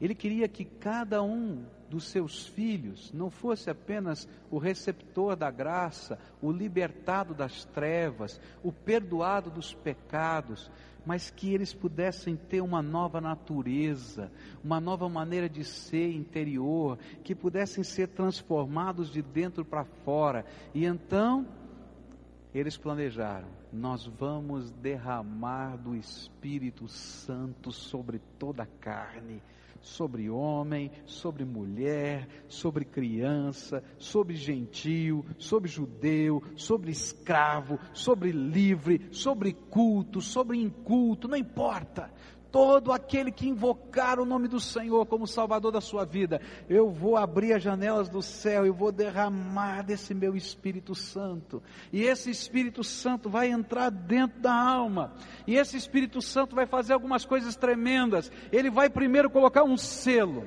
Ele 0.00 0.14
queria 0.14 0.46
que 0.46 0.64
cada 0.64 1.20
um 1.24 1.64
dos 1.88 2.04
seus 2.04 2.46
filhos 2.46 3.12
não 3.12 3.30
fosse 3.30 3.68
apenas 3.68 4.28
o 4.48 4.58
receptor 4.58 5.34
da 5.34 5.50
graça, 5.50 6.20
o 6.40 6.52
libertado 6.52 7.34
das 7.34 7.64
trevas, 7.64 8.40
o 8.62 8.70
perdoado 8.70 9.50
dos 9.50 9.74
pecados, 9.74 10.70
mas 11.04 11.30
que 11.30 11.52
eles 11.52 11.74
pudessem 11.74 12.36
ter 12.36 12.60
uma 12.60 12.80
nova 12.80 13.20
natureza, 13.20 14.30
uma 14.62 14.80
nova 14.80 15.08
maneira 15.08 15.48
de 15.48 15.64
ser 15.64 16.12
interior, 16.12 16.96
que 17.24 17.34
pudessem 17.34 17.82
ser 17.82 18.06
transformados 18.06 19.10
de 19.10 19.20
dentro 19.20 19.64
para 19.64 19.84
fora. 20.04 20.46
E 20.72 20.84
então, 20.84 21.44
eles 22.54 22.76
planejaram: 22.76 23.48
nós 23.72 24.06
vamos 24.06 24.70
derramar 24.70 25.76
do 25.76 25.94
Espírito 25.94 26.88
Santo 26.88 27.72
sobre 27.72 28.20
toda 28.38 28.62
a 28.62 28.66
carne 28.66 29.42
sobre 29.80 30.28
homem, 30.28 30.90
sobre 31.06 31.44
mulher, 31.44 32.28
sobre 32.48 32.84
criança, 32.84 33.82
sobre 33.98 34.34
gentio, 34.34 35.24
sobre 35.38 35.70
judeu, 35.70 36.42
sobre 36.56 36.90
escravo, 36.90 37.78
sobre 37.92 38.30
livre, 38.30 39.08
sobre 39.10 39.52
culto, 39.52 40.20
sobre 40.20 40.58
inculto, 40.58 41.28
não 41.28 41.36
importa 41.36 42.10
todo 42.50 42.92
aquele 42.92 43.30
que 43.30 43.48
invocar 43.48 44.18
o 44.18 44.24
nome 44.24 44.48
do 44.48 44.60
Senhor 44.60 45.06
como 45.06 45.26
Salvador 45.26 45.72
da 45.72 45.80
sua 45.80 46.04
vida, 46.04 46.40
eu 46.68 46.90
vou 46.90 47.16
abrir 47.16 47.52
as 47.52 47.62
janelas 47.62 48.08
do 48.08 48.22
céu 48.22 48.66
e 48.66 48.70
vou 48.70 48.90
derramar 48.92 49.82
desse 49.82 50.14
meu 50.14 50.36
Espírito 50.36 50.94
Santo. 50.94 51.62
E 51.92 52.02
esse 52.02 52.30
Espírito 52.30 52.82
Santo 52.82 53.28
vai 53.28 53.48
entrar 53.48 53.90
dentro 53.90 54.40
da 54.40 54.54
alma. 54.54 55.12
E 55.46 55.56
esse 55.56 55.76
Espírito 55.76 56.20
Santo 56.20 56.54
vai 56.54 56.66
fazer 56.66 56.92
algumas 56.92 57.24
coisas 57.24 57.56
tremendas. 57.56 58.30
Ele 58.52 58.70
vai 58.70 58.90
primeiro 58.90 59.30
colocar 59.30 59.64
um 59.64 59.76
selo. 59.76 60.44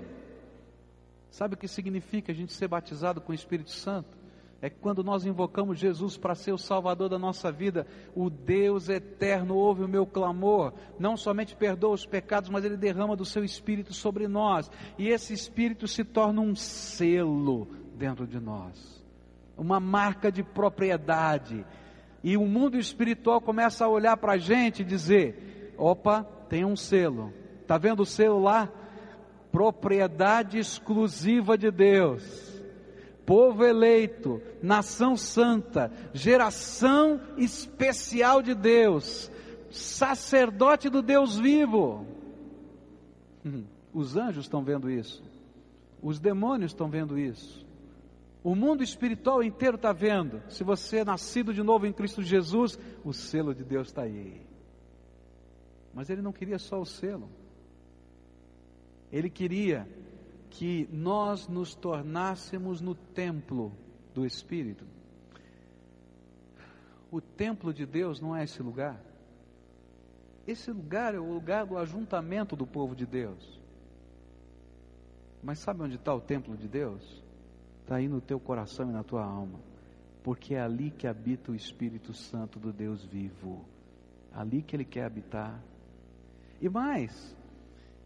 Sabe 1.30 1.56
o 1.56 1.58
que 1.58 1.68
significa 1.68 2.32
a 2.32 2.36
gente 2.36 2.54
ser 2.54 2.68
batizado 2.68 3.20
com 3.20 3.32
o 3.32 3.36
Espírito 3.36 3.72
Santo? 3.72 4.22
É 4.64 4.70
quando 4.70 5.03
nós 5.03 5.26
invocamos 5.26 5.78
Jesus 5.78 6.16
para 6.16 6.34
ser 6.34 6.53
o 6.53 6.57
Salvador 6.57 7.09
da 7.09 7.20
nossa 7.20 7.51
vida, 7.51 7.86
o 8.16 8.30
Deus 8.30 8.88
eterno 8.88 9.57
ouve 9.57 9.84
o 9.84 9.89
meu 9.89 10.05
clamor, 10.05 10.72
não 10.97 11.18
somente 11.18 11.53
perdoa 11.53 11.93
os 11.93 12.05
pecados, 12.05 12.49
mas 12.49 12.64
Ele 12.64 12.78
derrama 12.78 13.14
do 13.14 13.26
seu 13.26 13.43
Espírito 13.43 13.93
sobre 13.93 14.26
nós, 14.26 14.72
e 14.97 15.09
esse 15.09 15.34
Espírito 15.34 15.86
se 15.86 16.05
torna 16.05 16.39
um 16.39 16.55
selo 16.55 17.68
dentro 17.97 18.26
de 18.26 18.39
nós, 18.39 19.03
uma 19.57 19.82
marca 19.82 20.32
de 20.32 20.41
propriedade, 20.41 21.66
e 22.24 22.38
o 22.38 22.45
mundo 22.45 22.78
espiritual 22.78 23.41
começa 23.41 23.84
a 23.84 23.89
olhar 23.89 24.16
para 24.16 24.36
a 24.36 24.38
gente 24.38 24.82
e 24.82 24.86
dizer: 24.86 25.76
opa, 25.78 26.24
tem 26.47 26.64
um 26.64 26.78
selo, 26.78 27.34
está 27.61 27.78
vendo 27.78 28.03
o 28.03 28.05
selo 28.05 28.41
lá? 28.41 28.70
Propriedade 29.51 30.57
exclusiva 30.57 31.57
de 31.57 31.70
Deus 31.70 32.53
povo 33.26 33.63
eleito, 33.63 34.41
nação 34.61 35.15
santa, 35.15 35.91
geração 36.13 37.21
especial 37.38 38.41
de 38.41 38.53
Deus, 38.53 39.32
sacerdote 39.71 40.89
do 40.89 41.01
Deus 41.01 41.38
vivo. 41.38 42.05
Os 43.93 44.17
anjos 44.17 44.45
estão 44.45 44.63
vendo 44.63 44.89
isso, 44.89 45.24
os 46.01 46.19
demônios 46.19 46.71
estão 46.71 46.89
vendo 46.89 47.17
isso, 47.17 47.63
o 48.43 48.55
mundo 48.55 48.84
espiritual 48.84 49.43
inteiro 49.43 49.76
está 49.76 49.93
vendo. 49.93 50.41
Se 50.49 50.63
você 50.63 50.97
é 50.97 51.05
nascido 51.05 51.53
de 51.53 51.61
novo 51.63 51.86
em 51.86 51.93
Cristo 51.93 52.21
Jesus, 52.21 52.78
o 53.05 53.13
selo 53.13 53.53
de 53.53 53.63
Deus 53.63 53.88
está 53.88 54.01
aí. 54.01 54.41
Mas 55.93 56.09
ele 56.09 56.21
não 56.21 56.34
queria 56.34 56.57
só 56.57 56.82
o 56.82 56.86
selo, 56.86 57.30
ele 59.11 59.30
queria 59.30 59.88
que 60.54 60.88
nós 60.91 61.47
nos 61.47 61.74
tornássemos 61.74 62.80
no 62.80 62.93
templo 62.93 63.72
do 64.14 64.24
Espírito. 64.24 64.86
O 67.12 67.20
templo 67.20 67.74
de 67.74 67.86
Deus 67.86 68.22
não 68.22 68.36
é 68.36 68.43
esse 68.43 68.62
lugar. 68.62 68.99
Esse 70.47 70.72
lugar 70.72 71.16
é 71.16 71.20
o 71.20 71.34
lugar 71.34 71.66
do 71.66 71.78
ajuntamento 71.78 72.56
do 72.56 72.68
povo 72.68 72.95
de 72.95 73.06
Deus. 73.06 73.60
Mas 75.41 75.58
sabe 75.58 75.82
onde 75.82 75.95
está 75.95 76.14
o 76.14 76.22
templo 76.22 76.56
de 76.56 76.68
Deus? 76.68 77.24
Está 77.82 77.95
aí 77.95 78.08
no 78.08 78.22
teu 78.22 78.39
coração 78.39 78.89
e 78.89 78.93
na 78.93 79.04
tua 79.04 79.24
alma. 79.24 79.60
Porque 80.24 80.54
é 80.54 80.62
ali 80.62 80.91
que 80.91 81.08
habita 81.08 81.51
o 81.51 81.56
Espírito 81.56 82.14
Santo 82.14 82.60
do 82.60 82.72
Deus 82.72 83.04
vivo. 83.04 83.66
Ali 84.32 84.62
que 84.62 84.76
ele 84.76 84.86
quer 84.86 85.06
habitar. 85.06 85.60
E 86.62 86.70
mais, 86.70 87.36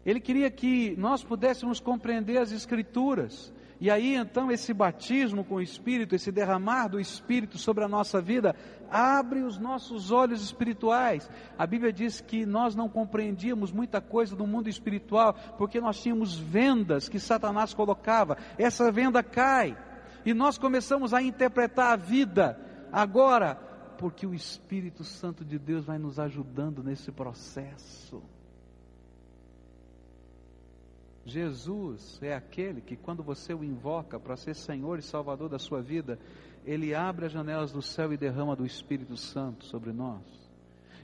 ele 0.08 0.20
queria 0.20 0.50
que 0.50 0.96
nós 0.96 1.22
pudéssemos 1.22 1.80
compreender 1.80 2.38
as 2.38 2.50
Escrituras. 2.50 3.52
E 3.78 3.90
aí 3.90 4.14
então 4.14 4.50
esse 4.50 4.72
batismo 4.72 5.44
com 5.44 5.56
o 5.56 5.60
Espírito, 5.60 6.14
esse 6.14 6.32
derramar 6.32 6.88
do 6.88 6.98
Espírito 6.98 7.58
sobre 7.58 7.84
a 7.84 7.88
nossa 7.88 8.18
vida, 8.18 8.56
abre 8.90 9.42
os 9.42 9.58
nossos 9.58 10.10
olhos 10.10 10.42
espirituais. 10.42 11.28
A 11.58 11.66
Bíblia 11.66 11.92
diz 11.92 12.22
que 12.22 12.46
nós 12.46 12.74
não 12.74 12.88
compreendíamos 12.88 13.70
muita 13.70 14.00
coisa 14.00 14.34
do 14.34 14.46
mundo 14.46 14.70
espiritual, 14.70 15.34
porque 15.58 15.78
nós 15.78 16.00
tínhamos 16.00 16.38
vendas 16.38 17.06
que 17.06 17.20
Satanás 17.20 17.74
colocava. 17.74 18.38
Essa 18.56 18.90
venda 18.90 19.22
cai. 19.22 19.76
E 20.24 20.32
nós 20.32 20.56
começamos 20.56 21.12
a 21.12 21.20
interpretar 21.20 21.92
a 21.92 21.96
vida 21.96 22.58
agora, 22.90 23.56
porque 23.98 24.26
o 24.26 24.32
Espírito 24.32 25.04
Santo 25.04 25.44
de 25.44 25.58
Deus 25.58 25.84
vai 25.84 25.98
nos 25.98 26.18
ajudando 26.18 26.82
nesse 26.82 27.12
processo. 27.12 28.22
Jesus 31.28 32.18
é 32.22 32.34
aquele 32.34 32.80
que, 32.80 32.96
quando 32.96 33.22
você 33.22 33.52
o 33.52 33.62
invoca 33.62 34.18
para 34.18 34.36
ser 34.36 34.54
Senhor 34.54 34.98
e 34.98 35.02
Salvador 35.02 35.50
da 35.50 35.58
sua 35.58 35.82
vida, 35.82 36.18
ele 36.64 36.94
abre 36.94 37.26
as 37.26 37.32
janelas 37.32 37.70
do 37.70 37.82
céu 37.82 38.12
e 38.12 38.16
derrama 38.16 38.56
do 38.56 38.64
Espírito 38.64 39.14
Santo 39.14 39.66
sobre 39.66 39.92
nós. 39.92 40.22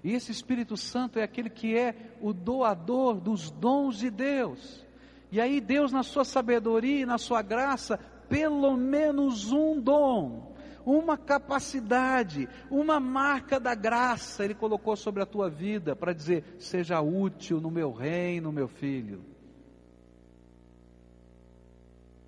E 0.03 0.13
esse 0.13 0.33
Espírito 0.33 0.79
Santo 0.79 1.19
é 1.19 1.23
aquele 1.23 1.51
que 1.51 1.77
é 1.77 1.95
o 2.23 2.33
doador 2.33 3.21
dos 3.21 3.51
dons 3.51 3.99
de 3.99 4.11
Deus. 4.11 4.87
E 5.31 5.41
aí, 5.41 5.61
Deus, 5.61 5.93
na 5.93 6.03
sua 6.03 6.25
sabedoria 6.25 7.01
e 7.01 7.07
na 7.07 7.19
sua 7.19 7.43
graça, 7.43 7.99
pelo 8.27 8.77
menos 8.79 9.53
um 9.53 9.79
dom, 9.79 10.55
uma 10.87 11.19
capacidade, 11.19 12.49
uma 12.71 12.99
marca 12.99 13.61
da 13.61 13.75
graça, 13.75 14.43
Ele 14.43 14.55
colocou 14.55 14.97
sobre 14.97 15.23
a 15.23 15.27
tua 15.27 15.51
vida 15.51 15.95
para 15.95 16.15
dizer: 16.15 16.57
seja 16.59 17.01
útil 17.03 17.61
no 17.61 17.71
meu 17.71 17.93
reino, 17.93 18.51
meu 18.51 18.69
filho. 18.69 19.34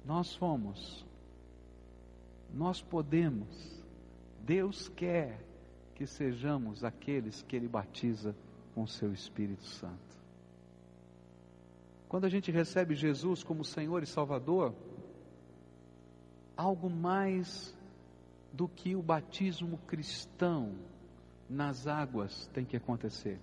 Nós 0.07 0.37
fomos, 0.37 1.05
nós 2.55 2.81
podemos, 2.81 3.83
Deus 4.41 4.89
quer 4.89 5.45
que 5.97 6.07
sejamos 6.07 6.85
aqueles 6.85 7.43
que 7.43 7.57
Ele 7.57 7.67
batiza 7.67 8.33
com 8.73 8.85
o 8.85 8.89
Seu 8.89 9.13
Espírito 9.13 9.65
Santo. 9.65 10.17
Quando 12.09 12.25
a 12.25 12.29
gente 12.29 12.53
recebe 12.53 12.95
Jesus 12.95 13.43
como 13.43 13.65
Senhor 13.65 14.01
e 14.01 14.07
Salvador, 14.07 14.73
algo 16.57 16.89
mais 16.89 17.77
do 18.53 18.69
que 18.69 18.95
o 18.95 19.03
batismo 19.03 19.77
cristão 19.89 20.73
nas 21.51 21.89
águas 21.89 22.47
tem 22.55 22.65
que 22.65 22.77
acontecer. 22.77 23.41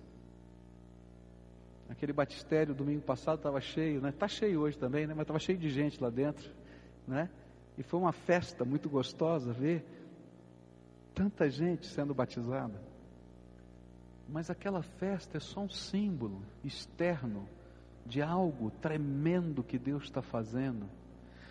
Aquele 1.88 2.12
batistério 2.12 2.74
domingo 2.74 3.02
passado 3.02 3.36
estava 3.36 3.60
cheio, 3.60 4.00
né? 4.00 4.08
Está 4.08 4.26
cheio 4.26 4.60
hoje 4.60 4.78
também, 4.78 5.06
né? 5.06 5.14
Mas 5.14 5.22
estava 5.22 5.38
cheio 5.38 5.58
de 5.58 5.68
gente 5.68 6.02
lá 6.02 6.10
dentro, 6.10 6.50
né? 7.06 7.28
E 7.76 7.82
foi 7.82 8.00
uma 8.00 8.12
festa 8.12 8.64
muito 8.64 8.88
gostosa 8.88 9.52
ver 9.52 9.84
tanta 11.14 11.48
gente 11.48 11.86
sendo 11.86 12.14
batizada. 12.14 12.80
Mas 14.28 14.50
aquela 14.50 14.82
festa 14.82 15.36
é 15.36 15.40
só 15.40 15.60
um 15.60 15.68
símbolo 15.68 16.42
externo 16.64 17.46
de 18.06 18.22
algo 18.22 18.70
tremendo 18.70 19.62
que 19.62 19.78
Deus 19.78 20.04
está 20.04 20.22
fazendo. 20.22 20.88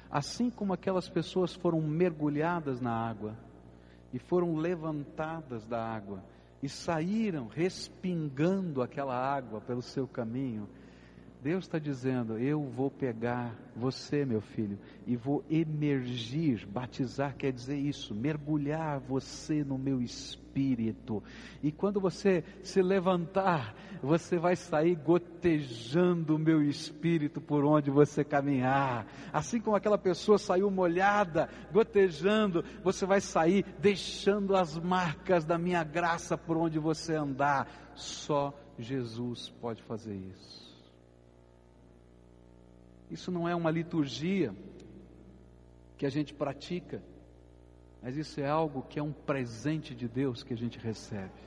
Assim 0.09 0.49
como 0.49 0.73
aquelas 0.73 1.09
pessoas 1.09 1.53
foram 1.55 1.81
mergulhadas 1.81 2.79
na 2.79 2.91
água 2.91 3.35
e 4.11 4.19
foram 4.19 4.55
levantadas 4.55 5.65
da 5.67 5.83
água 5.83 6.23
e 6.63 6.69
saíram 6.69 7.47
respingando 7.47 8.81
aquela 8.81 9.13
água 9.13 9.59
pelo 9.59 9.81
seu 9.81 10.07
caminho, 10.07 10.69
Deus 11.43 11.65
está 11.65 11.77
dizendo: 11.77 12.37
Eu 12.37 12.63
vou 12.63 12.89
pegar 12.89 13.53
você, 13.75 14.23
meu 14.23 14.39
filho, 14.39 14.79
e 15.05 15.17
vou 15.17 15.43
emergir. 15.49 16.65
Batizar 16.65 17.35
quer 17.35 17.51
dizer 17.51 17.75
isso, 17.75 18.15
mergulhar 18.15 18.97
você 19.01 19.61
no 19.61 19.77
meu 19.77 20.01
espírito. 20.01 21.21
E 21.61 21.69
quando 21.69 21.99
você 21.99 22.45
se 22.63 22.81
levantar, 22.81 23.75
você 24.01 24.37
vai 24.37 24.55
sair 24.55 24.95
gotejando 24.95 26.37
o 26.37 26.39
meu 26.39 26.63
espírito 26.63 27.41
por 27.41 27.65
onde 27.65 27.91
você 27.91 28.23
caminhar. 28.23 29.05
Assim 29.33 29.59
como 29.59 29.75
aquela 29.75 29.97
pessoa 29.97 30.37
saiu 30.37 30.71
molhada, 30.71 31.49
gotejando, 31.73 32.63
você 32.81 33.05
vai 33.05 33.19
sair 33.19 33.65
deixando 33.79 34.55
as 34.55 34.77
marcas 34.79 35.43
da 35.43 35.57
minha 35.57 35.83
graça 35.83 36.37
por 36.37 36.55
onde 36.55 36.79
você 36.79 37.15
andar. 37.15 37.91
Só 37.95 38.57
Jesus 38.79 39.49
pode 39.59 39.83
fazer 39.83 40.15
isso. 40.15 40.62
Isso 43.13 43.31
não 43.31 43.47
é 43.47 43.53
uma 43.53 43.69
liturgia 43.69 44.55
que 45.99 46.05
a 46.07 46.09
gente 46.09 46.33
pratica, 46.33 47.03
mas 48.01 48.17
isso 48.17 48.41
é 48.41 48.49
algo 48.49 48.81
que 48.81 48.97
é 48.97 49.03
um 49.03 49.13
presente 49.13 49.93
de 49.93 50.07
Deus 50.07 50.41
que 50.41 50.51
a 50.51 50.57
gente 50.57 50.79
recebe. 50.79 51.43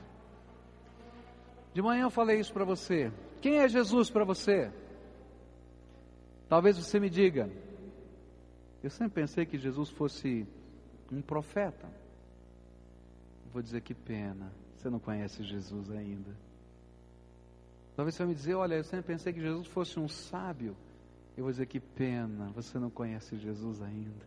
De 1.73 1.81
manhã 1.81 2.03
eu 2.03 2.09
falei 2.09 2.39
isso 2.39 2.53
para 2.53 2.63
você. 2.63 3.11
Quem 3.41 3.57
é 3.57 3.67
Jesus 3.67 4.09
para 4.09 4.23
você? 4.23 4.71
Talvez 6.47 6.77
você 6.77 7.01
me 7.01 7.09
diga. 7.09 7.51
Eu 8.81 8.89
sempre 8.89 9.21
pensei 9.21 9.45
que 9.45 9.57
Jesus 9.57 9.89
fosse 9.89 10.47
um 11.11 11.21
profeta. 11.21 11.91
Vou 13.51 13.61
dizer 13.61 13.81
que 13.81 13.93
pena, 13.93 14.53
você 14.77 14.89
não 14.89 14.99
conhece 14.99 15.43
Jesus 15.43 15.91
ainda. 15.91 16.33
Talvez 17.93 18.15
você 18.15 18.23
vai 18.23 18.29
me 18.29 18.35
dizer, 18.35 18.53
olha, 18.53 18.75
eu 18.75 18.85
sempre 18.85 19.07
pensei 19.07 19.33
que 19.33 19.41
Jesus 19.41 19.67
fosse 19.67 19.99
um 19.99 20.07
sábio. 20.07 20.77
Eu 21.37 21.43
vou 21.43 21.51
dizer 21.51 21.67
que 21.67 21.79
pena, 21.79 22.49
você 22.55 22.79
não 22.79 22.89
conhece 22.89 23.37
Jesus 23.37 23.79
ainda. 23.79 24.25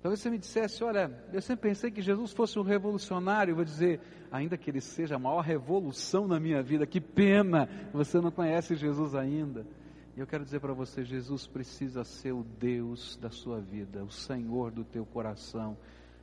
Talvez 0.00 0.20
você 0.20 0.30
me 0.30 0.38
dissesse, 0.38 0.82
olha, 0.82 1.12
eu 1.34 1.42
sempre 1.42 1.68
pensei 1.68 1.90
que 1.90 2.00
Jesus 2.00 2.32
fosse 2.32 2.58
um 2.58 2.62
revolucionário. 2.62 3.52
Eu 3.52 3.56
vou 3.56 3.64
dizer, 3.64 4.00
ainda 4.32 4.56
que 4.56 4.70
ele 4.70 4.80
seja 4.80 5.16
a 5.16 5.18
maior 5.18 5.40
revolução 5.40 6.26
na 6.26 6.40
minha 6.40 6.62
vida, 6.62 6.86
que 6.86 6.98
pena, 6.98 7.68
você 7.92 8.20
não 8.20 8.30
conhece 8.30 8.74
Jesus 8.74 9.14
ainda. 9.14 9.66
E 10.16 10.20
eu 10.20 10.26
quero 10.26 10.44
dizer 10.44 10.60
para 10.60 10.72
você, 10.72 11.04
Jesus 11.04 11.46
precisa 11.46 12.02
ser 12.04 12.32
o 12.32 12.42
Deus 12.42 13.18
da 13.20 13.28
sua 13.28 13.60
vida, 13.60 14.02
o 14.02 14.10
Senhor 14.10 14.70
do 14.70 14.84
teu 14.84 15.04
coração, 15.04 15.76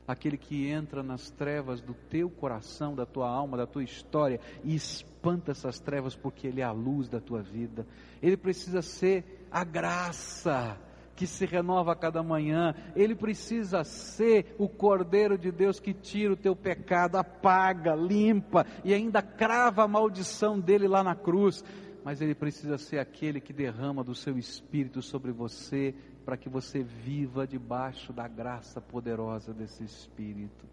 aquele 0.06 0.36
que 0.36 0.68
entra 0.68 1.02
nas 1.02 1.30
trevas 1.30 1.80
do 1.80 1.94
teu 1.94 2.28
coração, 2.28 2.94
da 2.94 3.06
tua 3.06 3.28
alma, 3.28 3.56
da 3.56 3.66
tua 3.66 3.84
história 3.84 4.40
e 4.64 4.74
espanta 4.74 5.52
essas 5.52 5.78
trevas 5.78 6.16
porque 6.16 6.46
ele 6.46 6.60
é 6.60 6.64
a 6.64 6.72
luz 6.72 7.08
da 7.08 7.20
tua 7.20 7.40
vida. 7.40 7.86
Ele 8.20 8.36
precisa 8.36 8.82
ser 8.82 9.35
a 9.50 9.64
graça 9.64 10.78
que 11.16 11.26
se 11.26 11.46
renova 11.46 11.92
a 11.92 11.96
cada 11.96 12.22
manhã. 12.22 12.74
Ele 12.94 13.16
precisa 13.16 13.82
ser 13.82 14.54
o 14.58 14.68
Cordeiro 14.68 15.38
de 15.38 15.50
Deus 15.50 15.80
que 15.80 15.94
tira 15.94 16.34
o 16.34 16.36
teu 16.36 16.54
pecado, 16.54 17.16
apaga, 17.16 17.94
limpa 17.94 18.66
e 18.84 18.92
ainda 18.92 19.22
crava 19.22 19.82
a 19.82 19.88
maldição 19.88 20.60
dele 20.60 20.86
lá 20.86 21.02
na 21.02 21.16
cruz. 21.16 21.64
Mas 22.04 22.20
ele 22.20 22.34
precisa 22.34 22.78
ser 22.78 22.98
aquele 22.98 23.40
que 23.40 23.52
derrama 23.52 24.04
do 24.04 24.14
seu 24.14 24.38
espírito 24.38 25.02
sobre 25.02 25.32
você, 25.32 25.92
para 26.24 26.36
que 26.36 26.48
você 26.48 26.82
viva 26.82 27.46
debaixo 27.46 28.12
da 28.12 28.28
graça 28.28 28.80
poderosa 28.80 29.52
desse 29.52 29.82
espírito. 29.82 30.66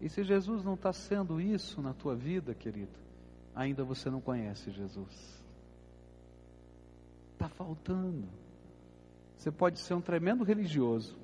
E 0.00 0.08
se 0.08 0.22
Jesus 0.22 0.64
não 0.64 0.74
está 0.74 0.92
sendo 0.92 1.38
isso 1.40 1.82
na 1.82 1.92
tua 1.92 2.14
vida, 2.14 2.54
querido, 2.54 2.98
ainda 3.54 3.84
você 3.84 4.08
não 4.08 4.20
conhece 4.20 4.70
Jesus. 4.70 5.43
Está 7.44 7.56
faltando. 7.56 8.26
Você 9.36 9.50
pode 9.52 9.78
ser 9.78 9.92
um 9.92 10.00
tremendo 10.00 10.44
religioso. 10.44 11.14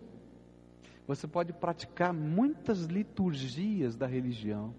Você 1.06 1.26
pode 1.26 1.50
praticar 1.50 2.12
muitas 2.12 2.84
liturgias 2.84 3.96
da 3.96 4.06
religião, 4.06 4.74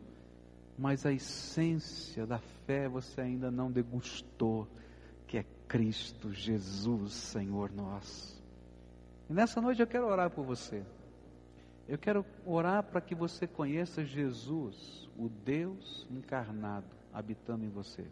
mas 0.77 1.03
a 1.03 1.11
essência 1.11 2.27
da 2.27 2.37
fé 2.37 2.87
você 2.87 3.21
ainda 3.21 3.49
não 3.49 3.71
degustou, 3.71 4.67
que 5.25 5.39
é 5.39 5.45
Cristo 5.67 6.31
Jesus, 6.31 7.13
Senhor 7.13 7.71
nosso. 7.71 8.39
E 9.27 9.33
nessa 9.33 9.59
noite 9.59 9.81
eu 9.81 9.87
quero 9.87 10.05
orar 10.05 10.29
por 10.29 10.45
você. 10.45 10.85
Eu 11.87 11.97
quero 11.97 12.23
orar 12.45 12.83
para 12.83 13.01
que 13.01 13.15
você 13.15 13.47
conheça 13.47 14.05
Jesus, 14.05 15.09
o 15.17 15.27
Deus 15.27 16.07
encarnado, 16.11 16.85
habitando 17.11 17.65
em 17.65 17.69
você. 17.69 18.05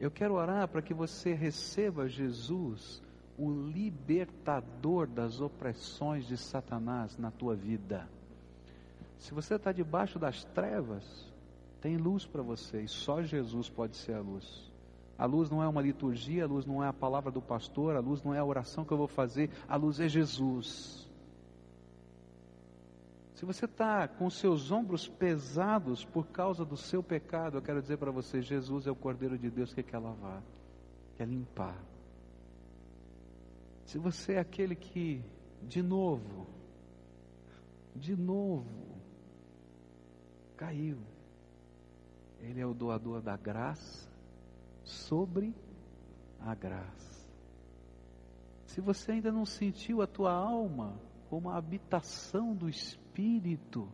Eu 0.00 0.10
quero 0.10 0.34
orar 0.34 0.66
para 0.68 0.82
que 0.82 0.92
você 0.92 1.32
receba 1.32 2.08
Jesus, 2.08 3.02
o 3.38 3.50
libertador 3.50 5.06
das 5.06 5.40
opressões 5.40 6.26
de 6.26 6.36
Satanás 6.36 7.16
na 7.16 7.30
tua 7.30 7.54
vida. 7.54 8.08
Se 9.18 9.32
você 9.32 9.54
está 9.54 9.70
debaixo 9.70 10.18
das 10.18 10.44
trevas, 10.44 11.32
tem 11.80 11.96
luz 11.96 12.26
para 12.26 12.42
você 12.42 12.82
e 12.82 12.88
só 12.88 13.22
Jesus 13.22 13.68
pode 13.68 13.96
ser 13.96 14.14
a 14.14 14.20
luz. 14.20 14.70
A 15.18 15.24
luz 15.24 15.50
não 15.50 15.62
é 15.62 15.68
uma 15.68 15.80
liturgia, 15.80 16.44
a 16.44 16.48
luz 16.48 16.66
não 16.66 16.82
é 16.82 16.88
a 16.88 16.92
palavra 16.92 17.30
do 17.30 17.40
pastor, 17.40 17.94
a 17.94 18.00
luz 18.00 18.22
não 18.22 18.34
é 18.34 18.38
a 18.38 18.44
oração 18.44 18.84
que 18.84 18.92
eu 18.92 18.98
vou 18.98 19.06
fazer, 19.06 19.50
a 19.68 19.76
luz 19.76 20.00
é 20.00 20.08
Jesus. 20.08 21.08
Se 23.42 23.46
você 23.46 23.64
está 23.64 24.06
com 24.06 24.30
seus 24.30 24.70
ombros 24.70 25.08
pesados 25.08 26.04
por 26.04 26.28
causa 26.28 26.64
do 26.64 26.76
seu 26.76 27.02
pecado, 27.02 27.58
eu 27.58 27.60
quero 27.60 27.82
dizer 27.82 27.96
para 27.96 28.12
você: 28.12 28.40
Jesus 28.40 28.86
é 28.86 28.90
o 28.92 28.94
Cordeiro 28.94 29.36
de 29.36 29.50
Deus 29.50 29.74
que 29.74 29.82
quer 29.82 29.98
lavar, 29.98 30.40
quer 31.16 31.26
limpar. 31.26 31.76
Se 33.84 33.98
você 33.98 34.34
é 34.34 34.38
aquele 34.38 34.76
que, 34.76 35.24
de 35.60 35.82
novo, 35.82 36.46
de 37.96 38.14
novo, 38.14 39.02
caiu, 40.56 40.98
Ele 42.38 42.60
é 42.60 42.64
o 42.64 42.72
doador 42.72 43.20
da 43.20 43.36
graça 43.36 44.08
sobre 44.84 45.52
a 46.38 46.54
graça. 46.54 47.28
Se 48.66 48.80
você 48.80 49.10
ainda 49.10 49.32
não 49.32 49.44
sentiu 49.44 50.00
a 50.00 50.06
tua 50.06 50.30
alma 50.30 50.94
como 51.32 51.48
a 51.48 51.56
habitação 51.56 52.54
do 52.54 52.68
Espírito. 52.68 53.90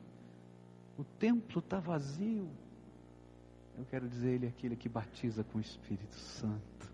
O 0.99 1.05
templo 1.05 1.61
está 1.61 1.79
vazio. 1.79 2.51
Eu 3.79 3.85
quero 3.85 4.09
dizer, 4.09 4.31
Ele 4.31 4.47
é 4.47 4.49
aquele 4.49 4.75
que 4.75 4.89
batiza 4.89 5.45
com 5.45 5.59
o 5.59 5.61
Espírito 5.61 6.17
Santo. 6.17 6.93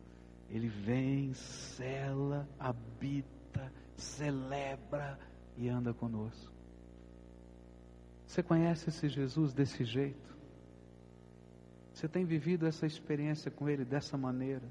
Ele 0.51 0.69
vem, 0.69 1.33
cela, 1.33 2.47
habita, 2.59 3.73
celebra 3.97 5.19
e 5.57 5.67
anda 5.67 5.95
conosco. 5.95 6.53
Você 8.27 8.43
conhece 8.43 8.91
esse 8.91 9.09
Jesus 9.09 9.55
desse 9.55 9.83
jeito? 9.83 10.37
Você 11.95 12.07
tem 12.07 12.27
vivido 12.27 12.67
essa 12.67 12.85
experiência 12.85 13.51
com 13.51 13.67
Ele 13.67 13.83
dessa 13.83 14.19
maneira? 14.19 14.71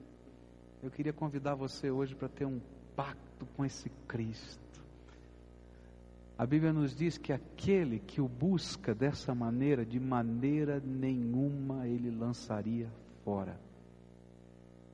Eu 0.83 0.91
queria 0.91 1.13
convidar 1.13 1.55
você 1.55 1.89
hoje 1.89 2.13
para 2.13 2.29
ter 2.29 2.45
um 2.45 2.61
pacto 2.95 3.47
com 3.57 3.65
esse 3.65 3.89
Cristo. 4.07 4.62
A 6.43 6.45
Bíblia 6.45 6.73
nos 6.73 6.93
diz 6.93 7.17
que 7.17 7.31
aquele 7.31 7.99
que 7.99 8.19
o 8.19 8.27
busca 8.27 8.93
dessa 8.93 9.33
maneira, 9.33 9.85
de 9.85 9.97
maneira 9.97 10.77
nenhuma 10.85 11.87
ele 11.87 12.11
lançaria 12.11 12.91
fora. 13.23 13.57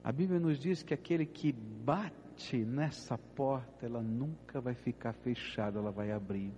A 0.04 0.12
Bíblia 0.12 0.40
nos 0.40 0.60
diz 0.60 0.84
que 0.84 0.94
aquele 0.94 1.26
que 1.26 1.52
bate 1.52 2.56
nessa 2.56 3.18
porta, 3.18 3.88
ela 3.88 4.00
nunca 4.00 4.62
vai 4.62 4.76
ficar 4.76 5.12
fechada, 5.12 5.80
ela 5.80 5.90
vai 5.90 6.12
abrir. 6.12 6.54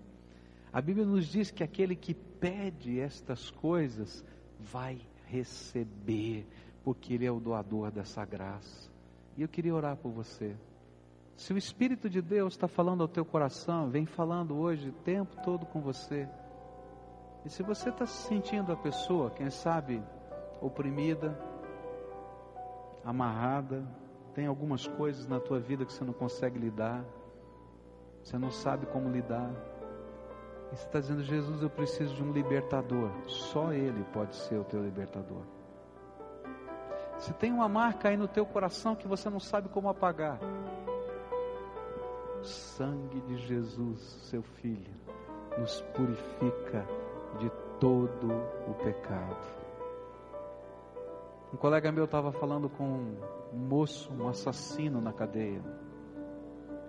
A 0.73 0.81
Bíblia 0.81 1.05
nos 1.05 1.25
diz 1.25 1.51
que 1.51 1.63
aquele 1.63 1.95
que 1.95 2.13
pede 2.13 2.99
estas 2.99 3.49
coisas 3.49 4.25
vai 4.59 4.99
receber, 5.27 6.45
porque 6.83 7.13
ele 7.13 7.25
é 7.25 7.31
o 7.31 7.39
doador 7.39 7.91
dessa 7.91 8.25
graça. 8.25 8.91
E 9.37 9.41
eu 9.41 9.47
queria 9.47 9.73
orar 9.73 9.95
por 9.95 10.11
você. 10.11 10.53
Se 11.35 11.53
o 11.53 11.57
Espírito 11.57 12.09
de 12.09 12.21
Deus 12.21 12.53
está 12.53 12.67
falando 12.67 13.01
ao 13.01 13.07
teu 13.07 13.25
coração, 13.25 13.89
vem 13.89 14.05
falando 14.05 14.57
hoje 14.57 14.89
o 14.89 14.93
tempo 14.93 15.35
todo 15.43 15.65
com 15.65 15.81
você. 15.81 16.27
E 17.43 17.49
se 17.49 17.63
você 17.63 17.89
está 17.89 18.05
se 18.05 18.27
sentindo 18.27 18.71
a 18.71 18.75
pessoa, 18.75 19.31
quem 19.31 19.49
sabe, 19.49 20.01
oprimida, 20.61 21.35
amarrada, 23.03 23.83
tem 24.33 24.45
algumas 24.45 24.85
coisas 24.85 25.27
na 25.27 25.39
tua 25.39 25.59
vida 25.59 25.85
que 25.85 25.91
você 25.91 26.03
não 26.03 26.13
consegue 26.13 26.59
lidar, 26.59 27.03
você 28.23 28.37
não 28.37 28.51
sabe 28.51 28.85
como 28.85 29.09
lidar. 29.09 29.51
E 30.71 30.75
você 30.75 30.85
está 30.85 30.99
dizendo, 30.99 31.23
Jesus, 31.23 31.61
eu 31.61 31.69
preciso 31.69 32.15
de 32.15 32.23
um 32.23 32.31
libertador. 32.31 33.11
Só 33.27 33.73
Ele 33.73 34.03
pode 34.13 34.35
ser 34.35 34.57
o 34.57 34.63
teu 34.63 34.81
libertador. 34.81 35.41
Se 37.17 37.33
tem 37.33 37.51
uma 37.51 37.67
marca 37.67 38.09
aí 38.09 38.17
no 38.17 38.27
teu 38.27 38.45
coração 38.45 38.95
que 38.95 39.07
você 39.07 39.29
não 39.29 39.39
sabe 39.39 39.69
como 39.69 39.89
apagar, 39.89 40.39
o 42.41 42.45
sangue 42.45 43.21
de 43.21 43.37
Jesus, 43.37 43.99
seu 44.23 44.41
Filho, 44.41 44.93
nos 45.59 45.79
purifica 45.93 46.87
de 47.39 47.51
todo 47.79 48.31
o 48.67 48.73
pecado. 48.83 49.61
Um 51.53 51.57
colega 51.57 51.91
meu 51.91 52.05
estava 52.05 52.31
falando 52.31 52.67
com 52.67 52.83
um 53.53 53.57
moço, 53.57 54.11
um 54.13 54.27
assassino 54.27 54.99
na 54.99 55.13
cadeia. 55.13 55.61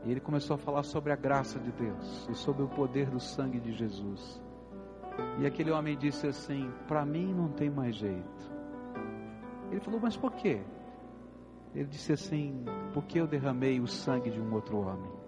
E 0.05 0.11
ele 0.11 0.21
começou 0.21 0.55
a 0.55 0.59
falar 0.59 0.85
sobre 0.85 1.13
a 1.13 1.17
graça 1.17 1.59
de 1.59 1.71
Deus 1.71 2.29
e 2.31 2.35
sobre 2.35 2.63
o 2.63 2.69
poder 2.69 3.11
do 3.11 3.21
sangue 3.21 3.61
de 3.61 3.73
Jesus. 3.73 4.43
E 5.39 5.47
aquele 5.47 5.71
homem 5.71 5.99
disse 5.99 6.27
assim: 6.27 6.73
Para 6.89 7.05
mim 7.05 7.35
não 7.35 7.51
tem 7.51 7.69
mais 7.69 7.95
jeito. 7.95 8.53
Ele 9.71 9.81
falou: 9.81 10.01
Mas 10.01 10.17
por 10.17 10.33
quê? 10.33 10.63
Ele 11.75 11.89
disse 11.89 12.13
assim: 12.13 12.65
Porque 12.95 13.21
eu 13.21 13.27
derramei 13.27 13.81
o 13.81 13.87
sangue 13.87 14.31
de 14.31 14.41
um 14.41 14.55
outro 14.55 14.79
homem. 14.79 15.22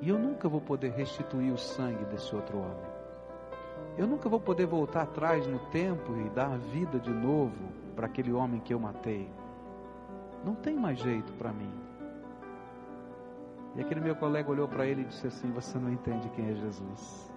E 0.00 0.08
eu 0.08 0.18
nunca 0.18 0.48
vou 0.48 0.60
poder 0.60 0.92
restituir 0.92 1.52
o 1.52 1.58
sangue 1.58 2.04
desse 2.04 2.34
outro 2.34 2.58
homem. 2.58 2.98
Eu 3.96 4.06
nunca 4.06 4.28
vou 4.28 4.38
poder 4.38 4.66
voltar 4.66 5.02
atrás 5.02 5.46
no 5.46 5.58
tempo 5.70 6.16
e 6.16 6.30
dar 6.30 6.56
vida 6.56 7.00
de 7.00 7.10
novo 7.10 7.72
para 7.96 8.06
aquele 8.06 8.32
homem 8.32 8.60
que 8.60 8.72
eu 8.72 8.78
matei. 8.78 9.28
Não 10.44 10.54
tem 10.54 10.76
mais 10.76 11.00
jeito 11.00 11.32
para 11.32 11.52
mim. 11.52 11.72
E 13.74 13.80
aquele 13.80 14.00
meu 14.00 14.14
colega 14.14 14.50
olhou 14.50 14.68
para 14.68 14.86
ele 14.86 15.02
e 15.02 15.04
disse 15.04 15.26
assim: 15.26 15.50
Você 15.50 15.78
não 15.78 15.90
entende 15.90 16.30
quem 16.30 16.48
é 16.48 16.54
Jesus. 16.54 17.32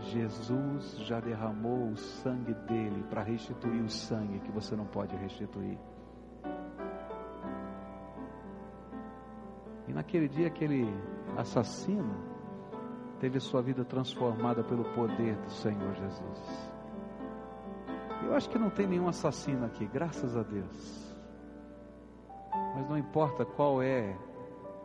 Jesus 0.00 0.98
já 0.98 1.20
derramou 1.20 1.90
o 1.90 1.96
sangue 1.96 2.54
dele 2.54 3.04
para 3.08 3.22
restituir 3.22 3.82
o 3.82 3.88
sangue 3.88 4.40
que 4.40 4.50
você 4.50 4.76
não 4.76 4.84
pode 4.84 5.16
restituir. 5.16 5.78
Naquele 9.92 10.28
dia, 10.28 10.46
aquele 10.46 10.86
assassino 11.36 12.14
teve 13.20 13.38
sua 13.38 13.62
vida 13.62 13.84
transformada 13.84 14.64
pelo 14.64 14.84
poder 14.94 15.36
do 15.36 15.50
Senhor 15.50 15.94
Jesus. 15.94 16.72
Eu 18.24 18.34
acho 18.34 18.48
que 18.48 18.58
não 18.58 18.70
tem 18.70 18.86
nenhum 18.86 19.08
assassino 19.08 19.66
aqui, 19.66 19.86
graças 19.86 20.36
a 20.36 20.42
Deus. 20.42 21.16
Mas 22.74 22.88
não 22.88 22.96
importa 22.96 23.44
qual 23.44 23.82
é 23.82 24.16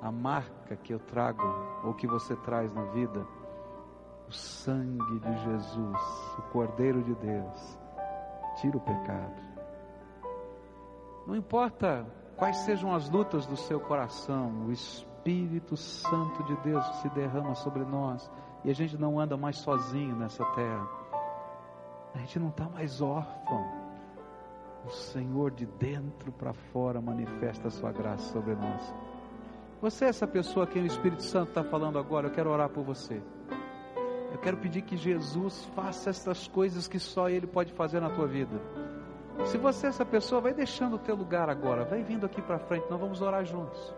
a 0.02 0.12
marca 0.12 0.76
que 0.76 0.94
eu 0.94 1.00
trago 1.00 1.44
ou 1.84 1.94
que 1.94 2.08
você 2.08 2.36
traz 2.38 2.74
na 2.74 2.84
vida, 2.86 3.26
o 4.28 4.32
sangue 4.32 5.20
de 5.20 5.38
Jesus, 5.44 6.36
o 6.38 6.42
Cordeiro 6.52 7.02
de 7.02 7.16
Deus, 7.16 7.80
tira 8.60 8.78
o 8.78 8.82
pecado. 8.82 9.42
Não 11.26 11.36
importa 11.36 12.06
quais 12.38 12.58
sejam 12.60 12.94
as 12.94 13.10
lutas 13.10 13.46
do 13.46 13.58
seu 13.58 13.80
coração, 13.80 14.66
o 14.68 14.72
Espírito 14.72 15.76
Santo 15.76 16.44
de 16.44 16.56
Deus 16.62 16.86
se 17.02 17.10
derrama 17.10 17.54
sobre 17.56 17.84
nós 17.84 18.32
e 18.64 18.70
a 18.70 18.74
gente 18.74 18.98
não 18.98 19.20
anda 19.20 19.36
mais 19.36 19.58
sozinho 19.58 20.16
nessa 20.16 20.46
terra 20.54 20.88
a 22.18 22.20
gente 22.20 22.40
não 22.40 22.50
está 22.50 22.68
mais 22.68 23.00
órfão. 23.02 23.66
O 24.86 24.90
Senhor 24.90 25.52
de 25.52 25.66
dentro 25.66 26.32
para 26.32 26.54
fora 26.54 27.00
manifesta 27.00 27.68
a 27.68 27.72
sua 27.72 27.92
graça 27.92 28.32
sobre 28.32 28.56
nós. 28.56 28.94
Você 29.82 30.06
é 30.06 30.10
essa 30.10 30.26
pessoa 30.26 30.66
a 30.66 30.68
quem 30.68 30.82
o 30.82 30.88
Espírito 30.88 31.22
Santo 31.22 31.50
está 31.50 31.64
falando 31.64 32.00
agora, 32.00 32.28
eu 32.28 32.32
quero 32.32 32.50
orar 32.50 32.70
por 32.70 32.84
você. 32.84 33.22
Eu 34.32 34.40
quero 34.40 34.58
pedir 34.58 34.82
que 34.82 34.98
Jesus 34.98 35.66
faça 35.76 36.10
essas 36.10 36.48
coisas 36.48 36.88
que 36.88 37.00
só 37.00 37.30
Ele 37.30 37.46
pode 37.46 37.72
fazer 37.74 38.00
na 38.00 38.10
tua 38.10 38.28
vida. 38.28 38.60
Se 39.46 39.58
você 39.58 39.88
é 39.88 39.90
essa 39.90 40.06
pessoa, 40.06 40.42
vai 40.42 40.54
deixando 40.54 40.96
o 40.96 41.00
teu 41.00 41.16
lugar 41.16 41.50
agora, 41.50 41.86
vai 41.86 42.04
vindo 42.04 42.26
aqui 42.26 42.42
para 42.42 42.60
frente, 42.60 42.86
nós 42.90 43.00
vamos 43.00 43.22
orar 43.22 43.46
juntos. 43.46 43.94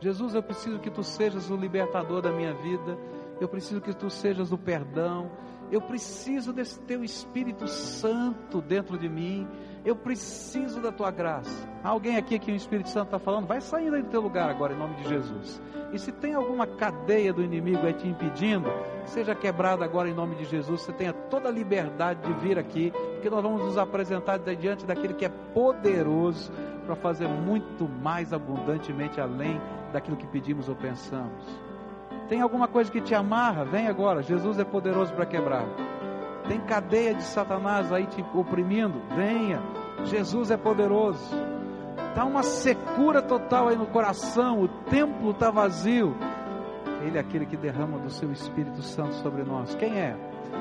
Jesus, 0.00 0.34
eu 0.34 0.42
preciso 0.42 0.78
que 0.78 0.90
tu 0.90 1.02
sejas 1.02 1.50
o 1.50 1.56
libertador 1.56 2.20
da 2.20 2.32
minha 2.32 2.52
vida, 2.54 2.98
eu 3.40 3.48
preciso 3.48 3.80
que 3.80 3.94
tu 3.94 4.10
sejas 4.10 4.52
o 4.52 4.58
perdão, 4.58 5.30
eu 5.70 5.80
preciso 5.80 6.52
desse 6.52 6.78
teu 6.80 7.02
Espírito 7.02 7.66
Santo 7.66 8.60
dentro 8.60 8.98
de 8.98 9.08
mim. 9.08 9.48
Eu 9.84 9.96
preciso 9.96 10.80
da 10.80 10.92
tua 10.92 11.10
graça. 11.10 11.68
Alguém 11.82 12.16
aqui 12.16 12.38
que 12.38 12.52
o 12.52 12.54
Espírito 12.54 12.88
Santo 12.88 13.06
está 13.06 13.18
falando, 13.18 13.48
vai 13.48 13.60
saindo 13.60 13.96
aí 13.96 14.02
do 14.02 14.08
teu 14.08 14.20
lugar 14.20 14.48
agora, 14.48 14.72
em 14.72 14.78
nome 14.78 14.94
de 14.94 15.08
Jesus. 15.08 15.60
E 15.92 15.98
se 15.98 16.12
tem 16.12 16.34
alguma 16.34 16.66
cadeia 16.66 17.32
do 17.32 17.42
inimigo 17.42 17.84
aí 17.84 17.92
te 17.92 18.06
impedindo, 18.06 18.68
seja 19.06 19.34
quebrada 19.34 19.84
agora 19.84 20.08
em 20.08 20.14
nome 20.14 20.36
de 20.36 20.44
Jesus. 20.44 20.82
Você 20.82 20.92
tenha 20.92 21.12
toda 21.12 21.48
a 21.48 21.52
liberdade 21.52 22.20
de 22.22 22.32
vir 22.34 22.58
aqui, 22.58 22.92
porque 23.14 23.28
nós 23.28 23.42
vamos 23.42 23.60
nos 23.60 23.76
apresentar 23.76 24.38
diante 24.38 24.86
daquele 24.86 25.14
que 25.14 25.24
é 25.24 25.28
poderoso 25.28 26.52
para 26.86 26.94
fazer 26.94 27.26
muito 27.26 27.88
mais 27.88 28.32
abundantemente 28.32 29.20
além 29.20 29.60
daquilo 29.92 30.16
que 30.16 30.26
pedimos 30.28 30.68
ou 30.68 30.76
pensamos. 30.76 31.44
Tem 32.28 32.40
alguma 32.40 32.68
coisa 32.68 32.90
que 32.90 33.00
te 33.00 33.14
amarra? 33.14 33.64
Vem 33.64 33.88
agora. 33.88 34.22
Jesus 34.22 34.58
é 34.60 34.64
poderoso 34.64 35.12
para 35.12 35.26
quebrar. 35.26 35.66
Tem 36.52 36.60
cadeia 36.60 37.14
de 37.14 37.22
Satanás 37.22 37.90
aí 37.90 38.06
te 38.06 38.22
oprimindo? 38.34 39.00
Venha. 39.16 39.62
Jesus 40.04 40.50
é 40.50 40.56
poderoso. 40.58 41.34
Está 42.10 42.26
uma 42.26 42.42
secura 42.42 43.22
total 43.22 43.68
aí 43.68 43.76
no 43.76 43.86
coração. 43.86 44.60
O 44.60 44.68
templo 44.68 45.30
está 45.30 45.50
vazio. 45.50 46.14
Ele 47.00 47.16
é 47.16 47.22
aquele 47.22 47.46
que 47.46 47.56
derrama 47.56 47.98
do 48.00 48.10
seu 48.10 48.30
Espírito 48.30 48.82
Santo 48.82 49.14
sobre 49.14 49.44
nós. 49.44 49.74
Quem 49.76 49.98
é? 49.98 50.14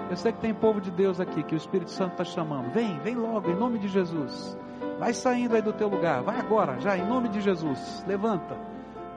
Eu 0.10 0.16
sei 0.16 0.32
que 0.32 0.40
tem 0.40 0.54
povo 0.54 0.80
de 0.80 0.90
Deus 0.90 1.20
aqui 1.20 1.44
que 1.44 1.56
o 1.56 1.58
Espírito 1.58 1.92
Santo 1.92 2.14
está 2.14 2.24
chamando. 2.24 2.72
Vem, 2.72 2.98
vem 3.00 3.16
logo, 3.16 3.52
em 3.52 3.56
nome 3.56 3.78
de 3.78 3.90
Jesus. 3.90 4.58
Vai 4.98 5.14
saindo 5.14 5.58
aí 5.58 5.62
do 5.62 5.74
teu 5.74 5.90
lugar. 5.90 6.24
Vai 6.24 6.40
agora, 6.40 6.80
já, 6.80 6.98
em 6.98 7.06
nome 7.06 7.28
de 7.28 7.42
Jesus. 7.42 8.02
Levanta. 8.08 8.58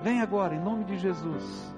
Vem 0.02 0.20
agora, 0.20 0.56
em 0.56 0.60
nome 0.60 0.82
de 0.82 0.98
Jesus. 0.98 1.72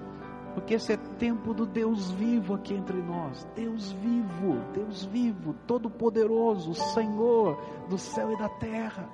Porque 0.57 0.73
esse 0.73 0.95
é 0.95 0.97
tempo 1.19 1.53
do 1.53 1.67
Deus 1.67 2.11
vivo 2.13 2.55
aqui 2.55 2.73
entre 2.73 2.97
nós. 3.03 3.47
Deus 3.55 3.93
vivo, 3.93 4.55
Deus 4.73 5.05
vivo, 5.05 5.53
todo-poderoso, 5.67 6.73
Senhor 6.73 7.63
do 7.91 7.99
céu 7.99 8.33
e 8.33 8.39
da 8.39 8.49
terra. 8.49 9.07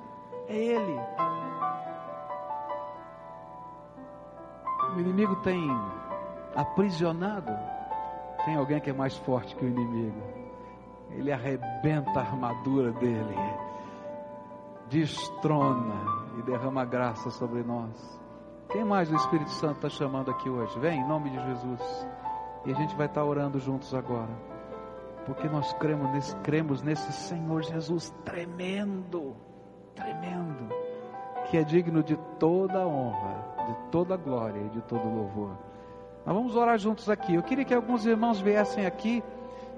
É 0.47 0.57
Ele. 0.57 1.01
O 4.95 5.01
inimigo 5.01 5.35
tem 5.43 5.69
aprisionado. 6.55 7.51
Tem 8.45 8.55
alguém 8.55 8.81
que 8.81 8.91
é 8.91 8.93
mais 8.93 9.17
forte 9.17 9.57
que 9.57 9.65
o 9.65 9.69
inimigo. 9.69 10.23
Ele 11.11 11.33
arrebenta 11.33 12.21
a 12.21 12.23
armadura 12.23 12.93
dele, 12.93 13.37
destrona 14.89 16.05
e 16.39 16.43
derrama 16.43 16.85
graça 16.85 17.31
sobre 17.31 17.65
nós. 17.65 18.22
Quem 18.73 18.85
mais 18.85 19.13
o 19.13 19.15
Espírito 19.15 19.51
Santo 19.51 19.77
está 19.77 19.91
chamando 19.91 20.31
aqui 20.31 20.49
hoje? 20.49 20.79
Vem, 20.79 20.99
em 20.99 21.07
nome 21.07 21.29
de 21.29 21.37
Jesus. 21.37 22.09
E 22.65 22.73
a 22.73 22.75
gente 22.75 22.97
vai 22.97 23.07
estar 23.07 23.23
orando 23.23 23.59
juntos 23.61 23.95
agora. 23.95 24.31
Porque 25.27 25.47
nós 25.47 25.75
cremos 25.75 26.11
nesse, 26.11 26.35
cremos 26.37 26.83
nesse 26.83 27.13
Senhor 27.13 27.63
Jesus 27.63 28.09
tremendo, 28.25 29.37
tremendo, 29.95 30.75
que 31.51 31.59
é 31.59 31.63
digno 31.63 32.03
de 32.03 32.17
toda 32.39 32.87
honra, 32.87 33.45
de 33.67 33.91
toda 33.91 34.17
glória 34.17 34.61
e 34.61 34.71
de 34.71 34.81
todo 34.81 35.07
louvor. 35.07 35.51
Nós 36.25 36.35
vamos 36.35 36.57
orar 36.57 36.79
juntos 36.79 37.11
aqui. 37.11 37.35
Eu 37.35 37.43
queria 37.43 37.67
que 37.67 37.75
alguns 37.75 38.07
irmãos 38.07 38.41
viessem 38.41 38.87
aqui 38.87 39.23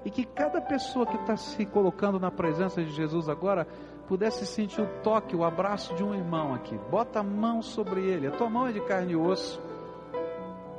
e 0.05 0.11
que 0.11 0.25
cada 0.25 0.61
pessoa 0.61 1.05
que 1.05 1.17
está 1.17 1.37
se 1.37 1.67
colocando 1.67 2.21
na 2.21 2.31
presença 2.31 2.81
de 2.81 2.91
Jesus 2.91 3.29
agora 3.29 3.67
pudesse 4.07 4.47
sentir 4.47 4.81
o 4.81 4.87
toque, 5.03 5.35
o 5.35 5.45
abraço 5.45 5.95
de 5.95 6.03
um 6.03 6.15
irmão 6.15 6.55
aqui. 6.55 6.79
Bota 6.91 7.21
a 7.21 7.23
mão 7.23 7.63
sobre 7.63 8.01
ele. 8.01 8.27
A 8.27 8.31
tua 8.31 8.49
mão 8.49 8.67
é 8.67 8.73
de 8.73 8.81
carne 8.81 9.13
e 9.13 9.17
osso. 9.17 9.61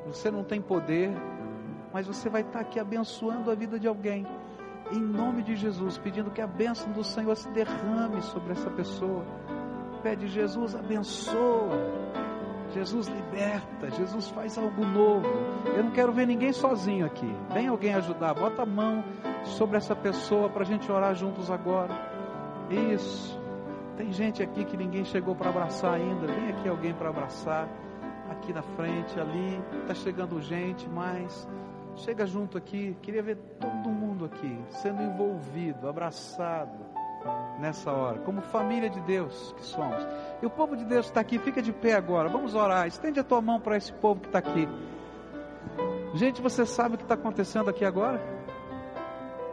Você 0.05 0.29
não 0.29 0.43
tem 0.43 0.61
poder, 0.61 1.11
mas 1.91 2.05
você 2.05 2.29
vai 2.29 2.41
estar 2.41 2.59
aqui 2.59 2.79
abençoando 2.79 3.49
a 3.49 3.55
vida 3.55 3.79
de 3.79 3.87
alguém. 3.87 4.25
Em 4.91 4.99
nome 4.99 5.41
de 5.41 5.55
Jesus, 5.55 5.97
pedindo 5.97 6.29
que 6.29 6.41
a 6.41 6.47
bênção 6.47 6.91
do 6.91 7.03
Senhor 7.03 7.35
se 7.35 7.49
derrame 7.49 8.21
sobre 8.21 8.51
essa 8.51 8.69
pessoa. 8.69 9.25
Pede, 10.03 10.27
Jesus, 10.27 10.75
abençoa. 10.75 12.05
Jesus 12.71 13.07
liberta, 13.07 13.89
Jesus 13.89 14.27
faz 14.29 14.57
algo 14.57 14.85
novo. 14.85 15.27
Eu 15.75 15.83
não 15.85 15.91
quero 15.91 16.11
ver 16.11 16.27
ninguém 16.27 16.51
sozinho 16.51 17.05
aqui. 17.05 17.33
Vem 17.51 17.67
alguém 17.67 17.93
ajudar, 17.95 18.33
bota 18.33 18.63
a 18.63 18.65
mão 18.65 19.03
sobre 19.43 19.77
essa 19.77 19.95
pessoa 19.95 20.49
para 20.49 20.61
a 20.61 20.65
gente 20.65 20.91
orar 20.91 21.15
juntos 21.15 21.49
agora. 21.49 22.14
Isso. 22.69 23.39
Tem 23.97 24.11
gente 24.11 24.43
aqui 24.43 24.65
que 24.65 24.75
ninguém 24.75 25.05
chegou 25.05 25.35
para 25.35 25.49
abraçar 25.49 25.93
ainda. 25.93 26.27
Vem 26.27 26.49
aqui 26.49 26.67
alguém 26.67 26.93
para 26.93 27.09
abraçar. 27.09 27.67
Aqui 28.29 28.51
na 28.51 28.61
frente, 28.61 29.19
ali. 29.19 29.61
Está 29.81 29.93
chegando 29.93 30.41
gente, 30.41 30.89
mas 30.89 31.47
chega 31.95 32.25
junto 32.25 32.57
aqui. 32.57 32.97
Queria 33.01 33.23
ver 33.23 33.37
todo 33.59 33.89
mundo 33.89 34.25
aqui 34.25 34.59
sendo 34.69 35.01
envolvido, 35.01 35.87
abraçado. 35.87 36.95
nessa 37.59 37.91
hora, 37.91 38.19
como 38.19 38.41
família 38.41 38.89
de 38.89 38.99
Deus 39.01 39.53
que 39.57 39.65
somos. 39.65 40.05
E 40.41 40.45
o 40.45 40.49
povo 40.49 40.75
de 40.75 40.85
Deus 40.85 41.07
está 41.07 41.21
aqui, 41.21 41.39
fica 41.39 41.61
de 41.61 41.71
pé 41.71 41.93
agora, 41.93 42.29
vamos 42.29 42.53
orar. 42.53 42.87
Estende 42.87 43.19
a 43.19 43.23
tua 43.23 43.41
mão 43.41 43.59
para 43.59 43.77
esse 43.77 43.91
povo 43.93 44.21
que 44.21 44.27
está 44.27 44.39
aqui. 44.39 44.67
Gente, 46.13 46.41
você 46.41 46.65
sabe 46.65 46.95
o 46.95 46.97
que 46.97 47.03
está 47.03 47.15
acontecendo 47.15 47.69
aqui 47.69 47.83
agora? 47.83 48.21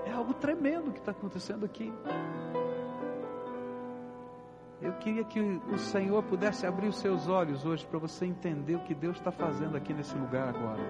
É 0.06 0.12
algo 0.12 0.34
tremendo 0.34 0.92
que 0.92 0.98
está 0.98 1.12
acontecendo 1.12 1.64
aqui. 1.64 1.92
Eu 4.82 4.92
queria 4.94 5.22
que 5.22 5.38
o 5.38 5.78
Senhor 5.78 6.20
pudesse 6.24 6.66
abrir 6.66 6.88
os 6.88 6.96
seus 6.96 7.28
olhos 7.28 7.64
hoje 7.64 7.86
para 7.86 8.00
você 8.00 8.26
entender 8.26 8.74
o 8.74 8.80
que 8.80 8.92
Deus 8.92 9.16
está 9.16 9.30
fazendo 9.30 9.76
aqui 9.76 9.94
nesse 9.94 10.16
lugar 10.16 10.48
agora. 10.48 10.82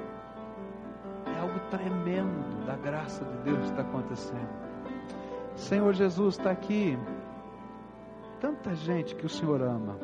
É 1.27 1.39
algo 1.39 1.61
tremendo 1.71 2.65
da 2.65 2.75
graça 2.75 3.23
de 3.23 3.37
Deus 3.45 3.59
que 3.59 3.71
está 3.71 3.83
acontecendo. 3.83 4.49
Senhor 5.55 5.93
Jesus 5.93 6.39
está 6.39 6.51
aqui. 6.51 6.99
Tanta 8.41 8.75
gente 8.75 9.15
que 9.15 9.27
o 9.27 9.29
Senhor 9.29 9.61
ama. 9.61 9.99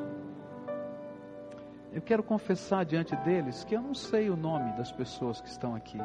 Eu 1.91 2.03
quero 2.03 2.22
confessar 2.22 2.84
diante 2.84 3.16
deles 3.16 3.64
que 3.64 3.74
eu 3.74 3.80
não 3.80 3.95
sei 3.95 4.28
o 4.28 4.36
nome 4.36 4.70
das 4.76 4.93
pessoas 4.93 5.41
que 5.41 5.49
estão 5.49 5.74
aqui. 5.74 5.99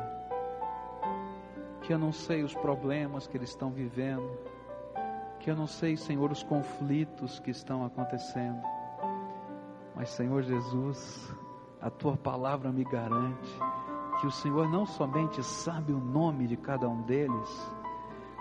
Que 1.81 1.93
eu 1.93 1.99
não 1.99 2.13
sei 2.13 2.43
os 2.43 2.53
problemas 2.53 3.27
que 3.27 3.35
eles 3.35 3.49
estão 3.49 3.69
vivendo. 3.69 4.52
Que 5.43 5.51
eu 5.51 5.57
não 5.57 5.67
sei, 5.67 5.97
Senhor, 5.97 6.31
os 6.31 6.41
conflitos 6.41 7.37
que 7.37 7.51
estão 7.51 7.83
acontecendo. 7.83 8.61
Mas, 9.93 10.07
Senhor 10.11 10.41
Jesus, 10.41 11.35
a 11.81 11.89
tua 11.89 12.15
palavra 12.15 12.71
me 12.71 12.85
garante 12.85 13.51
que 14.21 14.27
o 14.27 14.31
Senhor 14.31 14.69
não 14.69 14.85
somente 14.85 15.43
sabe 15.43 15.91
o 15.91 15.99
nome 15.99 16.47
de 16.47 16.55
cada 16.55 16.87
um 16.87 17.01
deles, 17.01 17.73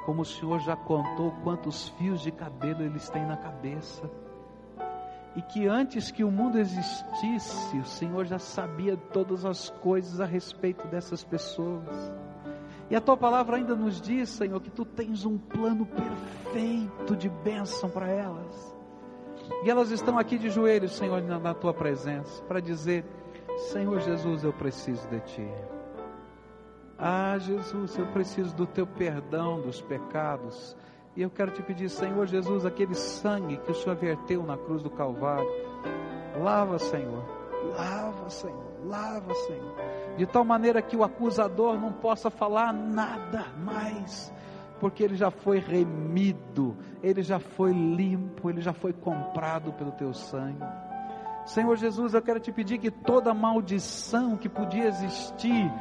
como 0.06 0.22
o 0.22 0.24
Senhor 0.24 0.60
já 0.60 0.76
contou 0.76 1.32
quantos 1.42 1.88
fios 1.88 2.20
de 2.20 2.30
cabelo 2.30 2.84
eles 2.84 3.10
têm 3.10 3.26
na 3.26 3.36
cabeça. 3.36 4.08
E 5.34 5.42
que 5.42 5.66
antes 5.66 6.12
que 6.12 6.22
o 6.22 6.30
mundo 6.30 6.56
existisse, 6.56 7.78
o 7.78 7.84
Senhor 7.84 8.26
já 8.26 8.38
sabia 8.38 8.96
todas 8.96 9.44
as 9.44 9.70
coisas 9.70 10.20
a 10.20 10.24
respeito 10.24 10.86
dessas 10.86 11.24
pessoas. 11.24 12.14
E 12.92 12.94
a 12.94 13.00
tua 13.00 13.16
palavra 13.16 13.56
ainda 13.56 13.74
nos 13.74 13.98
diz, 13.98 14.28
Senhor, 14.28 14.60
que 14.60 14.68
tu 14.68 14.84
tens 14.84 15.24
um 15.24 15.38
plano 15.38 15.86
perfeito 15.86 17.16
de 17.16 17.26
bênção 17.30 17.88
para 17.88 18.06
elas. 18.06 18.76
E 19.64 19.70
elas 19.70 19.90
estão 19.90 20.18
aqui 20.18 20.36
de 20.36 20.50
joelhos, 20.50 20.94
Senhor, 20.94 21.22
na, 21.22 21.38
na 21.38 21.54
tua 21.54 21.72
presença, 21.72 22.42
para 22.42 22.60
dizer: 22.60 23.02
Senhor 23.70 23.98
Jesus, 24.00 24.44
eu 24.44 24.52
preciso 24.52 25.08
de 25.08 25.20
ti. 25.20 25.48
Ah, 26.98 27.38
Jesus, 27.38 27.96
eu 27.96 28.04
preciso 28.08 28.54
do 28.54 28.66
teu 28.66 28.86
perdão 28.86 29.62
dos 29.62 29.80
pecados. 29.80 30.76
E 31.16 31.22
eu 31.22 31.30
quero 31.30 31.50
te 31.50 31.62
pedir, 31.62 31.88
Senhor 31.88 32.26
Jesus, 32.26 32.66
aquele 32.66 32.94
sangue 32.94 33.56
que 33.56 33.70
o 33.70 33.74
Senhor 33.74 33.96
verteu 33.96 34.42
na 34.42 34.58
cruz 34.58 34.82
do 34.82 34.90
Calvário. 34.90 35.48
Lava, 36.38 36.78
Senhor. 36.78 37.41
Lava, 37.62 38.28
Senhor. 38.30 38.72
Lava, 38.84 39.34
Senhor. 39.34 39.74
De 40.16 40.26
tal 40.26 40.44
maneira 40.44 40.82
que 40.82 40.96
o 40.96 41.04
acusador 41.04 41.78
não 41.78 41.92
possa 41.92 42.30
falar 42.30 42.72
nada 42.72 43.46
mais. 43.64 44.32
Porque 44.80 45.02
ele 45.02 45.14
já 45.14 45.30
foi 45.30 45.58
remido, 45.60 46.76
ele 47.02 47.22
já 47.22 47.38
foi 47.38 47.72
limpo, 47.72 48.50
ele 48.50 48.60
já 48.60 48.72
foi 48.72 48.92
comprado 48.92 49.72
pelo 49.72 49.92
teu 49.92 50.12
sangue. 50.12 50.64
Senhor 51.46 51.76
Jesus, 51.76 52.14
eu 52.14 52.22
quero 52.22 52.40
te 52.40 52.52
pedir 52.52 52.78
que 52.78 52.90
toda 52.90 53.32
maldição 53.34 54.36
que 54.36 54.48
podia 54.48 54.86
existir 54.86 55.72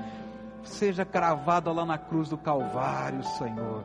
seja 0.64 1.04
cravada 1.04 1.72
lá 1.72 1.86
na 1.86 1.98
cruz 1.98 2.30
do 2.30 2.38
Calvário, 2.38 3.24
Senhor. 3.24 3.84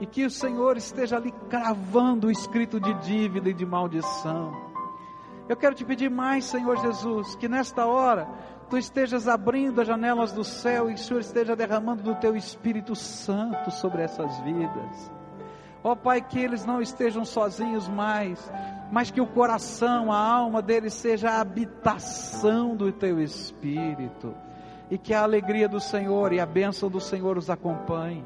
E 0.00 0.06
que 0.06 0.24
o 0.24 0.30
Senhor 0.30 0.76
esteja 0.76 1.16
ali 1.16 1.32
cravando 1.48 2.26
o 2.26 2.30
escrito 2.30 2.80
de 2.80 2.92
dívida 2.94 3.48
e 3.50 3.54
de 3.54 3.64
maldição. 3.64 4.71
Eu 5.52 5.56
quero 5.56 5.74
te 5.74 5.84
pedir 5.84 6.10
mais, 6.10 6.46
Senhor 6.46 6.78
Jesus, 6.78 7.34
que 7.34 7.46
nesta 7.46 7.84
hora 7.84 8.26
tu 8.70 8.78
estejas 8.78 9.28
abrindo 9.28 9.82
as 9.82 9.86
janelas 9.86 10.32
do 10.32 10.42
céu 10.42 10.90
e 10.90 10.94
o 10.94 10.98
Senhor 10.98 11.20
esteja 11.20 11.54
derramando 11.54 12.02
do 12.02 12.14
teu 12.14 12.34
Espírito 12.34 12.96
Santo 12.96 13.70
sobre 13.70 14.00
essas 14.00 14.40
vidas. 14.40 15.12
Ó 15.84 15.92
oh, 15.92 15.96
Pai, 15.96 16.22
que 16.22 16.38
eles 16.38 16.64
não 16.64 16.80
estejam 16.80 17.22
sozinhos 17.22 17.86
mais, 17.86 18.50
mas 18.90 19.10
que 19.10 19.20
o 19.20 19.26
coração, 19.26 20.10
a 20.10 20.16
alma 20.16 20.62
deles 20.62 20.94
seja 20.94 21.28
a 21.28 21.42
habitação 21.42 22.74
do 22.74 22.90
teu 22.90 23.20
Espírito 23.20 24.34
e 24.90 24.96
que 24.96 25.12
a 25.12 25.22
alegria 25.22 25.68
do 25.68 25.80
Senhor 25.80 26.32
e 26.32 26.40
a 26.40 26.46
bênção 26.46 26.88
do 26.88 26.98
Senhor 26.98 27.36
os 27.36 27.50
acompanhe. 27.50 28.24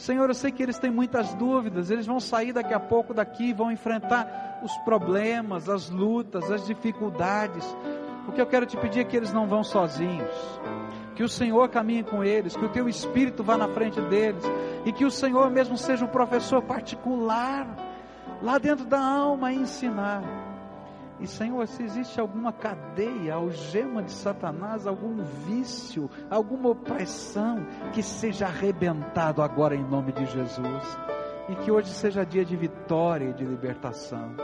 Senhor, 0.00 0.30
eu 0.30 0.34
sei 0.34 0.50
que 0.50 0.62
eles 0.62 0.78
têm 0.78 0.90
muitas 0.90 1.34
dúvidas, 1.34 1.90
eles 1.90 2.06
vão 2.06 2.18
sair 2.18 2.54
daqui 2.54 2.72
a 2.72 2.80
pouco 2.80 3.12
daqui, 3.12 3.52
vão 3.52 3.70
enfrentar 3.70 4.60
os 4.62 4.74
problemas, 4.78 5.68
as 5.68 5.90
lutas, 5.90 6.50
as 6.50 6.66
dificuldades. 6.66 7.64
O 8.26 8.32
que 8.32 8.40
eu 8.40 8.46
quero 8.46 8.64
te 8.64 8.78
pedir 8.78 9.00
é 9.00 9.04
que 9.04 9.14
eles 9.14 9.30
não 9.30 9.46
vão 9.46 9.62
sozinhos, 9.62 10.34
que 11.14 11.22
o 11.22 11.28
Senhor 11.28 11.68
caminhe 11.68 12.02
com 12.02 12.24
eles, 12.24 12.56
que 12.56 12.64
o 12.64 12.70
teu 12.70 12.88
Espírito 12.88 13.44
vá 13.44 13.58
na 13.58 13.68
frente 13.68 14.00
deles 14.00 14.42
e 14.86 14.92
que 14.92 15.04
o 15.04 15.10
Senhor 15.10 15.50
mesmo 15.50 15.76
seja 15.76 16.06
o 16.06 16.08
professor 16.08 16.62
particular 16.62 17.66
lá 18.40 18.56
dentro 18.56 18.86
da 18.86 19.00
alma 19.00 19.48
a 19.48 19.52
ensinar. 19.52 20.49
E 21.20 21.26
Senhor, 21.26 21.66
se 21.66 21.82
existe 21.82 22.18
alguma 22.18 22.50
cadeia, 22.50 23.34
algema 23.34 24.02
de 24.02 24.10
Satanás, 24.10 24.86
algum 24.86 25.22
vício, 25.46 26.08
alguma 26.30 26.70
opressão, 26.70 27.66
que 27.92 28.02
seja 28.02 28.46
arrebentado 28.46 29.42
agora 29.42 29.76
em 29.76 29.84
nome 29.84 30.12
de 30.12 30.24
Jesus. 30.24 30.98
E 31.50 31.56
que 31.56 31.70
hoje 31.70 31.88
seja 31.88 32.24
dia 32.24 32.44
de 32.44 32.56
vitória 32.56 33.30
e 33.30 33.34
de 33.34 33.44
libertação. 33.44 34.34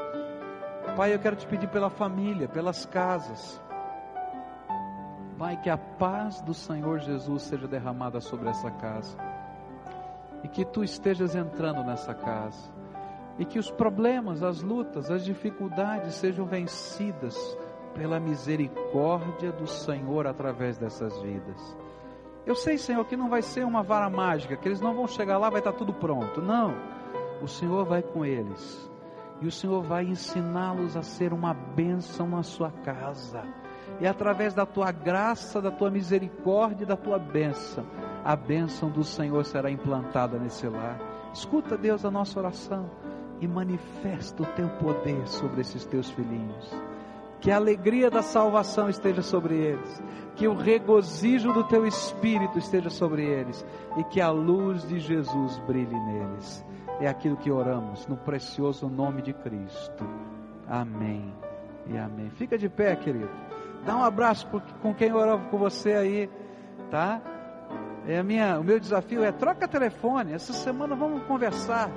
Pai, 0.97 1.15
eu 1.15 1.19
quero 1.19 1.37
te 1.37 1.47
pedir 1.47 1.69
pela 1.69 1.89
família, 1.89 2.47
pelas 2.47 2.85
casas. 2.85 3.61
Pai, 5.39 5.57
que 5.57 5.71
a 5.71 5.79
paz 5.79 6.43
do 6.43 6.53
Senhor 6.53 6.99
Jesus 6.99 7.45
seja 7.45 7.67
derramada 7.67 8.21
sobre 8.21 8.51
essa 8.51 8.71
casa. 8.71 9.17
E 10.43 10.49
que 10.49 10.65
tu 10.65 10.85
estejas 10.85 11.35
entrando 11.35 11.83
nessa 11.83 12.13
casa 12.13 12.76
e 13.39 13.45
que 13.45 13.59
os 13.59 13.71
problemas, 13.71 14.43
as 14.43 14.63
lutas, 14.63 15.11
as 15.11 15.25
dificuldades 15.25 16.15
sejam 16.15 16.47
vencidas 16.47 17.37
pela 17.95 18.19
misericórdia 18.19 19.53
do 19.53 19.67
Senhor 19.67 20.27
através 20.27 20.79
dessas 20.79 21.21
vidas. 21.21 21.77
Eu 22.45 22.55
sei, 22.55 22.79
Senhor, 22.79 23.05
que 23.05 23.17
não 23.17 23.29
vai 23.29 23.43
ser 23.43 23.65
uma 23.65 23.83
vara 23.83 24.09
mágica, 24.09 24.57
que 24.57 24.69
eles 24.69 24.81
não 24.81 24.95
vão 24.95 25.07
chegar 25.07 25.37
lá, 25.39 25.51
vai 25.51 25.59
estar 25.59 25.73
tudo 25.73 25.93
pronto. 25.93 26.41
Não. 26.41 26.75
O 27.43 27.49
Senhor 27.49 27.85
vai 27.85 28.03
com 28.03 28.25
eles. 28.25 28.91
E 29.41 29.47
o 29.47 29.53
Senhor 29.53 29.83
vai 29.83 30.05
ensiná-los 30.05 30.97
a 30.97 31.03
ser 31.03 31.33
uma 31.33 31.53
bênção 31.53 32.29
na 32.29 32.43
sua 32.43 32.71
casa. 32.71 33.43
E 34.01 34.07
através 34.07 34.55
da 34.55 34.65
tua 34.65 34.93
graça, 34.93 35.61
da 35.61 35.71
tua 35.71 35.91
misericórdia, 35.91 36.87
da 36.87 36.97
tua 36.97 37.19
bênção, 37.19 37.85
a 38.25 38.37
bênção 38.37 38.91
do 38.91 39.05
Senhor 39.05 39.45
será 39.45 39.71
implantada 39.71 40.39
nesse 40.39 40.69
lar. 40.69 40.99
Escuta, 41.33 41.77
Deus, 41.77 42.05
a 42.05 42.11
nossa 42.11 42.39
oração 42.39 42.89
e 43.41 43.47
manifesta 43.47 44.43
o 44.43 44.47
teu 44.47 44.69
poder 44.69 45.27
sobre 45.27 45.61
esses 45.61 45.85
teus 45.85 46.11
filhinhos. 46.11 46.71
Que 47.41 47.51
a 47.51 47.57
alegria 47.57 48.11
da 48.11 48.23
salvação 48.23 48.89
esteja 48.89 49.23
sobre 49.23 49.55
eles, 49.55 50.03
que 50.35 50.49
o 50.49 50.55
regozijo 50.55 51.53
do 51.53 51.65
teu 51.65 51.87
espírito 51.87 52.59
esteja 52.59 52.91
sobre 52.91 53.25
eles 53.25 53.65
e 53.97 54.05
que 54.05 54.21
a 54.21 54.31
luz 54.31 54.87
de 54.89 54.99
Jesus 54.99 55.59
brilhe 55.67 55.99
neles. 55.99 56.65
É 56.99 57.07
aquilo 57.07 57.37
que 57.37 57.51
oramos 57.51 58.07
no 58.07 58.17
precioso 58.17 58.89
nome 58.89 59.21
de 59.21 59.35
Cristo. 59.35 60.09
Amém 60.67 61.33
e 61.87 61.97
amém. 61.97 62.31
Fica 62.31 62.57
de 62.57 62.69
pé, 62.69 62.97
querido. 62.97 63.31
Dá 63.85 63.97
um 63.97 64.03
abraço 64.03 64.49
com 64.81 64.95
quem 64.95 65.13
orava 65.13 65.45
com 65.49 65.59
você 65.59 65.93
aí, 65.93 66.31
tá? 66.91 67.21
É 68.07 68.23
minha, 68.23 68.59
o 68.59 68.65
meu 68.65 68.81
desafio 68.81 69.23
é 69.23 69.31
troca 69.31 69.69
telefone. 69.69 70.33
Essa 70.33 70.53
semana 70.53 70.97
vamos 70.97 71.23
conversar 71.25 71.91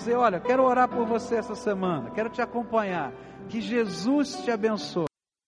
dizer: 0.00 0.16
Olha, 0.16 0.40
quero 0.40 0.64
orar 0.64 0.88
por 0.88 1.06
você 1.06 1.36
essa 1.36 1.54
semana, 1.54 2.10
quero 2.10 2.30
te 2.30 2.42
acompanhar. 2.42 3.12
Que 3.48 3.60
Jesus 3.60 4.42
te 4.42 4.50
abençoe. 4.50 5.09